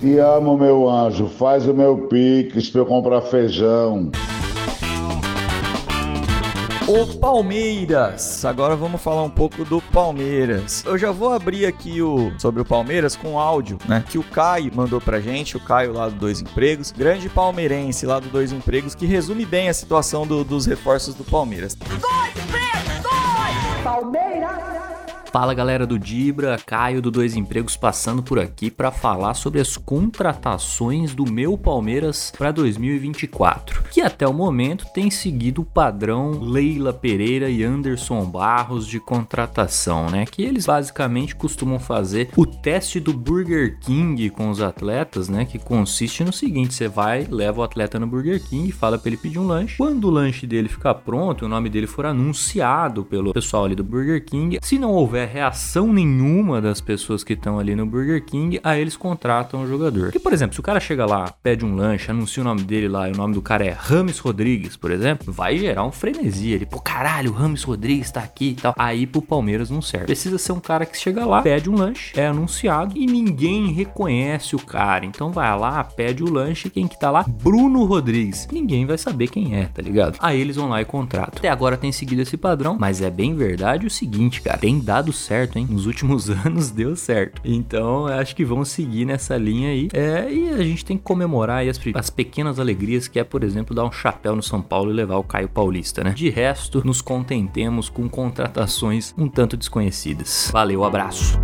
Te 0.00 0.18
amo, 0.18 0.56
meu 0.56 0.88
anjo. 0.88 1.26
Faz 1.28 1.66
o 1.66 1.74
meu 1.74 2.06
pix 2.08 2.68
pra 2.70 2.82
eu 2.82 2.86
comprar 2.86 3.20
feijão. 3.22 4.10
O 6.86 7.06
Palmeiras. 7.18 8.44
Agora 8.46 8.74
vamos 8.74 9.02
falar 9.02 9.22
um 9.22 9.28
pouco 9.28 9.62
do 9.64 9.80
Palmeiras. 9.82 10.82
Eu 10.86 10.96
já 10.96 11.10
vou 11.10 11.32
abrir 11.32 11.66
aqui 11.66 12.00
o 12.00 12.32
sobre 12.38 12.62
o 12.62 12.64
Palmeiras 12.64 13.14
com 13.14 13.38
áudio, 13.38 13.76
né? 13.86 14.02
Que 14.08 14.16
o 14.18 14.22
Caio 14.22 14.70
mandou 14.74 14.98
pra 15.00 15.20
gente, 15.20 15.54
o 15.56 15.60
Caio 15.60 15.92
lá 15.92 16.08
do 16.08 16.14
Dois 16.14 16.40
Empregos, 16.40 16.90
grande 16.90 17.28
palmeirense 17.28 18.06
lá 18.06 18.18
do 18.18 18.28
Dois 18.30 18.52
Empregos, 18.52 18.94
que 18.94 19.04
resume 19.04 19.44
bem 19.44 19.68
a 19.68 19.74
situação 19.74 20.26
do- 20.26 20.44
dos 20.44 20.64
reforços 20.64 21.14
do 21.14 21.24
Palmeiras. 21.24 21.76
Fala 25.30 25.52
galera 25.52 25.86
do 25.86 25.98
Dibra, 25.98 26.56
Caio 26.64 27.02
do 27.02 27.10
Dois 27.10 27.36
Empregos 27.36 27.76
passando 27.76 28.22
por 28.22 28.38
aqui 28.38 28.70
para 28.70 28.90
falar 28.90 29.34
sobre 29.34 29.60
as 29.60 29.76
contratações 29.76 31.14
do 31.14 31.30
meu 31.30 31.58
Palmeiras 31.58 32.32
para 32.36 32.50
2024, 32.50 33.84
que 33.90 34.00
até 34.00 34.26
o 34.26 34.32
momento 34.32 34.86
tem 34.94 35.10
seguido 35.10 35.60
o 35.60 35.66
padrão 35.66 36.30
Leila 36.40 36.94
Pereira 36.94 37.50
e 37.50 37.62
Anderson 37.62 38.24
Barros 38.24 38.86
de 38.86 38.98
contratação, 38.98 40.08
né? 40.08 40.24
Que 40.24 40.42
eles 40.42 40.64
basicamente 40.64 41.36
costumam 41.36 41.78
fazer 41.78 42.30
o 42.34 42.46
teste 42.46 42.98
do 42.98 43.12
Burger 43.12 43.78
King 43.80 44.30
com 44.30 44.48
os 44.48 44.62
atletas, 44.62 45.28
né? 45.28 45.44
Que 45.44 45.58
consiste 45.58 46.24
no 46.24 46.32
seguinte: 46.32 46.72
você 46.72 46.88
vai, 46.88 47.26
leva 47.30 47.60
o 47.60 47.64
atleta 47.64 47.98
no 47.98 48.06
Burger 48.06 48.42
King, 48.42 48.72
fala 48.72 48.98
para 48.98 49.10
ele 49.10 49.18
pedir 49.18 49.38
um 49.38 49.46
lanche. 49.46 49.76
Quando 49.76 50.04
o 50.06 50.10
lanche 50.10 50.46
dele 50.46 50.70
ficar 50.70 50.94
pronto, 50.94 51.44
o 51.44 51.48
nome 51.48 51.68
dele 51.68 51.86
for 51.86 52.06
anunciado 52.06 53.04
pelo 53.04 53.34
pessoal 53.34 53.66
ali 53.66 53.74
do 53.74 53.84
Burger 53.84 54.24
King, 54.24 54.58
se 54.62 54.78
não 54.78 54.92
houver 54.92 55.17
houver 55.18 55.28
reação 55.28 55.92
nenhuma 55.92 56.60
das 56.60 56.80
pessoas 56.80 57.24
que 57.24 57.32
estão 57.32 57.58
ali 57.58 57.74
no 57.74 57.84
Burger 57.84 58.24
King, 58.24 58.60
aí 58.62 58.80
eles 58.80 58.96
contratam 58.96 59.62
o 59.62 59.66
jogador. 59.66 60.04
Porque, 60.04 60.18
por 60.18 60.32
exemplo, 60.32 60.54
se 60.54 60.60
o 60.60 60.62
cara 60.62 60.78
chega 60.78 61.04
lá, 61.04 61.32
pede 61.42 61.64
um 61.64 61.74
lanche, 61.74 62.10
anuncia 62.10 62.42
o 62.42 62.44
nome 62.44 62.62
dele 62.62 62.88
lá 62.88 63.08
e 63.08 63.12
o 63.12 63.16
nome 63.16 63.34
do 63.34 63.42
cara 63.42 63.64
é 63.64 63.70
Rames 63.70 64.18
Rodrigues, 64.18 64.76
por 64.76 64.90
exemplo, 64.90 65.32
vai 65.32 65.58
gerar 65.58 65.84
um 65.84 65.90
frenesi. 65.90 66.52
Ele, 66.52 66.66
pô, 66.66 66.80
caralho, 66.80 67.32
o 67.32 67.34
Rames 67.34 67.64
Rodrigues 67.64 68.10
tá 68.10 68.20
aqui 68.20 68.50
e 68.50 68.54
tal. 68.54 68.74
Aí 68.78 69.06
pro 69.06 69.20
Palmeiras 69.20 69.70
não 69.70 69.82
serve. 69.82 70.06
Precisa 70.06 70.38
ser 70.38 70.52
um 70.52 70.60
cara 70.60 70.86
que 70.86 70.96
chega 70.96 71.26
lá, 71.26 71.42
pede 71.42 71.68
um 71.68 71.74
lanche, 71.74 72.18
é 72.18 72.26
anunciado 72.26 72.96
e 72.96 73.06
ninguém 73.06 73.72
reconhece 73.72 74.54
o 74.54 74.60
cara. 74.60 75.04
Então 75.04 75.32
vai 75.32 75.58
lá, 75.58 75.82
pede 75.82 76.22
o 76.22 76.30
lanche, 76.30 76.70
quem 76.70 76.86
que 76.86 76.98
tá 76.98 77.10
lá? 77.10 77.24
Bruno 77.28 77.84
Rodrigues. 77.84 78.46
Ninguém 78.52 78.86
vai 78.86 78.98
saber 78.98 79.28
quem 79.28 79.56
é, 79.56 79.64
tá 79.64 79.82
ligado? 79.82 80.16
Aí 80.20 80.40
eles 80.40 80.56
vão 80.56 80.68
lá 80.68 80.80
e 80.80 80.84
contratam. 80.84 81.38
Até 81.38 81.48
agora 81.48 81.76
tem 81.76 81.90
seguido 81.90 82.22
esse 82.22 82.36
padrão, 82.36 82.76
mas 82.78 83.02
é 83.02 83.10
bem 83.10 83.34
verdade 83.34 83.86
o 83.86 83.90
seguinte, 83.90 84.40
cara, 84.40 84.58
tem 84.58 84.78
dado 84.78 85.07
certo, 85.12 85.58
hein? 85.58 85.66
Nos 85.68 85.86
últimos 85.86 86.28
anos 86.44 86.70
deu 86.70 86.96
certo. 86.96 87.40
Então, 87.44 88.06
acho 88.06 88.34
que 88.34 88.44
vão 88.44 88.64
seguir 88.64 89.04
nessa 89.04 89.36
linha 89.36 89.70
aí. 89.70 89.88
É, 89.92 90.32
e 90.32 90.48
a 90.50 90.62
gente 90.62 90.84
tem 90.84 90.96
que 90.96 91.02
comemorar 91.02 91.66
as, 91.66 91.78
as 91.94 92.10
pequenas 92.10 92.58
alegrias, 92.58 93.08
que 93.08 93.18
é, 93.18 93.24
por 93.24 93.44
exemplo, 93.44 93.74
dar 93.74 93.84
um 93.84 93.92
chapéu 93.92 94.34
no 94.34 94.42
São 94.42 94.60
Paulo 94.60 94.90
e 94.90 94.94
levar 94.94 95.16
o 95.16 95.24
Caio 95.24 95.48
Paulista, 95.48 96.02
né? 96.02 96.10
De 96.10 96.28
resto, 96.28 96.82
nos 96.84 97.00
contentemos 97.00 97.88
com 97.88 98.08
contratações 98.08 99.14
um 99.16 99.28
tanto 99.28 99.56
desconhecidas. 99.56 100.50
Valeu, 100.52 100.84
abraço. 100.84 101.38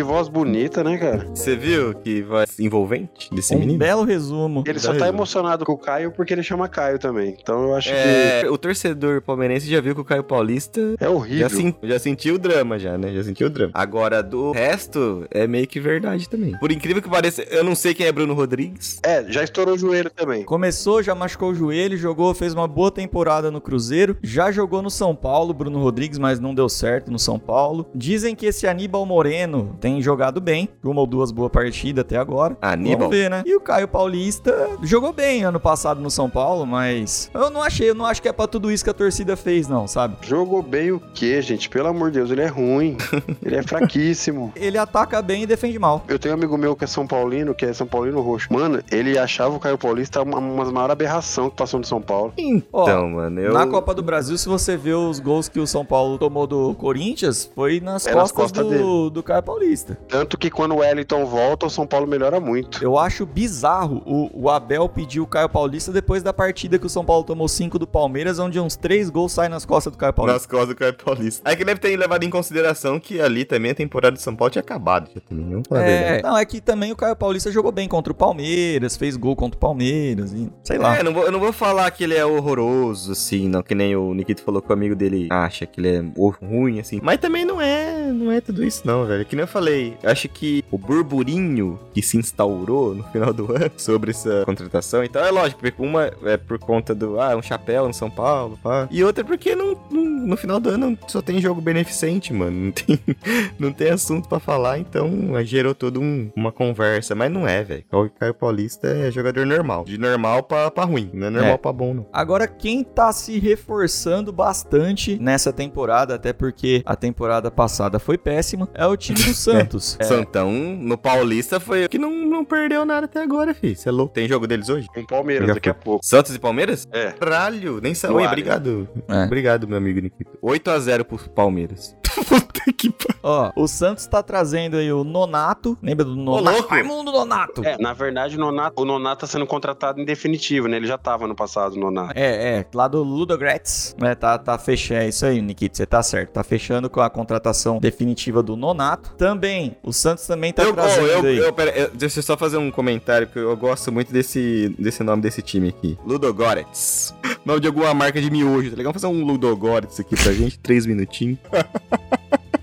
Que 0.00 0.04
voz 0.04 0.28
bonita, 0.30 0.82
né, 0.82 0.96
cara? 0.96 1.26
Você 1.34 1.54
viu 1.54 1.92
que 1.92 2.22
voz 2.22 2.58
envolvente 2.58 3.28
desse 3.34 3.54
Um 3.54 3.58
menino? 3.58 3.78
belo 3.78 4.02
resumo. 4.02 4.64
Ele 4.66 4.78
só 4.78 4.94
tá 4.94 5.06
emocionado 5.06 5.66
com 5.66 5.72
o 5.72 5.76
Caio 5.78 6.10
porque 6.10 6.32
ele 6.32 6.42
chama 6.42 6.66
Caio 6.70 6.98
também. 6.98 7.36
Então 7.38 7.64
eu 7.64 7.74
acho 7.74 7.90
É, 7.92 8.48
o 8.48 8.56
torcedor 8.56 9.20
palmeirense 9.20 9.68
já 9.70 9.78
viu 9.78 9.94
que 9.94 10.00
o 10.00 10.04
Caio 10.04 10.24
Paulista 10.24 10.80
que 10.96 11.04
é 11.04 11.08
horrível. 11.10 11.50
já, 11.50 11.54
sen- 11.54 11.74
já 11.82 11.98
sentiu 11.98 12.36
o 12.36 12.38
drama, 12.38 12.78
já, 12.78 12.96
né? 12.96 13.12
Já 13.12 13.22
sentiu 13.24 13.48
o 13.48 13.50
drama. 13.50 13.72
Agora, 13.74 14.22
do 14.22 14.52
resto, 14.52 15.26
é 15.30 15.46
meio 15.46 15.66
que 15.66 15.78
verdade 15.78 16.26
também. 16.30 16.58
Por 16.58 16.72
incrível 16.72 17.02
que 17.02 17.08
pareça, 17.10 17.42
eu 17.50 17.62
não 17.62 17.74
sei 17.74 17.92
quem 17.92 18.06
é 18.06 18.12
Bruno 18.12 18.32
Rodrigues. 18.32 19.00
É, 19.04 19.22
já 19.30 19.44
estourou 19.44 19.74
o 19.74 19.78
joelho 19.78 20.08
também. 20.08 20.44
Começou, 20.44 21.02
já 21.02 21.14
machucou 21.14 21.50
o 21.50 21.54
joelho, 21.54 21.98
jogou, 21.98 22.32
fez 22.32 22.54
uma 22.54 22.66
boa 22.66 22.90
temporada 22.90 23.50
no 23.50 23.60
Cruzeiro, 23.60 24.16
já 24.22 24.50
jogou 24.50 24.80
no 24.80 24.88
São 24.90 25.14
Paulo, 25.14 25.52
Bruno 25.52 25.78
Rodrigues, 25.82 26.16
mas 26.18 26.40
não 26.40 26.54
deu 26.54 26.70
certo 26.70 27.10
no 27.12 27.18
São 27.18 27.38
Paulo. 27.38 27.84
Dizem 27.94 28.34
que 28.34 28.46
esse 28.46 28.66
Aníbal 28.66 29.04
Moreno 29.04 29.76
tem 29.78 29.89
jogado 30.00 30.40
bem, 30.40 30.68
uma 30.84 31.00
ou 31.00 31.06
duas 31.06 31.30
boas 31.32 31.50
partidas 31.50 32.02
até 32.02 32.18
agora. 32.18 32.56
Aníbal? 32.60 32.98
Vamos 33.08 33.16
ver, 33.16 33.30
né? 33.30 33.42
E 33.46 33.56
o 33.56 33.60
Caio 33.60 33.88
Paulista 33.88 34.68
jogou 34.82 35.12
bem 35.12 35.42
ano 35.44 35.58
passado 35.58 36.00
no 36.00 36.10
São 36.10 36.28
Paulo, 36.28 36.66
mas 36.66 37.30
eu 37.32 37.48
não 37.48 37.62
achei, 37.62 37.88
eu 37.90 37.94
não 37.94 38.04
acho 38.04 38.20
que 38.20 38.28
é 38.28 38.32
pra 38.32 38.46
tudo 38.46 38.70
isso 38.70 38.84
que 38.84 38.90
a 38.90 38.94
torcida 38.94 39.36
fez, 39.36 39.68
não, 39.68 39.86
sabe? 39.88 40.16
Jogou 40.22 40.62
bem 40.62 40.92
o 40.92 41.00
quê, 41.14 41.40
gente? 41.40 41.68
Pelo 41.68 41.88
amor 41.88 42.10
de 42.10 42.18
Deus, 42.18 42.30
ele 42.30 42.42
é 42.42 42.46
ruim. 42.46 42.96
ele 43.42 43.56
é 43.56 43.62
fraquíssimo. 43.62 44.52
Ele 44.54 44.76
ataca 44.76 45.22
bem 45.22 45.42
e 45.42 45.46
defende 45.46 45.78
mal. 45.78 46.04
Eu 46.08 46.18
tenho 46.18 46.34
um 46.34 46.38
amigo 46.38 46.56
meu 46.58 46.76
que 46.76 46.84
é 46.84 46.86
São 46.86 47.06
Paulino, 47.06 47.54
que 47.54 47.64
é 47.64 47.72
São 47.72 47.86
Paulino 47.86 48.20
Roxo. 48.20 48.52
Mano, 48.52 48.82
ele 48.90 49.18
achava 49.18 49.54
o 49.54 49.60
Caio 49.60 49.78
Paulista 49.78 50.22
uma, 50.22 50.38
uma 50.38 50.64
maior 50.70 50.90
aberração 50.90 51.48
que 51.48 51.56
passou 51.56 51.80
no 51.80 51.86
São 51.86 52.00
Paulo. 52.00 52.32
Ó, 52.72 52.82
Então, 52.82 53.08
mano, 53.10 53.40
eu... 53.40 53.52
Na 53.52 53.66
Copa 53.66 53.94
do 53.94 54.02
Brasil, 54.02 54.36
se 54.36 54.48
você 54.48 54.76
vê 54.76 54.92
os 54.92 55.18
gols 55.20 55.48
que 55.48 55.58
o 55.58 55.66
São 55.66 55.84
Paulo 55.84 56.18
tomou 56.18 56.46
do 56.46 56.74
Corinthians, 56.74 57.50
foi 57.54 57.80
nas 57.80 58.06
É 58.06 58.14
nas 58.14 58.32
costas, 58.32 58.60
costas 58.60 58.78
do, 58.80 59.10
do 59.10 59.22
Caio 59.22 59.42
Paulista. 59.42 59.69
Tanto 60.08 60.36
que 60.36 60.50
quando 60.50 60.72
o 60.72 60.78
Wellington 60.78 61.24
volta, 61.26 61.66
o 61.66 61.70
São 61.70 61.86
Paulo 61.86 62.06
melhora 62.06 62.40
muito. 62.40 62.82
Eu 62.82 62.98
acho 62.98 63.24
bizarro 63.24 64.02
o, 64.06 64.44
o 64.44 64.50
Abel 64.50 64.88
pedir 64.88 65.20
o 65.20 65.26
Caio 65.26 65.48
Paulista 65.48 65.92
depois 65.92 66.22
da 66.22 66.32
partida 66.32 66.78
que 66.78 66.86
o 66.86 66.90
São 66.90 67.04
Paulo 67.04 67.24
tomou 67.24 67.48
5 67.48 67.78
do 67.78 67.86
Palmeiras, 67.86 68.38
onde 68.38 68.58
uns 68.58 68.76
3 68.76 69.10
gols 69.10 69.32
saem 69.32 69.50
nas 69.50 69.64
costas 69.64 69.92
do 69.92 69.98
Caio 69.98 70.12
Paulista. 70.12 70.38
Nas 70.38 70.46
costas 70.46 70.68
do 70.68 70.74
Caio 70.76 70.94
Paulista. 70.94 71.48
Aí 71.48 71.56
que 71.56 71.64
deve 71.64 71.80
ter 71.80 71.96
levado 71.96 72.22
em 72.24 72.30
consideração 72.30 72.98
que 72.98 73.20
ali 73.20 73.44
também 73.44 73.70
a 73.70 73.74
temporada 73.74 74.16
de 74.16 74.22
São 74.22 74.34
Paulo 74.34 74.50
tinha 74.50 74.62
acabado. 74.62 75.10
Já 75.14 75.20
também, 75.20 75.46
não 75.46 75.62
É, 75.76 75.84
verdade. 75.84 76.22
não, 76.22 76.36
é 76.36 76.44
que 76.44 76.60
também 76.60 76.92
o 76.92 76.96
Caio 76.96 77.16
Paulista 77.16 77.50
jogou 77.50 77.72
bem 77.72 77.88
contra 77.88 78.12
o 78.12 78.16
Palmeiras, 78.16 78.96
fez 78.96 79.16
gol 79.16 79.36
contra 79.36 79.56
o 79.56 79.60
Palmeiras, 79.60 80.32
e 80.32 80.50
sei 80.62 80.78
lá. 80.78 80.96
É, 80.96 81.02
não 81.02 81.12
vou, 81.12 81.24
eu 81.24 81.32
não 81.32 81.40
vou 81.40 81.52
falar 81.52 81.90
que 81.90 82.04
ele 82.04 82.14
é 82.14 82.24
horroroso, 82.24 83.12
assim, 83.12 83.48
não, 83.48 83.62
que 83.62 83.74
nem 83.74 83.94
o 83.96 84.12
Nikito 84.14 84.42
falou 84.42 84.60
que 84.60 84.70
o 84.70 84.72
amigo 84.72 84.94
dele 84.94 85.28
acha 85.30 85.66
que 85.66 85.80
ele 85.80 85.88
é 85.96 86.02
ruim, 86.44 86.80
assim. 86.80 87.00
Mas 87.02 87.18
também 87.18 87.44
não 87.44 87.60
é, 87.60 87.89
não 88.12 88.30
é 88.32 88.40
tudo 88.40 88.64
isso, 88.64 88.82
não, 88.86 89.04
velho. 89.06 89.24
Que 89.24 89.34
nem 89.36 89.42
eu 89.42 89.48
falei, 89.48 89.96
acho 90.02 90.28
que 90.28 90.64
o 90.70 90.78
burburinho 90.78 91.78
que 91.92 92.02
se 92.02 92.16
instaurou 92.16 92.94
no 92.94 93.02
final 93.04 93.32
do 93.32 93.50
ano 93.54 93.70
sobre 93.76 94.10
essa 94.10 94.44
contratação, 94.44 95.02
então 95.04 95.24
é 95.24 95.30
lógico, 95.30 95.60
porque 95.60 95.82
uma 95.82 96.10
é 96.24 96.36
por 96.36 96.58
conta 96.58 96.94
do, 96.94 97.20
ah, 97.20 97.36
um 97.36 97.42
chapéu 97.42 97.86
no 97.86 97.94
São 97.94 98.10
Paulo, 98.10 98.58
pá. 98.62 98.88
E 98.90 99.02
outra 99.04 99.24
porque 99.24 99.54
não, 99.54 99.76
não- 99.90 100.20
no 100.20 100.36
final 100.36 100.60
do 100.60 100.68
ano 100.70 100.98
só 101.08 101.20
tem 101.22 101.40
jogo 101.40 101.60
beneficente, 101.60 102.32
mano. 102.32 102.50
Não 102.66 102.72
tem, 102.72 102.98
não 103.58 103.72
tem 103.72 103.90
assunto 103.90 104.28
pra 104.28 104.38
falar, 104.38 104.78
então 104.78 105.10
gerou 105.44 105.74
toda 105.74 105.98
um- 105.98 106.30
uma 106.36 106.52
conversa. 106.52 107.14
Mas 107.14 107.30
não 107.32 107.46
é, 107.46 107.62
velho. 107.62 107.84
O 107.92 108.08
Caio 108.10 108.34
Paulista 108.34 108.86
é 108.88 109.10
jogador 109.10 109.46
normal. 109.46 109.84
De 109.84 109.98
normal 109.98 110.42
pra, 110.42 110.70
pra 110.70 110.84
ruim, 110.84 111.10
não 111.12 111.26
é 111.26 111.30
normal 111.30 111.52
É. 111.54 111.58
pra 111.58 111.72
bom, 111.72 111.94
não. 111.94 112.06
Agora, 112.12 112.46
quem 112.46 112.82
tá 112.84 113.12
se 113.12 113.38
reforçando 113.38 114.32
bastante 114.32 115.18
nessa 115.20 115.52
temporada, 115.52 116.14
até 116.14 116.32
porque 116.32 116.82
a 116.84 116.96
temporada 116.96 117.50
passada 117.50 117.98
foi 118.00 118.18
péssima, 118.18 118.68
é 118.74 118.86
o 118.86 118.96
time 118.96 119.22
do 119.22 119.32
Santos. 119.34 119.96
É, 120.00 120.04
Santão, 120.04 120.50
no 120.52 120.96
Paulista, 120.98 121.60
foi 121.60 121.84
o 121.84 121.88
que 121.88 121.98
não, 121.98 122.10
não 122.10 122.44
perdeu 122.44 122.84
nada 122.84 123.04
até 123.06 123.22
agora, 123.22 123.54
filho. 123.54 123.76
Você 123.76 123.88
é 123.88 123.92
louco. 123.92 124.14
Tem 124.14 124.26
jogo 124.28 124.46
deles 124.46 124.68
hoje? 124.68 124.86
Com 124.88 125.00
o 125.00 125.06
Palmeiras 125.06 125.48
daqui 125.48 125.68
a 125.68 125.74
pouco. 125.74 126.04
Santos 126.04 126.34
e 126.34 126.38
Palmeiras? 126.38 126.86
É. 126.92 127.12
Caralho, 127.12 127.80
nem 127.80 127.94
sabia. 127.94 128.16
Oi, 128.16 128.26
obrigado. 128.26 128.88
É. 129.08 129.24
Obrigado, 129.24 129.68
meu 129.68 129.78
amigo 129.78 130.00
Nikito. 130.00 130.38
8x0 130.42 131.04
pro 131.04 131.18
Palmeiras. 131.30 131.96
Puta 132.28 132.72
que 132.72 132.90
pariu. 132.90 133.20
Ó, 133.22 133.52
o 133.56 133.68
Santos 133.68 134.06
tá 134.06 134.22
trazendo 134.22 134.76
aí 134.76 134.92
o 134.92 135.04
Nonato. 135.04 135.76
Lembra 135.82 136.04
do 136.04 136.16
Nonato? 136.16 136.56
louco. 136.56 136.68
Raimundo 136.70 137.12
Nonato. 137.12 137.64
É, 137.64 137.76
na 137.78 137.92
verdade, 137.92 138.36
o 138.36 138.40
Nonato, 138.40 138.82
o 138.82 138.84
Nonato 138.84 139.20
tá 139.22 139.26
sendo 139.26 139.46
contratado 139.46 140.00
em 140.00 140.04
definitivo, 140.04 140.68
né? 140.68 140.76
Ele 140.76 140.86
já 140.86 140.96
tava 140.98 141.26
no 141.26 141.34
passado, 141.34 141.74
o 141.74 141.78
Nonato. 141.78 142.12
É, 142.16 142.58
é, 142.58 142.66
lá 142.74 142.88
do 142.88 143.02
Ludogretz, 143.02 143.94
né, 143.98 144.14
tá, 144.14 144.38
tá 144.38 144.56
fechando, 144.58 145.00
é 145.00 145.08
isso 145.08 145.24
aí, 145.26 145.40
Nikita, 145.40 145.76
você 145.76 145.86
tá 145.86 146.02
certo, 146.02 146.30
tá 146.30 146.42
fechando 146.42 146.88
com 146.88 147.00
a 147.00 147.10
contratação 147.10 147.78
definitiva 147.78 148.42
do 148.42 148.56
Nonato. 148.56 149.14
Também, 149.16 149.76
o 149.82 149.92
Santos 149.92 150.26
também 150.26 150.52
tá 150.52 150.62
eu, 150.62 150.72
trazendo 150.72 151.04
oh, 151.04 151.06
eu, 151.06 151.24
aí. 151.24 151.38
eu, 151.38 151.52
pera, 151.52 151.70
eu- 151.70 151.90
deixa 151.90 152.18
eu 152.18 152.22
só 152.22 152.36
fazer 152.36 152.56
um 152.56 152.70
comentário, 152.70 153.26
porque 153.26 153.38
eu 153.38 153.56
gosto 153.56 153.92
muito 153.92 154.12
desse, 154.12 154.74
desse 154.78 155.02
nome 155.02 155.22
desse 155.22 155.42
time 155.42 155.68
aqui. 155.68 155.98
Ludogorets. 156.04 157.14
Nome 157.44 157.60
de 157.60 157.66
alguma 157.68 157.94
marca 157.94 158.20
de 158.20 158.30
miojo, 158.30 158.70
tá 158.70 158.76
legal? 158.76 158.92
Vamos 158.92 159.00
fazer 159.00 159.14
um 159.14 159.24
Ludogorets 159.24 159.98
aqui 159.98 160.14
pra 160.14 160.32
gente, 160.32 160.58
três 160.58 160.84
minutinhos. 160.84 161.38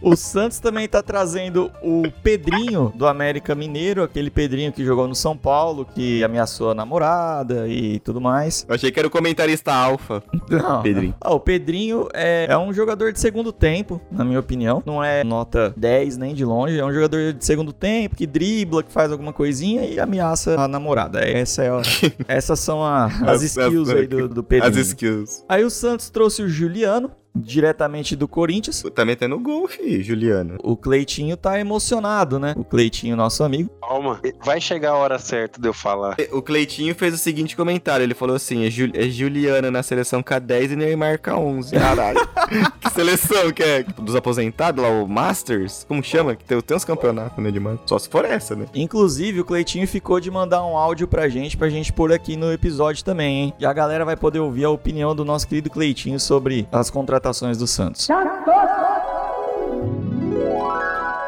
O 0.02 0.16
Santos 0.16 0.60
também 0.60 0.88
tá 0.88 1.02
trazendo 1.02 1.72
o 1.82 2.04
Pedrinho 2.24 2.92
do 2.96 3.08
América 3.08 3.56
Mineiro, 3.56 4.04
aquele 4.04 4.30
Pedrinho 4.30 4.72
que 4.72 4.84
jogou 4.86 5.08
no 5.08 5.16
São 5.16 5.36
Paulo, 5.36 5.86
que 5.86 6.24
ameaçou 6.24 6.72
a 6.72 6.76
namorada 6.76 7.68
e 7.68 8.00
tudo 8.00 8.22
mais. 8.22 8.66
Eu 8.68 8.76
achei 8.76 8.92
que 8.92 9.00
era 9.00 9.08
o 9.08 9.12
comentarista 9.12 9.74
alfa. 9.74 10.24
Não. 10.50 10.82
Pedrinho. 10.82 11.16
Ah, 11.20 11.34
o 11.34 11.40
Pedrinho 11.40 12.08
é, 12.14 12.48
é 12.50 12.58
um 12.58 12.72
jogador 12.74 13.12
de 13.12 13.20
segundo 13.20 13.52
tempo, 13.52 14.00
na 14.12 14.24
minha 14.24 14.40
opinião. 14.40 14.82
Não 14.86 15.04
é 15.04 15.24
nota 15.24 15.74
10 15.76 16.18
nem 16.18 16.34
de 16.36 16.46
longe. 16.46 16.80
É 16.80 16.86
um 16.86 16.94
jogador 16.94 17.34
de 17.34 17.44
segundo 17.46 17.74
tempo 17.74 18.16
que 18.16 18.26
dribla, 18.28 18.84
que 18.84 18.92
faz 18.92 19.12
alguma 19.12 19.34
coisinha 19.34 19.86
e 19.86 20.00
ameaça 20.00 20.60
a 20.60 20.68
namorada. 20.68 21.20
Essa 21.20 21.64
é 21.64 21.70
a- 21.70 21.82
essas 22.28 22.60
são 22.60 22.84
a- 22.84 23.08
as 23.26 23.42
skills 23.42 23.90
aí 23.90 24.08
do, 24.08 24.28
do 24.28 24.44
Pedrinho. 24.44 24.72
As 24.80 24.88
skills. 24.88 25.44
Aí 25.50 25.64
o 25.64 25.70
Santos 25.70 26.10
trouxe 26.10 26.42
o 26.44 26.50
Juliano, 26.50 27.12
diretamente 27.38 28.16
do 28.16 28.28
Corinthians. 28.28 28.84
Tá 28.94 29.06
metendo 29.06 29.40
gol, 29.40 29.68
filho, 29.68 30.04
Juliano. 30.04 30.58
O 30.64 30.76
Cleitinho 30.76 31.36
tá 31.38 31.60
emocionado, 31.60 32.40
né? 32.40 32.54
O 32.58 32.64
Cleitinho, 32.64 33.16
nosso 33.16 33.44
amigo. 33.44 33.70
Calma, 33.82 34.20
vai 34.44 34.60
chegar 34.60 34.92
a 34.92 34.96
hora 34.98 35.18
certa 35.20 35.60
de 35.62 35.68
eu 35.68 35.74
falar. 35.74 36.16
O 36.32 36.42
Cleitinho 36.42 36.94
fez 36.96 37.14
o 37.14 37.18
seguinte 37.18 37.56
comentário, 37.56 38.04
ele 38.04 38.14
falou 38.14 38.36
assim, 38.36 38.66
é, 38.66 38.70
Jul- 38.70 38.92
é 38.94 39.08
Juliano 39.10 39.72
na 39.72 39.82
seleção 39.84 40.22
K10 40.22 40.72
e 40.72 40.76
Neymar 40.76 41.20
K11. 41.20 41.72
Caralho. 41.72 42.20
que 42.82 42.90
seleção 42.90 43.52
que 43.52 43.64
é? 43.64 43.84
Dos 43.84 44.16
aposentados 44.16 44.84
lá, 44.84 44.90
o 44.90 45.08
Masters? 45.08 45.86
Como 45.88 46.04
chama? 46.04 46.36
Que 46.36 46.44
tem, 46.44 46.60
tem 46.62 46.78
uns 46.78 46.86
campeonatos, 46.86 47.42
né, 47.44 47.52
de 47.52 47.60
mano? 47.60 47.80
Só 47.86 47.98
se 48.00 48.10
for 48.10 48.26
essa, 48.26 48.56
né? 48.56 48.66
Inclusive, 48.74 49.42
o 49.42 49.46
Cleitinho 49.46 49.88
ficou 49.88 50.20
de 50.20 50.30
mandar 50.32 50.66
um 50.66 50.78
áudio 50.78 51.08
pra 51.08 51.30
gente, 51.30 51.56
pra 51.58 51.70
gente 51.70 51.94
pôr 51.94 52.12
aqui 52.12 52.36
no 52.36 52.52
episódio 52.52 53.04
também, 53.04 53.44
hein? 53.44 53.54
E 53.60 53.66
a 53.66 53.74
galera 53.74 54.04
vai 54.06 54.16
poder 54.16 54.40
ouvir 54.40 54.66
a 54.66 54.70
opinião 54.70 55.16
do 55.16 55.24
nosso 55.24 55.48
querido 55.48 55.70
Cleitinho 55.70 56.20
sobre 56.20 56.68
as 56.72 56.90
contratações 56.90 57.27
do 57.58 57.68
Santos. 57.68 58.08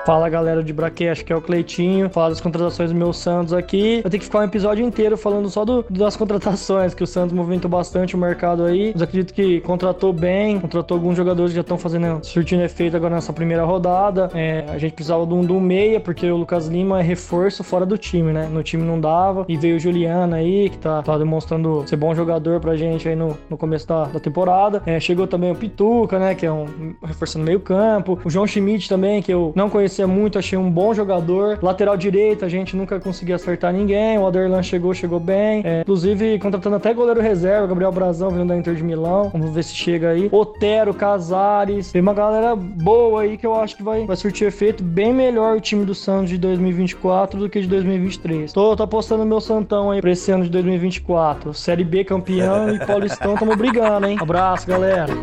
Fala 0.09 0.27
galera 0.27 0.63
de 0.63 0.73
Braquete, 0.73 1.23
que 1.23 1.31
é 1.31 1.35
o 1.35 1.41
Cleitinho. 1.41 2.09
Fala 2.09 2.29
das 2.29 2.41
contratações 2.41 2.89
do 2.89 2.97
meu 2.97 3.13
Santos 3.13 3.53
aqui. 3.53 4.01
Vai 4.01 4.09
ter 4.09 4.17
que 4.17 4.25
ficar 4.25 4.39
um 4.39 4.43
episódio 4.43 4.83
inteiro 4.83 5.15
falando 5.15 5.47
só 5.51 5.63
do, 5.63 5.85
das 5.87 6.17
contratações, 6.17 6.95
que 6.95 7.03
o 7.03 7.05
Santos 7.05 7.31
movimentou 7.31 7.69
bastante 7.69 8.15
o 8.15 8.17
mercado 8.17 8.63
aí. 8.63 8.89
Mas 8.91 9.03
acredito 9.03 9.31
que 9.35 9.61
contratou 9.61 10.11
bem, 10.11 10.59
contratou 10.59 10.97
alguns 10.97 11.15
jogadores 11.15 11.51
que 11.51 11.57
já 11.57 11.61
estão 11.61 11.77
fazendo, 11.77 12.25
surtindo 12.25 12.63
efeito 12.63 12.97
agora 12.97 13.13
nessa 13.13 13.31
primeira 13.31 13.63
rodada. 13.63 14.31
É, 14.33 14.65
a 14.69 14.79
gente 14.79 14.93
precisava 14.93 15.27
de 15.27 15.33
um, 15.35 15.41
um 15.41 15.59
meia, 15.59 15.99
porque 15.99 16.25
o 16.31 16.37
Lucas 16.37 16.67
Lima 16.67 17.01
é 17.01 17.03
reforço 17.03 17.63
fora 17.63 17.85
do 17.85 17.95
time, 17.95 18.33
né? 18.33 18.49
No 18.51 18.63
time 18.63 18.83
não 18.83 18.99
dava. 18.99 19.45
E 19.47 19.57
veio 19.57 19.75
o 19.75 19.79
Juliano 19.79 20.33
aí, 20.33 20.71
que 20.71 20.79
tá, 20.79 21.03
tá 21.03 21.19
demonstrando 21.19 21.87
ser 21.87 21.97
bom 21.97 22.15
jogador 22.15 22.59
pra 22.59 22.75
gente 22.75 23.07
aí 23.07 23.15
no, 23.15 23.37
no 23.47 23.59
começo 23.59 23.87
da, 23.87 24.05
da 24.05 24.19
temporada. 24.19 24.81
É, 24.87 24.99
chegou 24.99 25.27
também 25.27 25.51
o 25.51 25.55
Pituca, 25.55 26.17
né? 26.17 26.33
Que 26.33 26.47
é 26.47 26.51
um 26.51 26.95
reforçando 27.03 27.45
meio 27.45 27.59
campo. 27.59 28.17
O 28.25 28.29
João 28.31 28.47
Schmidt 28.47 28.89
também, 28.89 29.21
que 29.21 29.31
eu 29.31 29.53
não 29.55 29.69
conhecia 29.99 30.07
muito, 30.07 30.39
achei 30.39 30.57
um 30.57 30.69
bom 30.69 30.93
jogador. 30.93 31.59
Lateral 31.61 31.97
direito, 31.97 32.45
a 32.45 32.49
gente 32.49 32.75
nunca 32.75 32.99
conseguia 32.99 33.35
acertar 33.35 33.73
ninguém. 33.73 34.17
O 34.17 34.25
Aderlan 34.25 34.63
chegou, 34.63 34.93
chegou 34.93 35.19
bem. 35.19 35.61
É, 35.65 35.81
inclusive, 35.81 36.39
contratando 36.39 36.75
até 36.75 36.93
goleiro 36.93 37.21
reserva, 37.21 37.67
Gabriel 37.67 37.91
Brazão, 37.91 38.29
vindo 38.29 38.45
da 38.45 38.55
Inter 38.55 38.75
de 38.75 38.83
Milão. 38.83 39.29
Vamos 39.29 39.51
ver 39.51 39.63
se 39.63 39.75
chega 39.75 40.09
aí. 40.11 40.29
Otero, 40.31 40.93
Casares. 40.93 41.91
Tem 41.91 42.01
uma 42.01 42.13
galera 42.13 42.55
boa 42.55 43.21
aí 43.21 43.37
que 43.37 43.45
eu 43.45 43.55
acho 43.55 43.75
que 43.75 43.83
vai, 43.83 44.05
vai 44.05 44.15
surtir 44.15 44.47
efeito 44.47 44.83
bem 44.83 45.13
melhor 45.13 45.57
o 45.57 45.61
time 45.61 45.85
do 45.85 45.95
Santos 45.95 46.29
de 46.29 46.37
2024 46.37 47.39
do 47.39 47.49
que 47.49 47.61
de 47.61 47.67
2023. 47.67 48.53
Tô, 48.53 48.75
tô 48.75 48.83
apostando 48.83 49.25
meu 49.25 49.41
Santão 49.41 49.91
aí 49.91 50.01
pra 50.01 50.11
esse 50.11 50.31
ano 50.31 50.43
de 50.43 50.49
2024. 50.49 51.53
Série 51.53 51.83
B 51.83 52.03
campeão 52.03 52.73
e 52.73 52.79
Paulistão 52.85 53.35
tamo 53.35 53.55
brigando, 53.55 54.07
hein? 54.07 54.17
Abraço, 54.19 54.67
galera. 54.67 55.13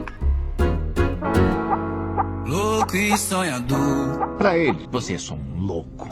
Louco 2.87 2.97
e 2.97 3.19
sonhador. 3.19 4.37
Pra 4.39 4.57
ele, 4.57 4.87
você 4.93 5.15
é 5.15 5.19
só 5.19 5.35
um 5.35 5.59
louco. 5.59 6.09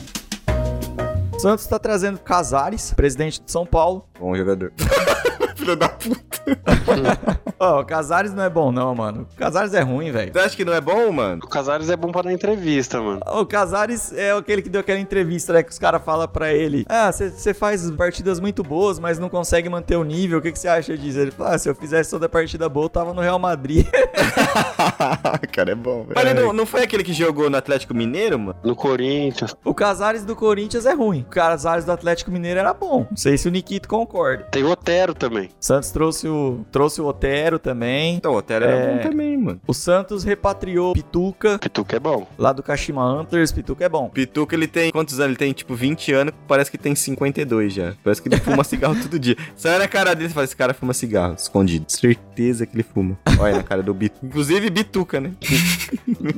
Santos 1.38 1.66
tá 1.68 1.78
trazendo 1.78 2.18
Casares, 2.18 2.92
presidente 2.94 3.40
de 3.40 3.52
São 3.52 3.64
Paulo. 3.64 4.08
Bom 4.18 4.34
jogador. 4.34 4.72
Filho 5.54 5.76
da 5.76 5.88
puta. 5.88 7.40
Ó, 7.58 7.80
o 7.80 7.84
Casares 7.84 8.32
não 8.32 8.42
é 8.42 8.50
bom 8.50 8.72
não, 8.72 8.94
mano. 8.94 9.26
O 9.32 9.36
Casares 9.36 9.74
é 9.74 9.80
ruim, 9.80 10.10
velho. 10.10 10.32
Você 10.32 10.38
acha 10.38 10.56
que 10.56 10.64
não 10.64 10.72
é 10.72 10.80
bom, 10.80 11.10
mano? 11.12 11.40
O 11.44 11.48
Casares 11.48 11.88
é 11.88 11.96
bom 11.96 12.10
pra 12.10 12.22
dar 12.22 12.32
entrevista, 12.32 13.00
mano. 13.00 13.20
O 13.26 13.46
Casares 13.46 14.12
é 14.12 14.32
aquele 14.32 14.62
que 14.62 14.68
deu 14.68 14.80
aquela 14.80 14.98
entrevista, 14.98 15.52
né? 15.52 15.62
Que 15.62 15.70
os 15.70 15.78
caras 15.78 16.02
falam 16.04 16.26
pra 16.28 16.52
ele: 16.52 16.84
Ah, 16.88 17.10
você 17.12 17.54
faz 17.54 17.90
partidas 17.92 18.40
muito 18.40 18.62
boas, 18.62 18.98
mas 18.98 19.18
não 19.18 19.28
consegue 19.28 19.68
manter 19.68 19.96
o 19.96 20.04
nível. 20.04 20.38
O 20.38 20.42
que 20.42 20.54
você 20.54 20.68
acha 20.68 20.96
disso? 20.96 21.18
Ele 21.18 21.30
fala: 21.30 21.54
ah, 21.54 21.58
se 21.58 21.68
eu 21.68 21.74
fizesse 21.74 22.10
toda 22.10 22.28
partida 22.28 22.68
boa, 22.68 22.86
eu 22.86 22.90
tava 22.90 23.14
no 23.14 23.20
Real 23.20 23.38
Madrid. 23.38 23.86
cara, 25.52 25.72
é 25.72 25.74
bom, 25.74 26.04
velho. 26.04 26.12
Mas 26.14 26.24
ele 26.24 26.40
não, 26.40 26.52
não 26.52 26.66
foi 26.66 26.82
aquele 26.82 27.02
que 27.02 27.12
jogou 27.12 27.48
no 27.48 27.56
Atlético 27.56 27.94
Mineiro, 27.94 28.38
mano? 28.38 28.58
No 28.62 28.76
Corinthians. 28.76 29.54
O 29.64 29.74
Casares 29.74 30.24
do 30.24 30.36
Corinthians 30.36 30.86
é 30.86 30.92
ruim. 30.92 31.20
O 31.20 31.30
Casares 31.30 31.84
do 31.84 31.92
Atlético 31.92 32.30
Mineiro 32.30 32.60
era 32.60 32.72
bom. 32.72 33.06
Não 33.10 33.16
sei 33.16 33.36
se 33.38 33.48
o 33.48 33.50
Nikito 33.50 33.88
concorda. 33.88 34.44
Tem 34.44 34.62
o 34.62 34.70
Otero 34.70 35.14
também. 35.14 35.43
Santos 35.60 35.90
trouxe 35.90 36.28
o, 36.28 36.64
trouxe 36.70 37.00
o 37.00 37.06
Otero 37.06 37.58
também. 37.58 38.16
Então, 38.16 38.32
o 38.32 38.36
Otero 38.36 38.64
era 38.64 38.74
É. 38.76 38.96
bom 38.96 39.02
também, 39.10 39.36
mano. 39.36 39.60
O 39.66 39.74
Santos 39.74 40.24
repatriou 40.24 40.92
Pituca, 40.94 41.58
Pituca 41.58 41.96
é 41.96 42.00
bom. 42.00 42.26
lá 42.38 42.52
do 42.52 42.62
Kashima 42.62 43.02
Antlers. 43.02 43.52
Pituca 43.52 43.84
é 43.84 43.88
bom. 43.88 44.08
Pituca, 44.08 44.54
ele 44.54 44.66
tem 44.66 44.90
quantos 44.90 45.18
anos? 45.20 45.30
Ele 45.30 45.36
tem 45.36 45.52
tipo 45.52 45.74
20 45.74 46.12
anos, 46.12 46.34
parece 46.46 46.70
que 46.70 46.78
tem 46.78 46.94
52 46.94 47.72
já. 47.72 47.94
Parece 48.02 48.20
que 48.22 48.28
ele 48.28 48.36
fuma 48.38 48.62
cigarro 48.64 48.94
todo 49.00 49.18
dia. 49.18 49.36
Você 49.56 49.68
olha 49.68 49.78
na 49.80 49.88
cara 49.88 50.14
dele 50.14 50.30
e 50.30 50.32
fala: 50.32 50.44
esse 50.44 50.56
cara 50.56 50.74
fuma 50.74 50.92
cigarro, 50.92 51.34
escondido. 51.34 51.84
Certeza 51.88 52.66
que 52.66 52.76
ele 52.76 52.82
fuma. 52.82 53.18
Olha 53.38 53.56
na 53.56 53.62
cara 53.62 53.82
do 53.82 53.92
Bituca. 53.94 54.24
Inclusive, 54.26 54.70
Bituca, 54.70 55.20
né? 55.20 55.32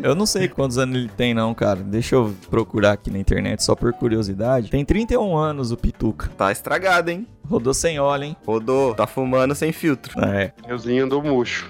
Eu 0.03 0.15
não 0.15 0.27
sei 0.27 0.49
quantos 0.49 0.79
anos 0.79 0.97
ele 0.97 1.11
tem, 1.17 1.35
não, 1.35 1.55
cara. 1.55 1.81
Deixa 1.81 2.15
eu 2.15 2.35
procurar 2.51 2.93
aqui 2.93 3.11
na 3.11 3.19
internet, 3.19 3.63
só 3.63 3.75
por 3.75 3.93
curiosidade. 3.93 4.71
Tem 4.71 4.85
31 4.85 5.37
anos 5.37 5.71
o 5.73 5.77
Pituca. 5.77 6.31
Tá 6.37 6.51
estragado, 6.53 7.11
hein? 7.11 7.27
Rodou 7.49 7.73
sem 7.75 7.99
óleo, 7.99 8.25
hein? 8.25 8.37
Rodou, 8.47 8.95
tá 8.95 9.07
fumando 9.07 9.55
sem 9.55 9.73
filtro. 9.73 10.13
É. 10.25 10.53
Euzinho 10.69 11.09
do 11.09 11.23
murcho. 11.23 11.69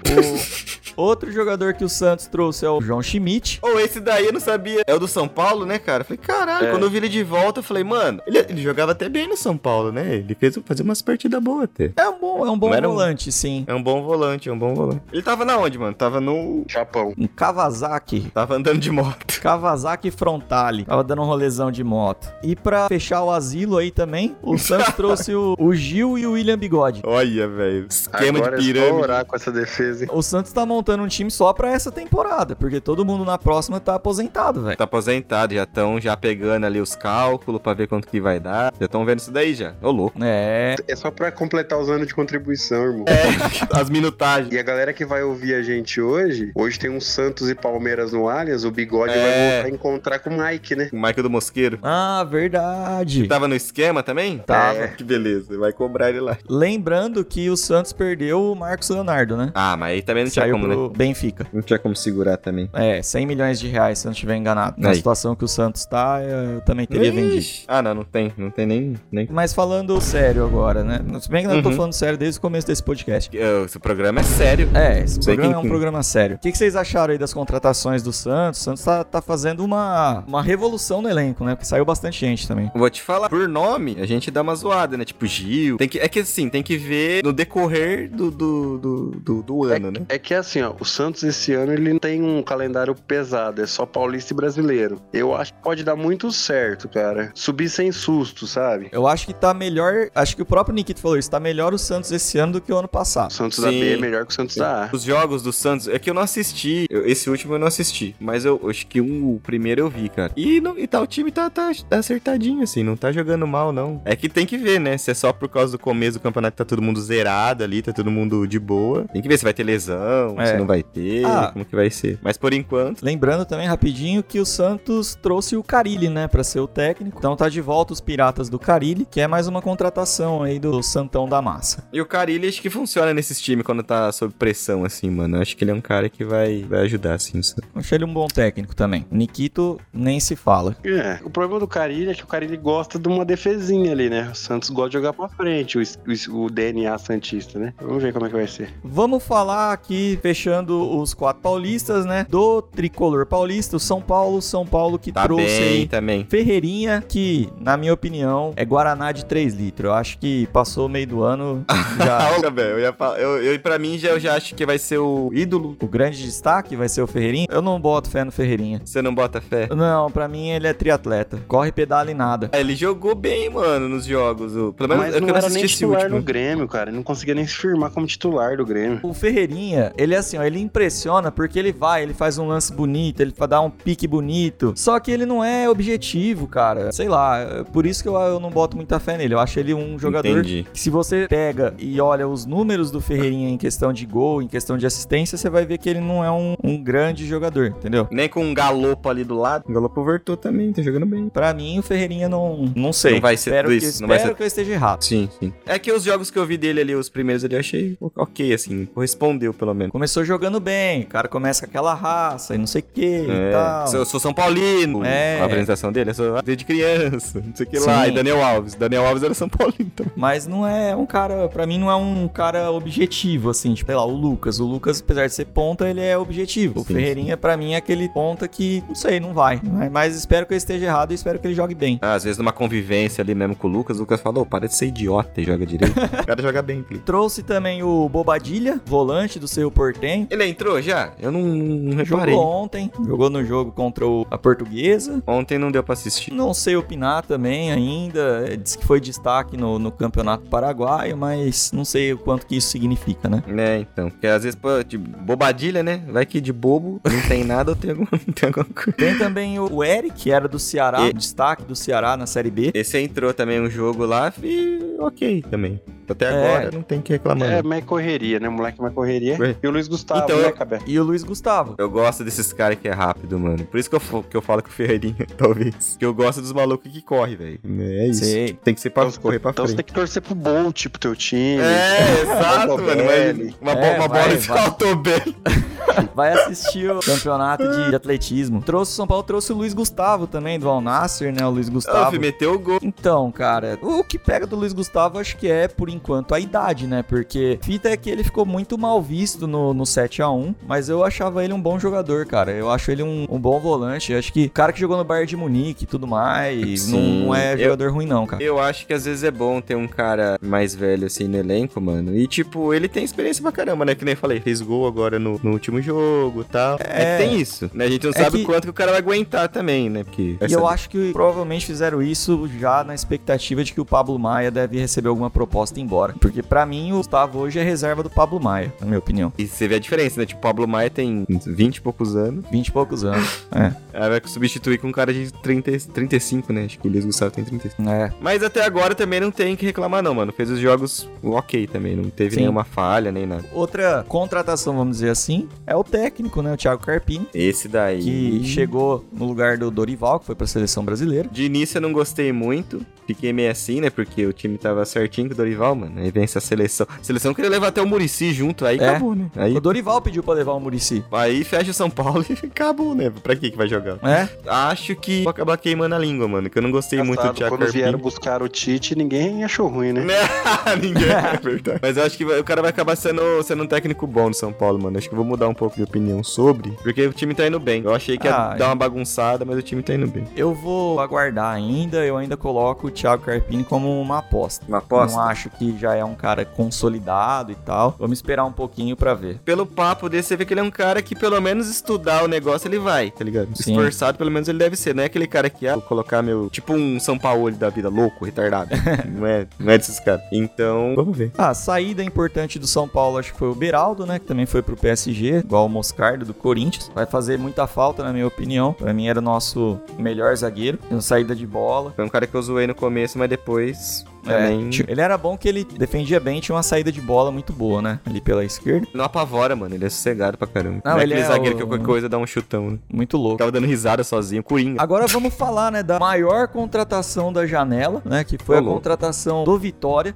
O 0.95 1.01
outro 1.03 1.31
jogador 1.31 1.73
que 1.75 1.83
o 1.83 1.89
Santos 1.89 2.25
trouxe 2.25 2.65
é 2.65 2.69
o 2.69 2.81
João 2.81 3.01
Schmidt. 3.03 3.59
Ô, 3.61 3.77
esse 3.79 3.99
daí 3.99 4.25
eu 4.25 4.33
não 4.33 4.39
sabia. 4.39 4.81
É 4.87 4.93
o 4.95 4.99
do 4.99 5.07
São 5.07 5.27
Paulo, 5.27 5.65
né, 5.65 5.77
cara? 5.77 6.03
Falei, 6.03 6.17
caralho, 6.17 6.67
É. 6.67 6.71
quando 6.71 6.83
eu 6.83 6.89
vi 6.89 6.97
ele 6.97 7.09
de 7.09 7.21
volta, 7.23 7.59
eu 7.59 7.63
falei, 7.63 7.83
mano, 7.83 8.19
ele, 8.25 8.39
ele 8.39 8.61
jogava 8.61 8.93
até 8.93 9.07
bem 9.07 9.27
no 9.27 9.37
São 9.37 9.55
Paulo, 9.55 9.91
né? 9.91 10.15
Ele 10.15 10.33
fez 10.35 10.57
fazer 10.65 10.81
umas 10.83 11.01
partidas 11.01 11.41
boas 11.41 11.65
até. 11.65 11.91
É 11.95 12.09
um 12.09 12.19
bom, 12.19 12.45
é 12.45 12.49
um 12.49 12.57
bom 12.57 12.69
Não 12.69 12.75
era 12.75 12.89
um- 12.89 12.93
volante, 12.93 13.31
sim. 13.31 13.63
É 13.67 13.73
um 13.75 13.83
bom 13.83 14.01
volante, 14.03 14.49
é 14.49 14.51
um 14.51 14.57
bom 14.57 14.73
volante. 14.73 15.01
Ele 15.13 15.21
tava 15.21 15.45
na 15.45 15.57
onde, 15.57 15.77
mano? 15.77 15.93
Tava 15.93 16.19
no. 16.19 16.63
Japão. 16.67 17.13
Um 17.17 17.27
Kawasaki. 17.27 18.31
Tava 18.33 18.55
andando 18.55 18.79
de 18.79 18.89
moto. 18.91 19.25
Kawasaki 19.41 20.09
Frontale. 20.09 20.85
Tava 20.85 21.03
dando 21.03 21.21
um 21.21 21.25
rolezão 21.25 21.71
de 21.71 21.83
moto. 21.83 22.27
E 22.41 22.55
pra 22.55 22.87
fechar 22.87 23.23
o 23.23 23.29
asilo 23.31 23.77
aí 23.77 23.91
também, 23.91 24.35
o 24.41 24.57
Santos 24.57 24.93
trouxe 24.95 25.35
o, 25.35 25.55
o 25.59 25.66
Gil 25.73 26.17
e 26.17 26.25
o 26.25 26.31
William 26.33 26.57
Bigode. 26.57 27.01
Olha, 27.05 27.47
velho. 27.47 27.87
Esquema 27.89 28.39
Agora 28.39 28.57
de 28.57 28.69
é 28.69 28.73
pirâmide. 28.73 29.01
orar 29.01 29.25
com 29.25 29.35
essa 29.35 29.51
defesa, 29.51 30.03
hein? 30.03 30.09
O 30.13 30.21
Santos 30.21 30.51
tá 30.51 30.65
montando 30.65 31.03
um 31.03 31.07
time 31.07 31.29
só 31.31 31.53
pra 31.53 31.71
essa 31.71 31.91
temporada, 31.91 32.55
porque 32.55 32.79
todo 32.79 33.05
mundo 33.05 33.23
na 33.25 33.37
próxima 33.37 33.79
tá 33.79 33.95
aposentado, 33.95 34.63
velho. 34.63 34.77
Tá 34.77 34.83
aposentado, 34.83 35.53
já 35.53 35.63
estão 35.63 35.99
já 35.99 36.15
pegando 36.17 36.65
ali 36.65 36.79
os 36.79 36.95
cálculos 36.95 37.61
pra 37.61 37.73
ver 37.73 37.87
quanto 37.87 38.07
que 38.07 38.19
vai 38.19 38.39
dar. 38.39 38.73
Já 38.79 38.85
estão 38.85 39.05
vendo 39.05 39.19
isso 39.19 39.31
daí 39.31 39.53
já. 39.53 39.73
Ô, 39.81 39.91
louco. 39.91 40.17
É. 40.23 40.75
É 40.87 40.95
só 40.95 41.09
pra 41.11 41.31
completar 41.31 41.79
os 41.79 41.89
anos 41.89 42.07
de 42.07 42.13
contribuição, 42.15 42.83
irmão. 42.83 43.05
As 43.73 43.89
minutagens. 43.89 44.53
E 44.53 44.57
a 44.59 44.63
galera 44.63 44.93
que 44.93 45.05
vai 45.05 45.23
ouvir 45.23 45.53
a 45.55 45.61
gente 45.61 45.99
hoje, 46.01 46.51
hoje 46.55 46.79
tem 46.79 46.89
um 46.89 46.99
Santos 46.99 47.49
e 47.49 47.55
Palmeiras 47.55 48.11
no 48.13 48.27
Allianz, 48.29 48.63
o 48.63 48.71
Bigode 48.71 49.13
É. 49.13 49.15
vai 49.15 49.51
voltar 49.51 49.65
a 49.67 49.69
encontrar 49.75 50.19
com 50.19 50.29
o 50.29 50.37
Mike, 50.45 50.75
né? 50.75 50.89
O 50.91 50.95
Michael 50.95 51.23
do 51.23 51.29
Mosqueiro. 51.29 51.79
Ah, 51.81 52.23
verdade. 52.29 53.27
Tava 53.27 53.47
no 53.47 53.55
esquema 53.55 54.03
também? 54.03 54.39
Tava. 54.39 54.77
É, 54.79 54.87
que 54.89 55.03
beleza. 55.03 55.56
Vai 55.57 55.71
cobrar 55.73 56.09
ele 56.09 56.19
lá. 56.19 56.37
Lembrando 56.49 57.23
que 57.25 57.49
o 57.49 57.57
Santos 57.57 57.93
perdeu 57.93 58.51
o 58.51 58.55
Marcos 58.55 58.89
Leonardo, 58.89 59.35
né? 59.37 59.51
Ah, 59.55 59.75
mas 59.77 59.93
aí 59.93 60.01
também 60.01 60.23
não 60.23 60.31
tinha 60.31 60.43
Saiu 60.43 60.55
como, 60.55 60.67
pro 60.67 60.83
né? 60.89 60.93
Benfica. 60.97 61.47
Não 61.51 61.61
tinha 61.61 61.79
como 61.79 61.95
segurar 61.95 62.37
também. 62.37 62.69
É, 62.73 63.01
100 63.01 63.25
milhões 63.25 63.59
de 63.59 63.67
reais, 63.67 63.99
se 63.99 64.05
eu 64.07 64.09
não 64.09 64.13
estiver 64.13 64.35
enganado. 64.35 64.75
Na 64.77 64.89
Aí. 64.89 64.95
situação 64.95 65.35
que 65.35 65.43
o 65.43 65.47
Santos 65.47 65.85
tá, 65.85 66.19
eu 66.21 66.61
também 66.61 66.85
teria 66.85 67.11
vendido. 67.11 67.35
Ixi. 67.37 67.63
Ah, 67.67 67.81
não, 67.81 67.93
não 67.95 68.03
tem. 68.03 68.33
Não 68.37 68.49
tem 68.49 68.65
nem. 68.65 68.93
nem... 69.11 69.27
Mas 69.31 69.53
falando 69.53 69.99
sério 70.01 70.43
agora, 70.45 70.83
né? 70.83 70.99
Se 71.19 71.29
bem 71.29 71.43
que 71.45 71.49
eu 71.51 71.55
não 71.55 71.61
tô 71.63 71.69
Uhum. 71.69 71.75
falando 71.75 71.93
sério 71.93 72.17
desde 72.17 72.37
o 72.39 72.41
começo 72.41 72.67
desse 72.67 72.83
podcast. 72.83 73.29
Esse 73.35 73.79
programa 73.79 74.19
é 74.19 74.23
sério. 74.23 74.69
É, 74.73 74.99
esse 75.03 75.15
Sei 75.21 75.35
programa 75.35 75.53
quem- 75.61 75.63
é 75.63 75.65
um 75.65 75.69
programa 75.69 76.03
sério. 76.03 76.35
O 76.35 76.39
que, 76.39 76.51
que 76.51 76.57
vocês 76.57 76.75
acharam 76.75 77.11
aí 77.11 77.17
das 77.17 77.33
contratações 77.33 78.01
do 78.03 78.13
Santos? 78.13 78.61
O 78.61 78.63
Santos 78.63 78.83
tá, 78.83 79.03
tá 79.03 79.21
fazendo 79.21 79.63
uma, 79.63 80.23
uma 80.27 80.41
revolução 80.43 81.01
no 81.01 81.09
elenco, 81.09 81.43
né? 81.43 81.55
Porque 81.55 81.65
saiu 81.65 81.83
bastante 81.85 82.19
gente 82.19 82.47
também. 82.47 82.71
Vou 82.75 82.89
te 82.89 83.01
falar, 83.01 83.29
por 83.29 83.47
nome, 83.47 83.97
a 83.99 84.05
gente 84.05 84.29
dá 84.31 84.41
uma 84.41 84.55
zoada, 84.55 84.97
né? 84.97 85.05
Tipo, 85.05 85.25
Gil. 85.47 85.77
Tem 85.77 85.87
que, 85.87 85.99
é 85.99 86.07
que 86.07 86.19
assim, 86.19 86.49
tem 86.49 86.61
que 86.63 86.77
ver 86.77 87.23
no 87.23 87.31
decorrer 87.33 88.09
do, 88.09 88.29
do, 88.29 88.77
do, 88.77 89.05
do, 89.23 89.43
do 89.43 89.63
ano, 89.63 89.91
né? 89.91 90.01
É 90.09 90.17
que 90.19 90.33
assim, 90.33 90.61
ó, 90.61 90.73
o 90.79 90.85
Santos 90.85 91.23
esse 91.23 91.53
ano 91.53 91.73
ele 91.73 91.91
não 91.93 91.99
tem 91.99 92.21
um 92.21 92.41
calendário 92.43 92.93
pesado, 92.95 93.61
é 93.61 93.65
só 93.65 93.85
paulista 93.85 94.33
e 94.33 94.35
brasileiro. 94.35 95.01
Eu 95.13 95.33
acho 95.35 95.53
que 95.53 95.61
pode 95.61 95.83
dar 95.83 95.95
muito 95.95 96.31
certo, 96.31 96.89
cara. 96.89 97.31
Subir 97.33 97.69
sem 97.69 97.91
susto, 97.91 98.45
sabe? 98.47 98.89
Eu 98.91 99.07
acho 99.07 99.25
que 99.25 99.33
tá 99.33 99.53
melhor. 99.53 100.09
Acho 100.13 100.35
que 100.35 100.41
o 100.41 100.45
próprio 100.45 100.75
Nikito 100.75 100.99
falou 101.01 101.17
isso. 101.17 101.29
Tá 101.31 101.39
melhor 101.39 101.73
o 101.73 101.77
Santos 101.77 102.11
esse 102.11 102.37
ano 102.37 102.53
do 102.53 102.61
que 102.61 102.71
o 102.71 102.75
ano 102.77 102.85
O 102.85 102.89
passado. 102.89 103.31
Santos 103.31 103.59
da 103.59 103.69
Sim. 103.69 103.79
B 103.79 103.93
é 103.93 103.97
melhor 103.97 104.25
que 104.25 104.31
o 104.31 104.35
Santos 104.35 104.55
da 104.55 104.85
A. 104.85 104.89
Os 104.93 105.03
jogos 105.03 105.41
do 105.41 105.51
Santos, 105.53 105.87
é 105.87 105.97
que 105.99 106.09
eu 106.09 106.13
não 106.13 106.21
assisti. 106.21 106.85
Eu- 106.89 107.05
esse 107.07 107.29
último 107.29 107.53
eu 107.55 107.59
não 107.59 107.67
assisti. 107.67 108.15
Mas 108.19 108.45
eu 108.45 108.59
acho 108.69 108.85
que 108.87 108.99
um, 109.01 109.35
o 109.35 109.39
primeiro 109.39 109.81
eu 109.81 109.89
vi, 109.89 110.09
cara. 110.09 110.31
E, 110.35 110.59
não, 110.61 110.77
e 110.77 110.87
tá, 110.87 111.01
o 111.01 111.07
time 111.07 111.31
tá, 111.31 111.49
tá, 111.49 111.71
tá 111.89 111.97
acertadinho, 111.97 112.63
assim. 112.63 112.83
Não 112.83 112.95
tá 112.95 113.11
jogando 113.11 113.45
mal, 113.47 113.71
não. 113.71 114.01
É 114.05 114.15
que 114.15 114.27
tem 114.29 114.45
que 114.45 114.57
ver, 114.57 114.79
né? 114.79 114.97
Se 114.97 115.11
é 115.11 115.13
só 115.13 115.31
por 115.37 115.49
causa 115.49 115.71
do 115.73 115.79
começo 115.79 116.17
do 116.17 116.21
campeonato 116.21 116.53
que 116.53 116.57
tá 116.57 116.65
todo 116.65 116.81
mundo 116.81 117.01
zerado 117.01 117.63
ali, 117.63 117.81
tá 117.81 117.93
todo 117.93 118.09
mundo 118.11 118.47
de 118.47 118.59
boa. 118.59 119.05
Tem 119.11 119.21
que 119.21 119.27
ver 119.27 119.37
se 119.37 119.43
vai 119.43 119.53
ter 119.53 119.63
lesão, 119.63 120.35
É. 120.39 120.45
se 120.47 120.57
não 120.57 120.65
vai 120.67 120.83
ter, 120.83 121.25
Ah. 121.25 121.49
como 121.53 121.65
que 121.65 121.75
vai 121.75 121.89
ser. 121.89 122.19
Mas 122.21 122.37
por 122.37 122.53
enquanto. 122.53 123.01
Lembrando 123.03 123.45
também 123.45 123.67
rapidinho 123.67 124.23
que 124.23 124.39
o 124.39 124.45
Santos 124.45 125.15
trouxe 125.15 125.55
o 125.55 125.63
Carilli, 125.63 126.09
né, 126.09 126.27
Pra 126.27 126.43
ser 126.43 126.59
o 126.59 126.67
técnico. 126.67 127.17
Então 127.19 127.35
tá 127.35 127.49
de 127.49 127.61
volta 127.61 127.93
os 127.93 128.01
Piratas 128.01 128.49
do 128.49 128.59
Carilli, 128.59 129.05
que 129.09 129.19
é 129.21 129.27
mais 129.27 129.47
uma 129.47 129.61
contratação 129.61 130.43
aí 130.43 130.59
do 130.59 130.81
Santão 130.83 131.27
da 131.27 131.41
Massa. 131.41 131.83
E 131.91 131.99
o 132.01 132.05
Carilli 132.05 132.47
acho 132.47 132.61
que 132.61 132.69
funciona 132.69 133.13
nesses 133.13 133.39
times 133.41 133.65
quando 133.65 133.83
tá 133.83 134.11
sob 134.11 134.33
pressão, 134.37 134.83
assim, 134.85 135.09
mano. 135.09 135.37
Eu 135.37 135.41
Acho 135.41 135.55
que 135.55 135.63
ele 135.63 135.71
é 135.71 135.73
um 135.73 135.81
cara 135.81 136.09
que 136.09 136.23
vai, 136.25 136.63
vai 136.63 136.81
ajudar, 136.81 137.13
assim. 137.15 137.39
Achei 137.75 137.97
ele 137.97 138.05
um 138.05 138.13
bom 138.13 138.27
técnico 138.27 138.75
também. 138.75 139.05
Nikito 139.11 139.79
nem 139.93 140.19
se 140.19 140.35
fala. 140.35 140.75
É, 140.83 141.19
o 141.23 141.29
problema 141.29 141.59
do 141.59 141.67
Carilli 141.67 142.09
é 142.09 142.13
que 142.13 142.23
o 142.23 142.27
Carilli 142.27 142.57
gosta 142.57 142.97
de 142.99 143.07
uma 143.07 143.23
defesinha 143.25 143.91
ali, 143.91 144.09
né? 144.09 144.29
O 144.31 144.35
Santos 144.35 144.69
gosta 144.69 144.89
de 144.89 144.93
jogar 144.97 145.13
pra 145.13 145.26
pra 145.27 145.37
frente 145.37 145.77
o, 145.77 145.81
o, 145.81 146.45
o 146.45 146.49
DNA 146.49 146.97
Santista, 146.97 147.59
né? 147.59 147.73
Vamos 147.81 148.01
ver 148.03 148.13
como 148.13 148.25
é 148.25 148.29
que 148.29 148.35
vai 148.35 148.47
ser. 148.47 148.73
Vamos 148.83 149.23
falar 149.23 149.73
aqui, 149.73 150.17
fechando 150.21 150.97
os 150.99 151.13
quatro 151.13 151.41
paulistas, 151.41 152.05
né? 152.05 152.25
Do 152.29 152.61
tricolor 152.61 153.25
paulista, 153.25 153.75
o 153.77 153.79
São 153.79 154.01
Paulo. 154.01 154.41
São 154.41 154.65
Paulo 154.65 154.97
que 154.99 155.11
Tá 155.11 155.23
trouxe 155.23 155.45
bem 155.45 155.63
aí 155.63 155.87
também. 155.87 156.25
Ferreirinha, 156.29 157.03
que, 157.07 157.49
na 157.59 157.75
minha 157.77 157.93
opinião, 157.93 158.53
é 158.55 158.63
Guaraná 158.65 159.11
de 159.11 159.25
3 159.25 159.53
litros. 159.53 159.87
Eu 159.89 159.93
acho 159.93 160.17
que 160.19 160.47
passou 160.47 160.85
o 160.85 160.89
meio 160.89 161.07
do 161.07 161.23
ano. 161.23 161.65
Já... 161.97 162.31
Olha, 162.37 162.49
velho, 162.51 162.69
eu, 162.71 162.79
ia 162.79 162.93
falar- 162.93 163.19
eu, 163.19 163.41
eu, 163.43 163.59
pra 163.59 163.77
mim, 163.79 163.97
já, 163.97 164.09
eu 164.09 164.19
já 164.19 164.35
acho 164.35 164.53
que 164.55 164.65
vai 164.65 164.77
ser 164.77 164.97
o 164.97 165.29
ídolo. 165.33 165.75
o 165.81 165.87
grande 165.87 166.21
destaque 166.23 166.75
vai 166.75 166.89
ser 166.89 167.01
o 167.01 167.07
Ferreirinha. 167.07 167.47
Eu 167.49 167.61
não 167.61 167.79
boto 167.79 168.09
fé 168.09 168.23
no 168.23 168.31
Ferreirinha. 168.31 168.81
Você 168.83 169.01
não 169.01 169.13
bota 169.13 169.41
fé? 169.41 169.67
Não, 169.75 170.09
pra 170.11 170.27
mim 170.27 170.49
ele 170.49 170.67
é 170.67 170.73
triatleta. 170.73 171.39
Corre, 171.47 171.71
pedala 171.71 172.11
e 172.11 172.13
nada. 172.13 172.49
É, 172.51 172.59
Ele 172.59 172.75
jogou 172.75 173.15
bem, 173.15 173.49
mano, 173.49 173.87
nos 173.89 174.05
jogos. 174.05 174.55
o- 174.55 174.73
Pelo 174.73 174.89
menos 174.97 175.15
Eu 175.17 175.21
não 175.21 175.29
era 175.29 175.37
assisti 175.39 175.55
nem 175.55 175.65
esse 175.65 175.73
titular 175.75 176.01
último. 176.03 176.17
no 176.17 176.23
Grêmio, 176.23 176.67
cara. 176.67 176.89
Ele 176.89 176.97
não 176.97 177.03
conseguia 177.03 177.35
nem 177.35 177.45
se 177.47 177.53
firmar 177.55 177.91
como 177.91 178.05
titular 178.07 178.57
do 178.57 178.65
Grêmio. 178.65 178.99
O 179.03 179.13
Ferreirinha, 179.13 179.91
ele 179.97 180.13
é 180.13 180.17
assim, 180.17 180.37
ó, 180.37 180.43
ele 180.43 180.59
impressiona 180.59 181.31
porque 181.31 181.57
ele 181.59 181.71
vai, 181.71 182.03
ele 182.03 182.13
faz 182.13 182.37
um 182.37 182.47
lance 182.47 182.73
bonito, 182.73 183.19
ele 183.21 183.33
dá 183.49 183.61
um 183.61 183.69
pique 183.69 184.07
bonito. 184.07 184.73
Só 184.75 184.99
que 184.99 185.11
ele 185.11 185.25
não 185.25 185.43
é 185.43 185.69
objetivo, 185.69 186.47
cara. 186.47 186.91
Sei 186.91 187.07
lá, 187.07 187.65
por 187.71 187.85
isso 187.85 188.01
que 188.03 188.09
eu, 188.09 188.15
eu 188.15 188.39
não 188.39 188.49
boto 188.49 188.75
muita 188.75 188.99
fé 188.99 189.17
nele. 189.17 189.33
Eu 189.33 189.39
acho 189.39 189.59
ele 189.59 189.73
um 189.73 189.97
jogador 189.97 190.27
Entendi. 190.39 190.65
que 190.73 190.79
se 190.79 190.89
você 190.89 191.27
pega 191.27 191.73
e 191.77 191.99
olha 192.01 192.27
os 192.27 192.45
números 192.45 192.91
do 192.91 192.99
Ferreirinha 193.01 193.49
em 193.49 193.57
questão 193.57 193.91
de 193.93 194.05
gol, 194.05 194.41
em 194.41 194.47
questão 194.47 194.77
de 194.77 194.85
assistência, 194.85 195.37
você 195.37 195.49
vai 195.49 195.65
ver 195.65 195.77
que 195.77 195.89
ele 195.89 195.99
não 195.99 196.23
é 196.23 196.31
um, 196.31 196.55
um 196.63 196.77
grande 196.81 197.25
jogador, 197.25 197.67
entendeu? 197.67 198.07
Nem 198.11 198.27
com 198.29 198.43
um 198.43 198.53
galopo 198.53 199.09
ali 199.09 199.23
do 199.23 199.35
lado. 199.37 199.63
O 199.67 199.73
galopo 199.73 200.03
voltou 200.03 200.37
também, 200.37 200.71
tá 200.71 200.81
jogando 200.81 201.05
bem. 201.05 201.29
Pra 201.29 201.53
mim, 201.53 201.79
o 201.79 201.81
Ferreirinha 201.83 202.27
não, 202.29 202.71
não 202.75 202.91
sei. 202.93 203.13
Não 203.13 203.21
vai 203.21 203.37
ser 203.37 203.49
espero 203.51 203.69
tudo 203.69 203.79
que, 203.79 203.85
isso, 203.85 204.01
não 204.01 204.07
vai 204.07 204.17
espero 204.17 204.33
ser- 204.33 204.37
que 204.37 204.43
eu 204.43 204.47
esteja 204.47 204.71
errado. 204.73 204.96
Sim, 204.99 205.29
sim. 205.39 205.53
É 205.65 205.77
que 205.77 205.91
os 205.91 206.03
jogos 206.03 206.31
que 206.31 206.37
eu 206.39 206.45
vi 206.45 206.57
dele 206.57 206.81
ali, 206.81 206.95
os 206.95 207.09
primeiros 207.09 207.43
ali, 207.45 207.53
eu 207.55 207.59
achei 207.59 207.97
ok, 208.15 208.53
assim. 208.53 208.85
Correspondeu, 208.85 209.53
pelo 209.53 209.73
menos. 209.73 209.91
Começou 209.91 210.23
jogando 210.25 210.59
bem, 210.59 211.03
o 211.03 211.07
cara 211.07 211.27
começa 211.27 211.61
com 211.65 211.69
aquela 211.69 211.93
raça 211.93 212.55
e 212.55 212.57
não 212.57 212.67
sei 212.67 212.81
o 212.81 212.85
que 212.93 213.01
e 213.05 213.29
É, 213.29 213.51
tal. 213.51 213.87
sou, 213.87 214.05
sou 214.05 214.19
São 214.19 214.33
Paulino. 214.33 215.05
É. 215.05 215.39
A 215.41 215.45
apresentação 215.45 215.91
dele, 215.91 216.09
eu 216.09 216.13
sou 216.15 216.41
desde 216.41 216.65
criança, 216.65 217.41
não 217.45 217.55
sei 217.55 217.65
o 217.65 217.69
que 217.69 217.79
lá. 217.79 218.03
Sim. 218.05 218.11
E 218.11 218.13
Daniel 218.15 218.43
Alves. 218.43 218.73
Daniel 218.75 219.05
Alves 219.05 219.23
era 219.23 219.33
São 219.33 219.47
Paulino 219.49 219.91
também. 219.95 220.13
Mas 220.15 220.47
não 220.47 220.65
é 220.67 220.95
um 220.95 221.05
cara, 221.05 221.47
pra 221.47 221.65
mim 221.67 221.77
não 221.77 221.91
é 221.91 221.95
um 221.95 222.27
cara 222.27 222.71
objetivo, 222.71 223.49
assim, 223.49 223.73
tipo, 223.73 223.87
sei 223.91 223.95
lá, 223.95 224.05
o 224.05 224.11
Lucas. 224.11 224.59
O 224.59 224.65
Lucas, 224.65 224.99
apesar 224.99 225.27
de 225.27 225.33
ser 225.33 225.45
ponta, 225.45 225.87
ele 225.87 226.01
é 226.01 226.17
objetivo. 226.17 226.81
O 226.81 226.83
Sim, 226.85 226.93
Ferreirinha, 226.95 227.37
pra 227.37 227.55
mim, 227.55 227.73
é 227.73 227.77
aquele 227.77 228.09
ponta 228.09 228.47
que, 228.47 228.83
não 228.87 228.95
sei, 228.95 229.19
não 229.19 229.33
vai. 229.33 229.59
Mas- 229.63 229.91
Mas 229.91 230.15
espero 230.15 230.45
que 230.45 230.53
eu 230.53 230.57
esteja 230.57 230.85
errado 230.85 231.11
e 231.11 231.15
espero 231.15 231.39
que 231.39 231.47
ele 231.47 231.53
jogue 231.55 231.73
bem. 231.75 231.97
Ah, 232.01 232.13
às 232.13 232.23
vezes 232.23 232.37
numa 232.37 232.51
convivência 232.51 233.21
ali 233.21 233.33
mesmo 233.35 233.55
com 233.55 233.67
o 233.67 233.71
Lucas, 233.71 233.97
o 233.97 234.01
Lucas 234.01 234.21
falou, 234.21 234.45
para 234.45 234.67
de 234.67 234.75
ser 234.75 234.86
idiota 234.87 235.41
e 235.41 235.43
joga 235.45 235.65
direito. 235.65 235.93
o 236.21 236.25
cara 236.25 236.41
joga 236.41 236.61
bem, 236.61 236.83
Felipe. 236.83 237.05
Trouxe 237.05 237.43
também 237.43 237.83
o 237.83 238.07
Bobadilha, 238.09 238.79
volante 238.85 239.39
do 239.39 239.47
seu 239.47 239.69
Portem. 239.71 240.27
Ele 240.29 240.45
entrou 240.45 240.81
já? 240.81 241.11
Eu 241.19 241.31
não, 241.31 241.41
não 241.41 241.97
reparei. 241.97 242.33
Jogou 242.33 242.45
ontem, 242.47 242.91
jogou 243.05 243.29
no 243.29 243.45
jogo 243.45 243.71
contra 243.71 244.05
o- 244.07 244.25
a 244.29 244.37
Portuguesa. 244.37 245.21
Ontem 245.27 245.57
não 245.57 245.71
deu 245.71 245.83
pra 245.83 245.93
assistir. 245.93 246.33
Não 246.33 246.53
sei 246.53 246.75
opinar 246.75 247.25
também 247.25 247.71
ainda. 247.71 248.57
Diz 248.57 248.75
que 248.75 248.85
foi 248.85 248.99
destaque 248.99 249.57
no, 249.57 249.77
no 249.79 249.91
Campeonato 249.91 250.47
Paraguaio, 250.49 251.15
mas 251.17 251.71
não 251.71 251.85
sei 251.85 252.13
o 252.13 252.17
quanto 252.17 252.45
que 252.45 252.55
isso 252.57 252.69
significa, 252.69 253.29
né? 253.29 253.43
Né, 253.47 253.79
então. 253.79 254.09
Porque 254.09 254.27
às 254.27 254.43
vezes, 254.43 254.55
pô, 254.59 254.83
tipo, 254.83 255.07
bobadilha, 255.21 255.83
né? 255.83 256.01
Vai 256.09 256.25
que 256.25 256.39
de 256.41 256.51
bobo, 256.53 256.99
não 257.03 257.21
tem 257.27 257.43
nada 257.43 257.71
ou 257.71 257.75
tem 257.75 257.91
alguma, 257.91 258.09
tem 258.35 258.47
alguma 258.47 258.65
coisa. 258.65 258.91
Tem 258.93 259.17
também 259.17 259.59
o 259.59 259.83
Eric, 259.83 260.15
que 260.15 260.31
era 260.31 260.47
do 260.47 260.59
Ceará, 260.59 261.07
E- 261.07 261.13
destaque 261.13 261.63
do 261.63 261.75
Ceará 261.75 262.15
na 262.17 262.25
Série 262.25 262.49
B. 262.51 262.71
Esse 262.73 262.97
entrou 262.99 263.33
também 263.33 263.59
um 263.61 263.69
jogo 263.69 264.05
lá 264.05 264.33
e 264.43 264.76
ok 264.99 265.43
também. 265.49 265.81
Até 266.09 266.25
É. 266.25 266.29
agora 266.29 266.71
não 266.71 266.81
tem 266.81 267.01
que 267.01 267.11
reclamar. 267.11 267.49
É, 267.51 267.61
não. 267.61 267.69
mas 267.69 267.83
correria, 267.83 268.39
né? 268.39 268.47
Moleque, 268.47 268.79
mais 268.81 268.93
correria. 268.93 269.37
Ué. 269.39 269.55
E 269.61 269.67
o 269.67 269.71
Luiz 269.71 269.87
Gustavo, 269.89 270.21
Então, 270.23 270.37
né, 270.39 270.47
eu- 270.47 270.53
Cabé? 270.53 270.79
E 270.87 270.97
o 270.99 271.03
Luiz 271.03 271.21
Gustavo. 271.23 271.75
Eu 271.77 271.89
gosto 271.89 272.23
desses 272.23 272.53
caras 272.53 272.77
que 272.81 272.87
é 272.87 272.93
rápido, 272.93 273.37
mano. 273.37 273.65
Por 273.65 273.77
isso 273.77 273.89
que 273.89 273.95
eu, 273.97 274.23
que 274.23 274.37
eu 274.37 274.41
falo 274.41 274.61
que 274.61 274.69
o 274.69 274.71
Ferreirinha, 274.71 275.27
talvez. 275.37 275.97
Que 275.99 276.05
eu 276.05 276.13
gosto 276.13 276.41
dos 276.41 276.53
malucos 276.53 276.89
que 276.91 277.01
correm, 277.01 277.35
velho. 277.35 277.59
É 277.79 278.07
isso. 278.07 278.23
Sei. 278.23 278.53
Tem 278.63 278.73
que 278.73 278.79
ser 278.79 278.89
pra 278.91 279.11
correr 279.11 279.39
pra 279.39 279.51
Então 279.51 279.65
você 279.65 279.73
frente. 279.73 279.85
tem 279.85 279.85
que 279.85 279.93
torcer 279.93 280.21
pro 280.21 280.33
Bolt, 280.33 280.87
pro 280.87 280.99
teu 280.99 281.15
time. 281.15 281.61
É, 281.61 282.21
exato, 282.21 282.77
mano. 282.81 283.03
Mas 283.05 283.37
uma, 283.61 283.71
É, 283.73 283.97
uma 283.97 284.07
vai, 284.07 284.23
bola 284.23 284.37
de 284.37 284.47
vai. 284.47 284.59
Altobelli. 284.65 285.35
Vai 286.15 286.33
assistir 286.33 286.89
o 286.89 286.99
campeonato 286.99 287.63
de 287.89 287.95
atletismo. 287.95 288.61
Trouxe 288.61 288.91
o 288.93 288.95
São 288.95 289.07
Paulo, 289.07 289.23
trouxe 289.23 289.51
o 289.51 289.55
Luiz 289.55 289.73
Gustavo 289.73 290.27
também, 290.27 290.59
do 290.59 290.67
Al 290.69 290.81
Nasser, 290.81 291.33
né? 291.33 291.45
O 291.45 291.49
Luiz 291.49 291.67
Ah, 291.67 291.71
Gustavo. 291.71 292.09
filho, 292.11 292.21
meteu 292.21 292.53
o 292.53 292.59
gol. 292.59 292.79
Então, 292.81 293.31
cara, 293.31 293.77
o 293.81 294.03
que 294.03 294.17
pega 294.17 294.45
do 294.47 294.55
Luiz 294.55 294.73
Gustavo 294.73 295.19
acho 295.19 295.37
que 295.37 295.49
é, 295.49 295.67
por 295.67 295.89
enquanto, 295.89 296.33
a 296.33 296.39
idade, 296.39 296.87
né? 296.87 297.03
Porque 297.03 297.59
fita 297.61 297.89
é 297.89 297.97
que 297.97 298.09
ele 298.09 298.23
ficou 298.23 298.45
muito 298.45 298.77
mal 298.77 299.01
visto 299.01 299.47
no, 299.47 299.73
no 299.73 299.83
7x1, 299.83 300.55
mas 300.67 300.89
eu 300.89 301.03
achava 301.03 301.43
ele 301.43 301.53
um 301.53 301.61
bom 301.61 301.79
jogador, 301.79 302.25
cara. 302.25 302.51
Eu 302.51 302.69
acho 302.69 302.91
ele 302.91 303.03
um, 303.03 303.25
um 303.29 303.39
bom 303.39 303.59
volante. 303.59 304.11
Eu 304.11 304.19
acho 304.19 304.31
que 304.33 304.45
o 304.45 304.49
cara 304.51 304.71
que 304.73 304.79
jogou 304.79 304.97
no 304.97 305.03
Bayern 305.03 305.27
de 305.27 305.35
Munique 305.35 305.83
e 305.83 305.87
tudo 305.87 306.07
mais, 306.07 306.87
não, 306.87 306.99
Sim. 306.99 307.25
não 307.25 307.35
é 307.35 307.53
Eu- 307.53 307.59
jogador 307.59 307.91
ruim 307.91 308.05
não, 308.05 308.25
cara. 308.25 308.41
Eu 308.43 308.59
acho 308.59 308.85
que 308.85 308.93
às 308.93 309.05
vezes 309.05 309.23
é 309.23 309.31
bom 309.31 309.59
ter 309.61 309.75
um 309.75 309.87
cara 309.87 310.37
mais 310.41 310.73
velho 310.75 311.05
assim 311.07 311.27
no 311.27 311.37
elenco, 311.37 311.79
mano. 311.81 312.15
E 312.15 312.27
tipo, 312.27 312.73
ele 312.73 312.87
tem 312.87 313.03
experiência 313.03 313.41
pra 313.41 313.51
caramba, 313.51 313.85
né? 313.85 313.95
Que 313.95 314.03
nem 314.05 314.13
eu 314.13 314.17
falei, 314.19 314.39
fez 314.39 314.61
gol 314.61 314.87
agora 314.87 315.17
no, 315.19 315.39
no 315.41 315.51
último 315.51 315.81
jogo 315.81 315.86
e 315.91 316.43
tal. 316.45 316.77
É, 316.79 317.15
É. 317.15 317.17
tem 317.17 317.39
isso, 317.39 317.69
né? 317.73 317.85
A 317.85 317.89
gente 317.89 318.03
não 318.03 318.11
É 318.11 318.23
sabe 318.23 318.37
que- 318.39 318.45
quanto 318.45 318.63
que 318.63 318.69
o 318.69 318.73
cara 318.73 318.91
vai 318.91 318.99
aguentar 318.99 319.49
também, 319.49 319.89
né? 319.89 320.03
Porque 320.03 320.37
E 320.47 320.53
eu 320.53 320.67
acho 320.67 320.89
que 320.89 321.11
provavelmente 321.11 321.65
fizeram 321.65 322.01
isso 322.01 322.49
já 322.59 322.83
na 322.83 322.93
expectativa 322.95 323.63
de 323.63 323.73
que 323.73 323.81
o 323.81 323.85
Pablo 323.85 324.17
Maia 324.19 324.51
deve 324.51 324.79
receber 324.79 325.09
alguma 325.09 325.29
proposta 325.29 325.79
e 325.79 325.81
ir 325.81 325.85
embora. 325.85 326.13
Porque 326.19 326.41
pra 326.43 326.65
mim 326.65 326.91
o 326.93 326.97
Gustavo 326.97 327.39
hoje 327.39 327.59
é 327.59 327.63
reserva 327.63 328.03
do 328.03 328.09
Pablo 328.09 328.39
Maia, 328.39 328.73
na 328.79 328.85
minha 328.87 328.99
opinião. 328.99 329.31
E 329.37 329.47
você 329.47 329.67
vê 329.67 329.75
a 329.75 329.79
diferença, 329.79 330.19
né? 330.19 330.25
Tipo, 330.25 330.39
o 330.39 330.41
Pablo 330.41 330.67
Maia 330.67 330.89
tem 330.89 331.25
20 331.45 331.77
e 331.77 331.81
poucos 331.81 332.15
anos. 332.15 332.45
20 332.51 332.67
e 332.67 332.71
poucos 332.71 333.03
anos. 333.03 333.45
É. 333.53 333.71
Aí 333.93 334.09
vai 334.09 334.21
substituir 334.25 334.77
com 334.77 334.87
um 334.87 334.91
cara 334.91 335.13
de 335.13 335.31
30, 335.31 335.71
e- 335.71 335.79
35, 335.79 336.51
né? 336.53 336.65
Acho 336.65 336.79
que 336.79 336.87
o 336.87 336.91
Luiz 336.91 337.05
Gustavo 337.05 337.31
tem 337.31 337.43
35. 337.43 337.89
É. 337.89 338.11
Mas 338.21 338.43
até 338.43 338.63
agora 338.63 338.93
também 338.95 339.19
não 339.19 339.31
tem 339.31 339.55
que 339.55 339.65
reclamar, 339.65 340.01
não, 340.03 340.13
mano. 340.13 340.31
Fez 340.31 340.49
os 340.49 340.59
jogos 340.59 341.09
ok 341.23 341.67
também. 341.67 341.95
Não 341.95 342.09
teve 342.09 342.35
Sim. 342.35 342.41
nenhuma 342.41 342.63
falha, 342.63 343.11
nem 343.11 343.25
nada. 343.25 343.45
Outra 343.51 344.05
contratação, 344.07 344.75
vamos 344.75 344.97
dizer 344.97 345.09
assim, 345.09 345.47
é 345.65 345.75
o 345.77 345.83
técnico, 345.83 346.41
né? 346.41 346.53
O 346.53 346.57
Thiago 346.57 346.83
Carpini, 346.83 347.27
Esse 347.33 347.67
daí. 347.67 348.01
que 348.03 348.43
chegou 348.45 349.05
no 349.11 349.25
lugar 349.25 349.57
do 349.57 349.69
Dorival, 349.71 350.19
que 350.19 350.25
foi 350.25 350.35
pra 350.35 350.47
seleção 350.47 350.83
brasileira. 350.83 351.29
De 351.31 351.43
início 351.43 351.77
eu 351.77 351.81
não 351.81 351.93
gostei 351.93 352.31
muito. 352.31 352.85
Fiquei 353.07 353.31
meio 353.33 353.49
assim, 353.49 353.79
né? 353.81 353.89
Porque 353.89 354.25
o 354.25 354.33
time 354.33 354.57
tava 354.57 354.85
certinho 354.85 355.27
com 355.29 355.33
o 355.33 355.37
Dorival, 355.37 355.73
mano. 355.73 355.93
Aí 355.99 356.11
vem 356.11 356.23
essa 356.25 356.39
seleção. 356.39 356.85
A 356.89 357.03
seleção 357.03 357.33
queria 357.33 357.49
levar 357.49 357.67
até 357.69 357.81
o 357.81 357.87
Murici 357.87 358.33
junto, 358.33 358.65
aí 358.65 358.77
É. 358.77 358.89
acabou, 358.89 359.15
né? 359.15 359.27
Aí, 359.35 359.55
O 359.55 359.61
Dorival 359.61 360.01
pediu 360.01 360.21
pra 360.21 360.33
levar 360.33 360.51
o 360.53 360.59
Murici. 360.59 361.03
aí 361.11 361.43
fecha 361.43 361.71
o 361.71 361.73
São 361.73 361.89
Paulo 361.89 362.23
e 362.29 362.45
acabou, 362.45 362.93
né? 362.93 363.09
Pra 363.23 363.35
que 363.35 363.49
que 363.49 363.57
vai 363.57 363.67
jogar? 363.67 363.97
É? 364.03 364.27
Acho 364.45 364.95
que 364.95 365.23
vou 365.23 365.31
acabar 365.31 365.57
queimando 365.57 365.95
a 365.95 365.99
língua, 365.99 366.27
mano. 366.27 366.49
Que 366.49 366.57
eu 366.57 366.61
não 366.61 366.69
gostei 366.71 367.01
muito 367.01 367.21
do 367.25 367.33
Thiago 367.33 367.57
Quando 367.57 367.71
vieram 367.71 367.93
Carpini. 367.93 368.03
buscar 368.03 368.43
o 368.43 368.47
Tite, 368.49 368.95
ninguém 368.95 369.43
achou 369.43 369.67
ruim, 369.67 369.93
né? 369.93 370.01
Ninguém, 370.81 371.07
é 371.09 371.37
verdade. 371.41 371.79
Mas 371.81 371.97
eu 371.97 372.03
acho 372.03 372.17
que 372.17 372.25
o 372.25 372.43
cara 372.43 372.61
vai 372.61 372.69
acabar 372.71 372.95
sendo, 372.95 373.21
sendo 373.43 373.63
um 373.63 373.67
técnico 373.67 374.05
bom 374.05 374.27
no 374.27 374.33
São 374.33 374.51
Paulo, 374.51 374.79
mano. 374.81 374.97
Acho 374.97 375.07
que 375.07 375.13
eu 375.13 375.17
vou 375.17 375.25
mudar 375.25 375.47
um 375.47 375.53
pouco 375.53 375.75
de 375.75 375.83
opinião 375.83 376.23
sobre. 376.23 376.71
Porque 376.83 377.05
o 377.05 377.13
time 377.13 377.33
tá 377.33 377.47
indo 377.47 377.59
bem. 377.59 377.81
Eu 377.83 377.93
achei 377.93 378.17
que 378.17 378.27
ia 378.27 378.35
Ah, 378.35 378.55
dar 378.55 378.65
é. 378.65 378.67
uma 378.67 378.75
bagunçada, 378.75 379.45
mas 379.45 379.57
o 379.57 379.61
time 379.61 379.81
tá 379.81 379.93
indo 379.93 380.07
bem. 380.07 380.25
Eu 380.35 380.53
vou 380.53 380.99
aguardar 380.99 381.53
ainda, 381.55 382.05
eu 382.05 382.17
ainda 382.17 382.35
coloco 382.35 382.87
o 382.87 382.91
Thiago 382.97 383.23
Carpini 383.23 383.63
como 383.63 384.01
uma 384.01 384.19
aposta. 384.19 384.65
Uma 384.67 384.79
aposta? 384.79 385.17
Não 385.17 385.23
acho 385.23 385.49
que 385.51 385.77
já 385.77 385.95
é 385.95 386.03
um 386.03 386.15
cara 386.15 386.43
consolidado 386.43 387.51
e 387.51 387.55
tal. 387.55 387.95
Vamos 387.99 388.17
esperar 388.17 388.45
um 388.45 388.51
pouquinho 388.51 388.95
pra 388.95 389.13
ver. 389.13 389.39
Pelo 389.45 389.65
papo 389.65 390.09
desse, 390.09 390.29
você 390.29 390.35
vê 390.35 390.45
que 390.45 390.53
ele 390.53 390.61
é 390.61 390.63
um 390.63 390.71
cara 390.71 391.01
que 391.01 391.15
pelo 391.15 391.39
menos 391.39 391.69
estudar 391.69 392.23
o 392.23 392.27
negócio 392.27 392.67
ele 392.67 392.79
vai, 392.79 393.11
tá 393.11 393.23
ligado? 393.23 393.49
Sim. 393.55 393.71
Esforçado, 393.71 394.17
pelo 394.17 394.31
menos 394.31 394.47
ele 394.49 394.57
deve 394.57 394.75
ser. 394.75 394.95
Não 394.95 395.03
é 395.03 395.05
aquele 395.05 395.27
cara 395.27 395.49
que, 395.49 395.67
ah, 395.67 395.73
vou 395.73 395.83
colocar 395.83 396.21
meu. 396.21 396.49
Tipo 396.49 396.73
um 396.73 396.99
São 396.99 397.17
Paulo 397.17 397.51
da 397.51 397.69
vida, 397.69 397.89
louco, 397.89 398.25
retardado. 398.25 398.71
não, 399.07 399.25
é, 399.25 399.47
não 399.59 399.71
é 399.71 399.77
desses 399.77 399.99
caras. 399.99 400.21
Então, 400.31 400.93
vamos 400.95 401.15
ver. 401.15 401.31
Ah, 401.37 401.49
a 401.49 401.53
saída 401.53 402.03
importante 402.03 402.57
do 402.57 402.67
São 402.67 402.87
Paulo 402.87 403.17
acho 403.17 403.33
que 403.33 403.39
foi 403.39 403.49
o 403.49 403.55
Beraldo, 403.55 404.05
né? 404.05 404.19
Que 404.19 404.25
também 404.25 404.45
foi 404.45 404.61
pro 404.61 404.75
PSG, 404.75 405.39
igual 405.39 405.65
o 405.65 405.69
Moscardo 405.69 406.25
do 406.25 406.33
Corinthians. 406.33 406.91
Vai 406.93 407.05
fazer 407.05 407.37
muita 407.37 407.67
falta, 407.67 408.03
na 408.03 408.11
minha 408.11 408.27
opinião. 408.27 408.73
Pra 408.73 408.93
mim 408.93 409.07
era 409.07 409.19
o 409.19 409.21
nosso 409.21 409.79
melhor 409.97 410.35
zagueiro. 410.35 410.79
Uma 410.89 411.01
saída 411.01 411.35
de 411.35 411.45
bola. 411.45 411.93
Foi 411.95 412.05
um 412.05 412.09
cara 412.09 412.25
que 412.25 412.35
eu 412.35 412.41
zoei 412.41 412.67
no 412.67 412.75
começo, 412.75 412.86
mas 413.15 413.29
depois 413.29 414.05
É, 414.29 414.47
também. 414.47 414.69
ti- 414.69 414.85
ele 414.87 415.01
era 415.01 415.17
bom 415.17 415.37
que 415.37 415.47
ele 415.47 415.63
defendia 415.63 416.19
bem, 416.19 416.39
tinha 416.39 416.55
uma 416.55 416.63
saída 416.63 416.91
de 416.91 417.01
bola 417.01 417.31
muito 417.31 417.53
boa, 417.53 417.81
né? 417.81 417.99
Ali 418.05 418.21
pela 418.21 418.43
esquerda. 418.45 418.87
Não 418.93 419.05
apavora, 419.05 419.55
mano. 419.55 419.73
Ele 419.75 419.85
é 419.85 419.89
sossegado 419.89 420.37
pra 420.37 420.47
caramba. 420.47 420.81
Não, 420.83 420.91
Não, 420.93 420.99
é 420.99 421.03
ele 421.03 421.13
aquele 421.13 421.25
é 421.27 421.29
zagueiro 421.31 421.55
o- 421.55 421.59
que 421.59 421.65
qualquer 421.65 421.85
coisa 421.85 422.09
dá 422.09 422.17
um 422.17 422.25
chutão, 422.27 422.71
né? 422.71 422.77
Muito 422.91 423.17
louco. 423.17 423.37
Tava 423.37 423.51
dando 423.51 423.67
risada 423.67 424.03
sozinho, 424.03 424.43
Coringa. 424.43 424.81
Agora 424.81 425.07
vamos 425.07 425.33
falar, 425.33 425.71
né, 425.71 425.83
da 425.83 425.99
maior 425.99 426.47
contratação 426.47 427.31
da 427.31 427.45
janela, 427.45 428.01
né, 428.05 428.23
que 428.23 428.37
foi 428.43 428.55
Ô, 428.55 428.59
a 428.59 428.61
louco. 428.61 428.75
contratação 428.77 429.43
do 429.43 429.57
Vitória, 429.57 430.13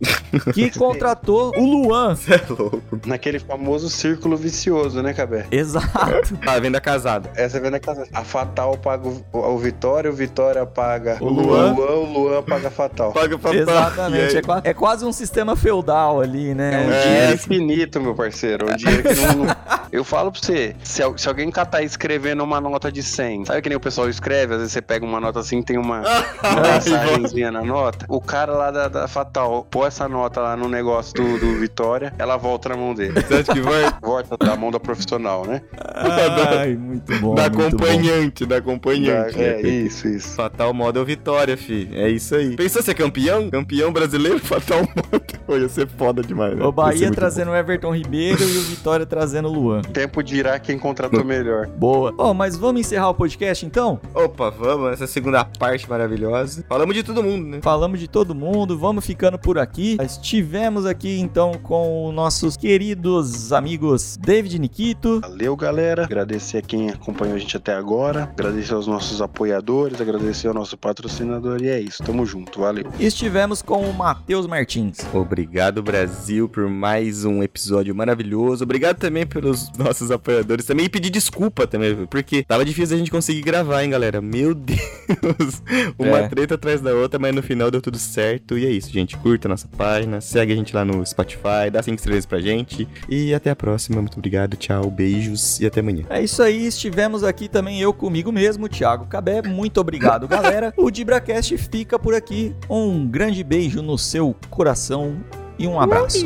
que 0.54 0.70
contratou 0.78 1.52
o 1.58 1.66
Luan. 1.66 2.16
Você 2.16 2.34
é 2.36 2.42
louco. 2.50 2.82
Naquele 3.06 3.40
famoso 3.40 3.90
círculo 3.90 4.36
vicioso, 4.38 5.02
né, 5.02 5.14
Cabé? 5.14 5.48
Exato. 5.52 5.92
Ah, 6.46 6.60
venda 6.60 6.82
casada. 6.82 7.30
Essa 7.36 7.60
vem 7.60 7.72
na 7.72 7.80
casa. 7.80 8.06
A 8.14 8.24
Fatal 8.24 8.78
paga 8.78 9.08
o, 9.08 9.24
o 9.34 9.58
Vitória, 9.58 10.10
o 10.10 10.14
Vitória 10.14 10.66
paga 10.66 11.18
O 11.22 11.30
Luan. 11.30 11.72
o 11.72 11.76
Luan, 11.76 11.92
o 11.96 12.14
Luan 12.14 12.44
paga 12.44 12.68
a 12.68 12.72
Fatal. 12.72 13.12
Paga 13.12 13.38
pra 13.38 13.56
Exatamente. 13.56 14.01
Exatamente. 14.08 14.38
É, 14.38 14.42
qua- 14.42 14.62
é 14.64 14.74
quase 14.74 15.06
um 15.06 15.12
sistema 15.12 15.56
feudal 15.56 16.22
ali, 16.22 16.54
né? 16.54 16.72
É 16.74 16.88
um 16.88 17.02
dinheiro 17.12 17.34
infinito, 17.34 18.00
meu 18.02 18.16
parceiro. 18.16 18.72
Um 18.72 18.76
dinheiro 18.76 19.04
que 19.04 19.16
não. 19.16 19.46
não- 19.46 19.56
Eu 19.92 20.06
falo 20.06 20.32
pra 20.32 20.40
você, 20.42 20.74
se, 20.86 21.02
se 21.18 21.28
alguém 21.28 21.52
catar 21.52 21.84
escrevendo 21.84 22.42
uma 22.46 22.62
nota 22.62 22.90
de 22.90 23.04
100, 23.04 23.44
sabe 23.44 23.62
que 23.62 23.68
nem 23.68 23.76
o 23.76 23.80
pessoal 23.80 24.08
escreve? 24.10 24.54
Às 24.54 24.60
vezes 24.60 24.72
você 24.72 24.82
pega 24.82 25.06
uma 25.06 25.20
nota 25.20 25.42
assim, 25.42 25.62
tem 25.62 25.78
uma, 25.78 26.00
uma 26.42 26.62
mensagenzinha 26.62 27.52
na 27.52 27.62
nota. 27.62 28.06
O 28.08 28.22
cara 28.22 28.54
lá 28.54 28.72
da, 28.72 28.88
da 28.88 29.08
Fatal 29.10 29.68
pôr 29.70 29.86
essa 29.88 30.08
nota 30.08 30.40
lá 30.40 30.56
no 30.56 30.70
negócio 30.70 31.14
do, 31.14 31.38
do 31.38 31.60
Vitória, 31.60 32.14
ela 32.18 32.38
volta 32.38 32.70
na 32.70 32.78
mão 32.78 32.94
dele. 32.96 33.22
Você 33.22 33.34
acha 33.34 33.54
que 33.54 33.60
vai? 33.60 33.92
Volta 34.02 34.38
da 34.38 34.56
mão 34.56 34.72
da 34.72 34.80
profissional, 34.80 35.46
né? 35.46 35.62
Ai, 35.78 36.74
muito 36.80 37.14
bom. 37.20 37.36
da 37.36 37.50
muito 37.50 37.76
bom. 37.78 37.84
acompanhante, 37.86 38.46
da 38.46 38.58
acompanhante. 38.58 39.38
Da- 39.38 39.44
é, 39.44 39.62
isso, 39.62 40.08
isso. 40.08 40.36
Fatal 40.36 40.74
Model 40.74 41.04
Vitória, 41.04 41.58
fi. 41.58 41.90
É 41.92 42.08
isso 42.10 42.34
aí. 42.36 42.56
Pensou 42.56 42.82
ser 42.82 42.94
campeão? 42.94 43.50
Campeão 43.50 43.91
brasileiro? 43.92 44.40
Fatal 44.44 44.80
Model. 44.80 45.22
Pô, 45.46 45.58
ia 45.58 45.70
ser 45.70 45.88
foda 45.88 46.22
demais, 46.22 46.56
né? 46.56 46.64
O 46.64 46.72
Bahia 46.72 47.12
trazendo 47.12 47.52
o 47.52 47.56
Everton 47.56 47.96
Ribeiro 47.96 48.42
e 48.42 48.58
o 48.58 48.62
Vitória 48.62 49.06
trazendo 49.06 49.48
o 49.48 49.52
Luan. 49.52 49.82
Tempo 49.82 50.24
dirá 50.24 50.60
quem 50.60 50.78
contratou 50.78 51.24
melhor. 51.24 51.68
Boa. 51.78 52.12
Bom, 52.12 52.34
mas 52.34 52.58
vamos 52.58 52.82
encerrar 52.82 53.10
o 53.10 53.14
podcast 53.14 53.66
então? 53.66 54.00
Opa, 54.14 54.50
vamos. 54.50 54.94
Essa 54.94 55.08
segunda 55.08 55.44
parte 55.44 55.90
maravilhosa. 55.90 56.64
Falamos 56.68 56.96
de 56.96 57.04
todo 57.04 57.24
mundo, 57.24 57.48
né? 57.48 57.60
Falamos 57.62 58.00
de 58.00 58.08
todo 58.08 58.36
mundo, 58.36 58.78
vamos 58.78 59.06
ficando 59.06 59.38
por 59.38 59.58
aqui. 59.58 59.98
Estivemos 60.04 60.86
aqui 60.86 61.20
então 61.20 61.54
com 61.62 62.12
nossos 62.12 62.56
queridos 62.56 63.52
amigos 63.52 64.18
David 64.18 64.60
Nikito. 64.60 65.20
Valeu, 65.22 65.56
galera. 65.56 66.04
Agradecer 66.04 66.58
a 66.58 66.62
quem 66.62 66.90
acompanhou 66.90 67.36
a 67.36 67.40
gente 67.40 67.58
até 67.58 67.74
agora. 67.74 68.24
Agradecer 68.24 68.74
aos 68.74 68.88
nossos 68.88 69.22
apoiadores. 69.22 70.00
Agradecer 70.00 70.48
ao 70.48 70.54
nosso 70.54 70.78
patrocinador. 70.78 71.62
E 71.62 71.70
é 71.70 71.80
isso. 71.80 72.04
Tamo 72.04 72.26
junto. 72.26 72.60
Valeu. 72.60 72.86
E 73.00 73.06
estivemos 73.06 73.62
com 73.62 73.81
o 73.82 73.94
Matheus 73.94 74.48
Martins. 74.48 75.00
Obrigado, 75.14 75.82
Brasil, 75.82 76.48
por 76.48 76.68
mais 76.70 77.26
um 77.26 77.42
episódio 77.44 77.94
maravilhoso. 77.96 78.64
Obrigado 78.64 78.98
também 78.98 79.26
pelos 79.26 79.72
nossos 79.78 80.12
apoiadores 80.12 80.66
também. 80.66 80.86
E 80.86 80.90
pedir 80.90 81.10
desculpa 81.10 81.66
também, 81.68 82.06
porque 82.08 82.44
tava 82.44 82.64
difícil 82.66 82.96
a 82.96 83.00
gente 83.00 83.12
conseguir 83.12 83.42
gravar, 83.42 83.84
hein, 83.84 83.90
galera? 83.90 84.22
Meu 84.22 84.54
Deus. 84.56 85.62
Uma 85.98 86.20
É. 86.20 86.28
treta 86.28 86.56
atrás 86.56 86.82
da 86.82 86.94
outra, 86.94 87.20
mas 87.20 87.34
no 87.36 87.42
final 87.44 87.70
deu 87.72 87.82
tudo 87.82 87.98
certo. 87.98 88.58
E 88.58 88.66
é 88.66 88.70
isso, 88.70 88.92
gente. 88.92 89.18
Curta 89.18 89.48
a 89.48 89.50
nossa 89.50 89.68
página, 89.68 90.22
segue 90.22 90.54
a 90.54 90.56
gente 90.56 90.76
lá 90.76 90.84
no 90.86 91.06
Spotify, 91.06 91.70
dá 91.72 91.82
cinco 91.82 91.98
estrelas 91.98 92.26
pra 92.26 92.40
gente. 92.40 92.88
E 93.10 93.34
até 93.34 93.50
a 93.50 93.56
próxima. 93.56 94.02
Muito 94.02 94.18
obrigado, 94.18 94.56
tchau, 94.58 94.90
beijos 94.90 95.60
e 95.60 95.66
até 95.66 95.80
amanhã. 95.80 96.06
É 96.10 96.22
isso 96.24 96.42
aí, 96.44 96.66
estivemos 96.68 97.24
aqui 97.24 97.48
também 97.48 97.80
eu 97.82 97.94
comigo 97.94 98.32
mesmo, 98.32 98.68
Thiago 98.70 99.06
Cabé. 99.06 99.42
Muito 99.42 99.80
obrigado, 99.80 100.28
galera. 100.28 100.74
O 100.78 100.90
DibraCast 100.92 101.58
fica 101.58 101.98
por 102.00 102.14
aqui. 102.14 102.56
Um 102.70 103.06
grande 103.08 103.44
beijo 103.44 103.61
no 103.70 103.98
seu 103.98 104.36
coração 104.50 105.24
e 105.58 105.68
um 105.68 105.80
abraço. 105.80 106.26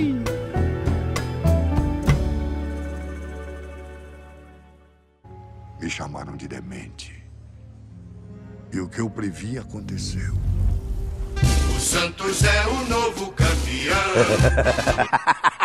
Me 5.79 5.89
chamaram 5.89 6.37
de 6.37 6.47
demente. 6.47 7.23
E 8.71 8.79
o 8.79 8.87
que 8.87 8.99
eu 8.99 9.09
previ 9.09 9.57
aconteceu. 9.57 10.33
O 11.75 11.79
Santos 11.79 12.43
é 12.43 12.67
o 12.67 12.85
novo 12.87 13.31
campeão. 13.33 13.95